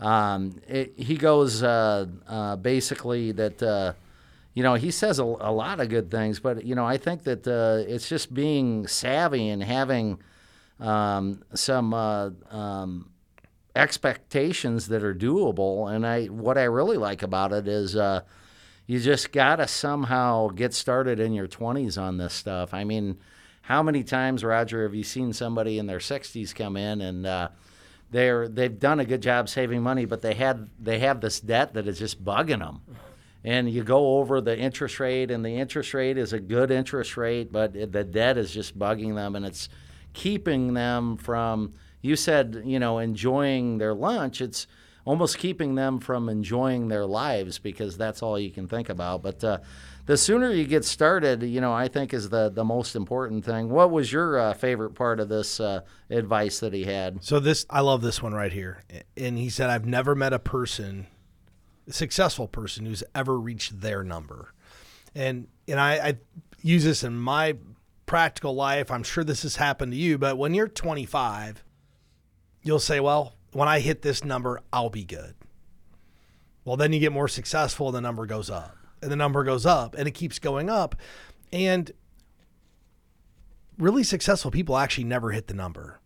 Um, 0.00 0.60
it, 0.66 0.94
he 0.96 1.16
goes 1.16 1.62
uh, 1.62 2.06
uh, 2.26 2.56
basically 2.56 3.32
that, 3.32 3.62
uh, 3.62 3.92
you 4.54 4.62
know, 4.62 4.74
he 4.74 4.90
says 4.90 5.18
a, 5.18 5.24
a, 5.24 5.52
lot 5.52 5.80
of 5.80 5.88
good 5.88 6.10
things, 6.10 6.40
but, 6.40 6.64
you 6.64 6.74
know, 6.74 6.84
I 6.84 6.98
think 6.98 7.24
that 7.24 7.46
uh, 7.46 7.88
it's 7.88 8.08
just 8.08 8.34
being 8.34 8.86
savvy 8.86 9.48
and 9.48 9.62
having 9.62 10.18
um, 10.78 11.42
some 11.54 11.94
uh, 11.94 12.30
um, 12.50 13.10
expectations 13.74 14.88
that 14.88 15.02
are 15.02 15.14
doable. 15.14 15.90
And 15.90 16.06
I, 16.06 16.26
what 16.26 16.58
I 16.58 16.64
really 16.64 16.98
like 16.98 17.22
about 17.22 17.52
it 17.52 17.66
is, 17.66 17.96
uh, 17.96 18.22
you 18.86 19.00
just 19.00 19.32
got 19.32 19.56
to 19.56 19.68
somehow 19.68 20.48
get 20.48 20.74
started 20.74 21.20
in 21.20 21.32
your 21.32 21.48
20s 21.48 22.00
on 22.00 22.18
this 22.18 22.34
stuff. 22.34 22.74
I 22.74 22.84
mean, 22.84 23.18
how 23.62 23.82
many 23.82 24.02
times, 24.02 24.44
Roger, 24.44 24.82
have 24.82 24.94
you 24.94 25.04
seen 25.04 25.32
somebody 25.32 25.78
in 25.78 25.86
their 25.86 25.98
60s 25.98 26.54
come 26.54 26.76
in 26.76 27.00
and 27.00 27.24
uh, 27.24 27.48
they're 28.10 28.48
they've 28.48 28.78
done 28.78 29.00
a 29.00 29.04
good 29.04 29.22
job 29.22 29.48
saving 29.48 29.82
money, 29.82 30.04
but 30.04 30.20
they 30.20 30.34
had 30.34 30.68
they 30.78 30.98
have 30.98 31.20
this 31.20 31.40
debt 31.40 31.74
that 31.74 31.88
is 31.88 31.98
just 31.98 32.22
bugging 32.22 32.58
them. 32.58 32.82
And 33.44 33.68
you 33.68 33.82
go 33.82 34.18
over 34.18 34.40
the 34.40 34.56
interest 34.56 35.00
rate, 35.00 35.30
and 35.30 35.44
the 35.44 35.56
interest 35.56 35.94
rate 35.94 36.16
is 36.16 36.32
a 36.32 36.38
good 36.40 36.70
interest 36.70 37.16
rate, 37.16 37.50
but 37.50 37.72
the 37.72 38.04
debt 38.04 38.38
is 38.38 38.52
just 38.52 38.78
bugging 38.78 39.14
them, 39.16 39.34
and 39.34 39.44
it's 39.44 39.68
keeping 40.12 40.74
them 40.74 41.16
from. 41.16 41.72
You 42.00 42.16
said, 42.16 42.62
you 42.64 42.78
know, 42.78 42.98
enjoying 42.98 43.78
their 43.78 43.94
lunch. 43.94 44.40
It's 44.40 44.66
almost 45.04 45.38
keeping 45.38 45.74
them 45.74 45.98
from 45.98 46.28
enjoying 46.28 46.88
their 46.88 47.06
lives 47.06 47.58
because 47.58 47.96
that's 47.96 48.22
all 48.22 48.38
you 48.38 48.50
can 48.50 48.68
think 48.68 48.88
about. 48.88 49.22
But 49.22 49.42
uh, 49.42 49.58
the 50.06 50.16
sooner 50.16 50.50
you 50.50 50.64
get 50.64 50.84
started, 50.84 51.42
you 51.42 51.60
know, 51.60 51.72
I 51.72 51.88
think 51.88 52.12
is 52.12 52.28
the 52.28 52.50
the 52.50 52.64
most 52.64 52.96
important 52.96 53.44
thing. 53.44 53.68
What 53.68 53.90
was 53.90 54.12
your 54.12 54.38
uh, 54.38 54.54
favorite 54.54 54.94
part 54.94 55.20
of 55.20 55.28
this 55.28 55.60
uh, 55.60 55.80
advice 56.10 56.60
that 56.60 56.72
he 56.72 56.84
had? 56.84 57.22
So 57.22 57.40
this, 57.40 57.66
I 57.70 57.80
love 57.80 58.02
this 58.02 58.22
one 58.22 58.34
right 58.34 58.52
here, 58.52 58.82
and 59.16 59.38
he 59.38 59.48
said, 59.48 59.70
"I've 59.70 59.86
never 59.86 60.14
met 60.14 60.32
a 60.32 60.38
person, 60.38 61.06
successful 61.88 62.48
person, 62.48 62.86
who's 62.86 63.04
ever 63.14 63.38
reached 63.38 63.80
their 63.80 64.02
number," 64.02 64.52
and 65.14 65.48
and 65.68 65.80
I, 65.80 65.94
I 65.94 66.16
use 66.62 66.84
this 66.84 67.02
in 67.02 67.16
my 67.16 67.56
practical 68.06 68.54
life. 68.54 68.90
I'm 68.90 69.02
sure 69.02 69.24
this 69.24 69.42
has 69.42 69.56
happened 69.56 69.92
to 69.92 69.98
you, 69.98 70.18
but 70.18 70.36
when 70.38 70.54
you're 70.54 70.68
25, 70.68 71.62
you'll 72.62 72.78
say, 72.78 73.00
"Well." 73.00 73.34
when 73.52 73.68
I 73.68 73.80
hit 73.80 74.02
this 74.02 74.24
number, 74.24 74.60
I'll 74.72 74.90
be 74.90 75.04
good. 75.04 75.34
Well, 76.64 76.76
then 76.76 76.92
you 76.92 77.00
get 77.00 77.12
more 77.12 77.28
successful 77.28 77.88
and 77.88 77.96
the 77.96 78.00
number 78.00 78.26
goes 78.26 78.50
up 78.50 78.76
and 79.00 79.10
the 79.10 79.16
number 79.16 79.44
goes 79.44 79.66
up 79.66 79.94
and 79.96 80.08
it 80.08 80.12
keeps 80.12 80.38
going 80.38 80.70
up. 80.70 80.96
And 81.52 81.90
really 83.78 84.04
successful 84.04 84.50
people 84.50 84.76
actually 84.76 85.04
never 85.04 85.32
hit 85.32 85.48
the 85.48 85.54
number 85.54 86.00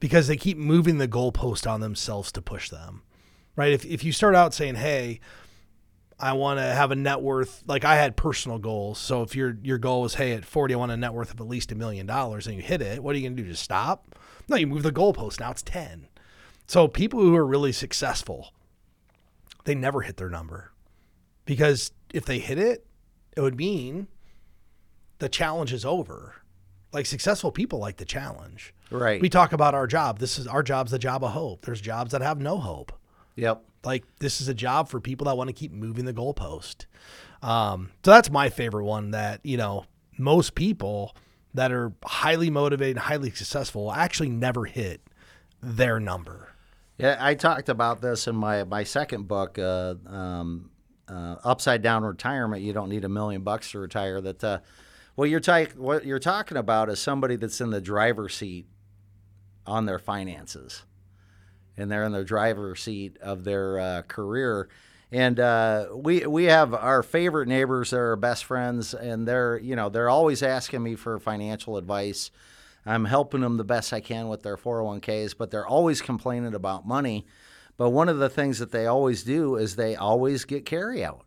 because 0.00 0.26
they 0.26 0.36
keep 0.36 0.58
moving 0.58 0.98
the 0.98 1.08
goalpost 1.08 1.70
on 1.70 1.80
themselves 1.80 2.32
to 2.32 2.42
push 2.42 2.68
them, 2.68 3.02
right? 3.56 3.72
If, 3.72 3.84
if 3.84 4.04
you 4.04 4.12
start 4.12 4.34
out 4.34 4.54
saying, 4.54 4.76
hey, 4.76 5.20
I 6.22 6.34
want 6.34 6.60
to 6.60 6.64
have 6.64 6.92
a 6.92 6.96
net 6.96 7.20
worth 7.20 7.64
like 7.66 7.84
I 7.84 7.96
had 7.96 8.16
personal 8.16 8.58
goals. 8.58 8.98
So 8.98 9.22
if 9.22 9.34
your 9.34 9.58
your 9.62 9.78
goal 9.78 10.02
was, 10.02 10.14
hey, 10.14 10.32
at 10.34 10.44
40, 10.44 10.74
I 10.74 10.76
want 10.76 10.92
a 10.92 10.96
net 10.96 11.12
worth 11.12 11.34
of 11.34 11.40
at 11.40 11.48
least 11.48 11.72
a 11.72 11.74
million 11.74 12.06
dollars 12.06 12.46
and 12.46 12.54
you 12.54 12.62
hit 12.62 12.80
it, 12.80 13.02
what 13.02 13.14
are 13.14 13.18
you 13.18 13.28
going 13.28 13.36
to 13.36 13.42
do? 13.42 13.48
Just 13.48 13.64
stop? 13.64 14.14
No, 14.48 14.56
you 14.56 14.68
move 14.68 14.84
the 14.84 14.92
goalpost. 14.92 15.40
Now 15.40 15.50
it's 15.50 15.62
10. 15.62 16.06
So 16.68 16.86
people 16.86 17.20
who 17.20 17.34
are 17.34 17.44
really 17.44 17.72
successful, 17.72 18.52
they 19.64 19.74
never 19.74 20.02
hit 20.02 20.16
their 20.16 20.30
number 20.30 20.72
because 21.44 21.90
if 22.14 22.24
they 22.24 22.38
hit 22.38 22.58
it, 22.58 22.86
it 23.36 23.40
would 23.40 23.56
mean 23.56 24.06
the 25.18 25.28
challenge 25.28 25.72
is 25.72 25.84
over. 25.84 26.36
Like 26.92 27.06
successful 27.06 27.50
people 27.50 27.80
like 27.80 27.96
the 27.96 28.04
challenge. 28.04 28.74
Right. 28.90 29.20
We 29.20 29.28
talk 29.28 29.52
about 29.52 29.74
our 29.74 29.86
job. 29.86 30.18
This 30.18 30.38
is 30.38 30.46
our 30.46 30.62
job's 30.62 30.92
the 30.92 30.98
job 30.98 31.24
of 31.24 31.32
hope. 31.32 31.64
There's 31.64 31.80
jobs 31.80 32.12
that 32.12 32.20
have 32.20 32.38
no 32.38 32.58
hope. 32.58 32.92
Yep. 33.36 33.64
Like 33.84 34.04
this 34.18 34.40
is 34.40 34.48
a 34.48 34.54
job 34.54 34.88
for 34.88 35.00
people 35.00 35.24
that 35.26 35.36
want 35.36 35.48
to 35.48 35.54
keep 35.54 35.72
moving 35.72 36.04
the 36.04 36.14
goalpost. 36.14 36.86
Um, 37.42 37.90
so 38.04 38.12
that's 38.12 38.30
my 38.30 38.50
favorite 38.50 38.84
one 38.84 39.10
that, 39.10 39.40
you 39.42 39.56
know, 39.56 39.86
most 40.18 40.54
people 40.54 41.16
that 41.54 41.72
are 41.72 41.92
highly 42.04 42.50
motivated, 42.50 42.96
and 42.96 43.04
highly 43.04 43.30
successful 43.30 43.92
actually 43.92 44.30
never 44.30 44.64
hit 44.64 45.00
their 45.60 46.00
number. 46.00 46.50
Yeah, 46.98 47.16
I 47.18 47.34
talked 47.34 47.68
about 47.68 48.00
this 48.00 48.28
in 48.28 48.36
my 48.36 48.64
my 48.64 48.84
second 48.84 49.26
book, 49.26 49.58
uh, 49.58 49.94
um, 50.06 50.70
uh, 51.08 51.36
Upside 51.42 51.82
Down 51.82 52.04
Retirement. 52.04 52.62
You 52.62 52.72
don't 52.72 52.88
need 52.88 53.04
a 53.04 53.08
million 53.08 53.42
bucks 53.42 53.72
to 53.72 53.80
retire. 53.80 54.20
That 54.20 54.44
uh, 54.44 54.58
what 55.14 55.28
you're 55.28 55.40
ta- 55.40 55.66
what 55.76 56.06
you're 56.06 56.18
talking 56.18 56.56
about 56.56 56.88
is 56.88 57.00
somebody 57.00 57.36
that's 57.36 57.60
in 57.60 57.70
the 57.70 57.80
driver's 57.80 58.34
seat 58.34 58.66
on 59.66 59.86
their 59.86 59.98
finances, 59.98 60.84
and 61.76 61.90
they're 61.90 62.04
in 62.04 62.12
the 62.12 62.24
driver's 62.24 62.82
seat 62.82 63.16
of 63.20 63.44
their 63.44 63.78
uh, 63.78 64.02
career. 64.02 64.68
And 65.10 65.38
uh, 65.38 65.88
we 65.94 66.26
we 66.26 66.44
have 66.44 66.72
our 66.72 67.02
favorite 67.02 67.46
neighbors, 67.48 67.90
they're 67.90 68.10
our 68.10 68.16
best 68.16 68.44
friends, 68.44 68.94
and 68.94 69.28
they're 69.28 69.58
you 69.58 69.76
know 69.76 69.88
they're 69.90 70.08
always 70.08 70.42
asking 70.42 70.82
me 70.82 70.94
for 70.96 71.18
financial 71.18 71.76
advice. 71.76 72.30
I'm 72.86 73.04
helping 73.04 73.42
them 73.42 73.58
the 73.58 73.64
best 73.64 73.92
I 73.92 74.00
can 74.00 74.28
with 74.28 74.42
their 74.42 74.56
401ks, 74.56 75.36
but 75.36 75.50
they're 75.50 75.66
always 75.66 76.02
complaining 76.02 76.54
about 76.54 76.86
money. 76.86 77.26
But 77.76 77.90
one 77.90 78.08
of 78.08 78.18
the 78.18 78.28
things 78.28 78.58
that 78.58 78.72
they 78.72 78.86
always 78.86 79.22
do 79.22 79.56
is 79.56 79.76
they 79.76 79.94
always 79.96 80.44
get 80.44 80.64
carry 80.66 81.04
out. 81.04 81.24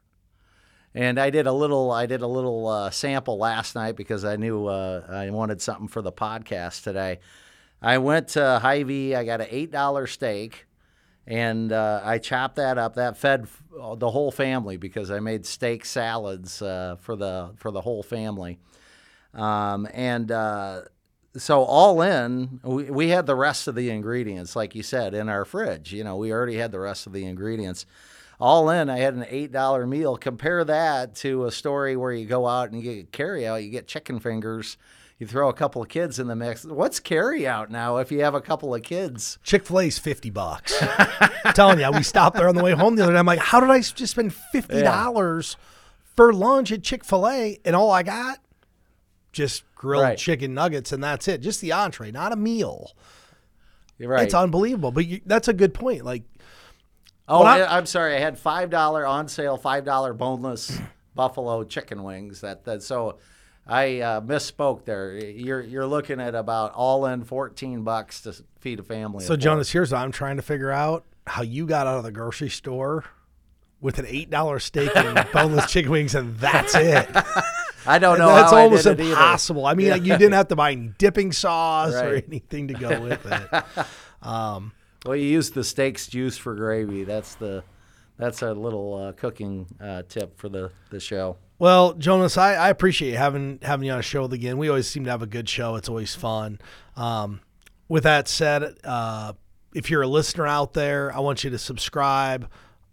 and 0.94 1.20
I 1.20 1.30
did 1.30 1.48
a 1.48 1.54
little 1.54 1.92
I 1.92 2.06
did 2.08 2.22
a 2.22 2.28
little 2.28 2.68
uh, 2.68 2.90
sample 2.90 3.38
last 3.38 3.76
night 3.76 3.96
because 3.96 4.26
I 4.26 4.36
knew 4.36 4.68
uh, 4.68 5.06
I 5.10 5.30
wanted 5.30 5.62
something 5.62 5.88
for 5.88 6.02
the 6.02 6.12
podcast 6.12 6.84
today. 6.84 7.20
I 7.86 8.00
went 8.00 8.30
to 8.30 8.60
Hy-Vee. 8.64 9.14
I 9.14 9.24
got 9.26 9.42
an 9.42 9.48
eight 9.52 9.72
dollar 9.72 10.08
steak, 10.08 10.66
and 11.28 11.72
uh, 11.72 12.02
I 12.04 12.18
chopped 12.18 12.56
that 12.56 12.80
up. 12.80 12.96
That 12.96 13.16
fed 13.16 13.46
the 13.98 14.10
whole 14.10 14.32
family 14.32 14.78
because 14.78 15.12
I 15.12 15.20
made 15.20 15.46
steak 15.46 15.86
salads 15.86 16.64
uh, 16.64 16.96
for 17.00 17.16
the 17.16 17.52
for 17.58 17.70
the 17.70 17.82
whole 17.82 18.02
family. 18.02 18.58
Um, 19.36 19.88
and 19.94 20.32
uh, 20.32 20.82
so 21.38 21.62
all 21.62 22.02
in, 22.02 22.60
we, 22.64 22.86
we 22.90 23.10
had 23.10 23.28
the 23.28 23.36
rest 23.36 23.68
of 23.68 23.76
the 23.76 23.92
ingredients, 23.92 24.56
like 24.56 24.74
you 24.74 24.82
said, 24.82 25.14
in 25.14 25.30
our 25.30 25.46
fridge. 25.46 25.94
You 25.94 26.04
know, 26.04 26.16
we 26.16 26.32
already 26.32 26.56
had 26.56 26.72
the 26.72 26.80
rest 26.80 27.06
of 27.06 27.14
the 27.14 27.26
ingredients. 27.26 27.86
All 28.40 28.72
in, 28.72 28.90
I 28.90 28.98
had 28.98 29.14
an 29.14 29.28
eight 29.30 29.52
dollar 29.52 29.86
meal. 29.86 30.18
Compare 30.18 30.64
that 30.64 31.14
to 31.18 31.46
a 31.46 31.52
story 31.52 31.96
where 31.96 32.14
you 32.14 32.26
go 32.26 32.48
out 32.48 32.72
and 32.72 32.82
you 32.82 32.96
get 32.96 33.12
carry 33.12 33.46
out, 33.46 33.64
you 33.64 33.70
get 33.70 33.88
chicken 33.88 34.20
fingers. 34.20 34.76
You 35.18 35.26
throw 35.28 35.48
a 35.48 35.54
couple 35.54 35.82
of 35.82 35.88
kids 35.88 36.20
in 36.20 36.28
the 36.28 36.36
mix. 36.36 36.66
What's 36.66 37.00
carry 37.00 37.48
out 37.48 37.72
now 37.72 37.98
if 37.98 38.12
you 38.12 38.22
have 38.22 38.36
a 38.36 38.42
couple 38.42 38.76
of 38.76 38.84
kids? 38.84 39.38
Chick 39.44 39.66
fil 39.66 39.80
A's 39.80 39.98
50 39.98 40.30
bucks. 40.30 40.78
Telling 41.54 41.80
you, 41.80 41.90
we 41.92 42.04
stopped 42.04 42.36
there 42.36 42.50
on 42.50 42.56
the 42.56 42.64
way 42.64 42.74
home 42.74 42.96
the 42.98 43.04
other 43.04 43.14
day. 43.14 43.20
I'm 43.20 43.26
like, 43.26 43.40
how 43.40 43.62
did 43.62 43.70
I 43.70 43.80
just 43.80 44.08
spend 44.08 44.34
$50 44.54 45.56
for 46.16 46.34
lunch 46.34 46.72
at 46.74 46.84
Chick 46.84 47.06
fil 47.06 47.28
A 47.30 47.58
and 47.64 47.76
all 47.78 47.92
I 47.92 48.04
got? 48.04 48.40
Just 49.32 49.64
grilled 49.76 50.04
Right. 50.04 50.18
chicken 50.18 50.54
nuggets 50.54 50.92
and 50.92 51.02
that's 51.04 51.28
it. 51.30 51.40
Just 51.42 51.62
the 51.62 51.72
entree, 51.72 52.12
not 52.12 52.34
a 52.34 52.36
meal. 52.36 52.92
You're 53.98 54.10
right. 54.10 54.24
It's 54.24 54.34
unbelievable. 54.34 54.92
But 54.92 55.06
you, 55.08 55.22
that's 55.26 55.48
a 55.48 55.54
good 55.54 55.74
point. 55.74 56.04
Like, 56.04 56.24
Oh, 57.28 57.42
I, 57.42 57.78
am 57.78 57.86
sorry. 57.86 58.16
I 58.16 58.20
had 58.20 58.38
five 58.38 58.70
dollar 58.70 59.06
on 59.06 59.28
sale, 59.30 59.58
five 59.58 59.84
dollar 59.86 60.14
boneless 60.14 60.78
buffalo 61.16 61.64
chicken 61.64 62.04
wings. 62.04 62.42
That 62.42 62.66
that 62.66 62.84
so, 62.84 63.18
I 63.68 64.00
uh, 64.00 64.22
misspoke 64.22 64.86
there. 64.86 65.18
You're 65.18 65.62
you're 65.62 65.88
looking 65.88 66.20
at 66.20 66.36
about 66.36 66.74
all 66.74 67.06
in 67.08 67.24
fourteen 67.24 67.84
bucks 67.84 68.22
to 68.22 68.36
feed 68.60 68.80
a 68.80 68.84
family. 68.84 69.24
so. 69.26 69.36
Jonas, 69.36 69.72
here's 69.72 69.92
what 69.92 70.00
I'm 70.02 70.12
trying 70.12 70.36
to 70.36 70.42
figure 70.44 70.72
out 70.72 71.06
how 71.28 71.42
you 71.42 71.66
got 71.66 71.88
out 71.88 71.98
of 71.98 72.04
the 72.04 72.12
grocery 72.12 72.50
store 72.50 73.06
with 73.82 74.00
an 74.00 74.06
$8 74.06 74.62
steak 74.62 74.96
and 74.96 75.28
boneless 75.34 75.72
chicken 75.72 75.92
wings 75.92 76.16
and 76.16 76.36
that's 76.38 76.74
it. 76.76 77.08
I 77.88 78.00
don't 78.00 78.18
know. 78.18 78.28
That's 78.28 78.52
how 78.52 78.58
almost 78.58 78.88
I 78.88 78.92
impossible. 78.94 79.66
I 79.66 79.76
mean, 79.76 79.92
like, 79.92 80.04
you 80.04 80.18
didn't 80.18 80.34
have 80.34 80.48
to 80.48 80.56
buy 80.56 80.72
any 80.72 80.92
dipping 80.98 81.32
sauce 81.32 81.94
or 81.94 82.16
anything 82.16 82.70
to 82.70 82.74
go 82.74 83.02
with 83.02 83.26
it. 83.26 83.64
Um, 84.22 84.72
Well, 85.06 85.16
you 85.16 85.26
use 85.28 85.52
the 85.52 85.64
steaks 85.64 86.08
juice 86.08 86.36
for 86.36 86.56
gravy. 86.56 87.04
That's 87.04 87.36
the 87.36 87.64
that's 88.18 88.42
a 88.42 88.54
little 88.54 88.96
uh, 88.96 89.12
cooking 89.12 89.68
uh, 89.80 90.02
tip 90.10 90.36
for 90.40 90.50
the 90.50 90.72
the 90.90 91.00
show. 91.00 91.38
Well, 91.58 91.94
Jonas, 91.94 92.38
I, 92.38 92.56
I 92.56 92.70
appreciate 92.70 93.16
having 93.16 93.60
having 93.62 93.88
you 93.88 93.94
on 93.94 94.00
a 94.00 94.04
show 94.04 94.26
again. 94.26 94.58
We 94.58 94.68
always 94.68 94.88
seem 94.88 95.06
to 95.06 95.12
have 95.12 95.22
a 95.22 95.28
good 95.28 95.48
show. 95.48 95.76
It's 95.76 95.88
always 95.88 96.14
fun. 96.14 96.60
Um, 96.96 97.42
with 97.88 98.04
that 98.04 98.28
said, 98.28 98.78
uh, 98.84 99.34
if 99.74 99.90
you're 99.90 100.02
a 100.02 100.08
listener 100.08 100.48
out 100.48 100.74
there, 100.74 101.16
I 101.16 101.20
want 101.20 101.44
you 101.44 101.50
to 101.52 101.58
subscribe, 101.58 102.50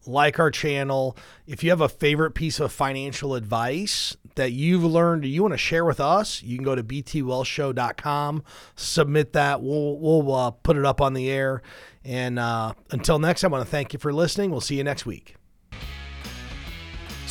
like 0.06 0.38
our 0.38 0.50
channel. 0.50 1.16
If 1.46 1.64
you 1.64 1.70
have 1.70 1.80
a 1.80 1.88
favorite 1.88 2.32
piece 2.32 2.60
of 2.60 2.72
financial 2.72 3.34
advice 3.34 4.16
that 4.34 4.52
you've 4.52 4.84
learned 4.84 5.24
you 5.24 5.42
want 5.42 5.54
to 5.54 5.58
share 5.58 5.84
with 5.84 6.00
us, 6.00 6.42
you 6.42 6.56
can 6.56 6.64
go 6.64 6.74
to 6.74 6.82
btwealthshow.com, 6.82 8.42
submit 8.74 9.32
that. 9.32 9.62
We'll, 9.62 9.98
we'll 9.98 10.34
uh, 10.34 10.50
put 10.50 10.76
it 10.76 10.84
up 10.84 11.00
on 11.00 11.14
the 11.14 11.30
air. 11.30 11.62
And 12.04 12.38
uh, 12.38 12.74
until 12.90 13.18
next 13.18 13.44
I 13.44 13.48
want 13.48 13.64
to 13.64 13.70
thank 13.70 13.92
you 13.92 13.98
for 13.98 14.12
listening. 14.12 14.50
We'll 14.50 14.60
see 14.60 14.76
you 14.76 14.84
next 14.84 15.06
week. 15.06 15.36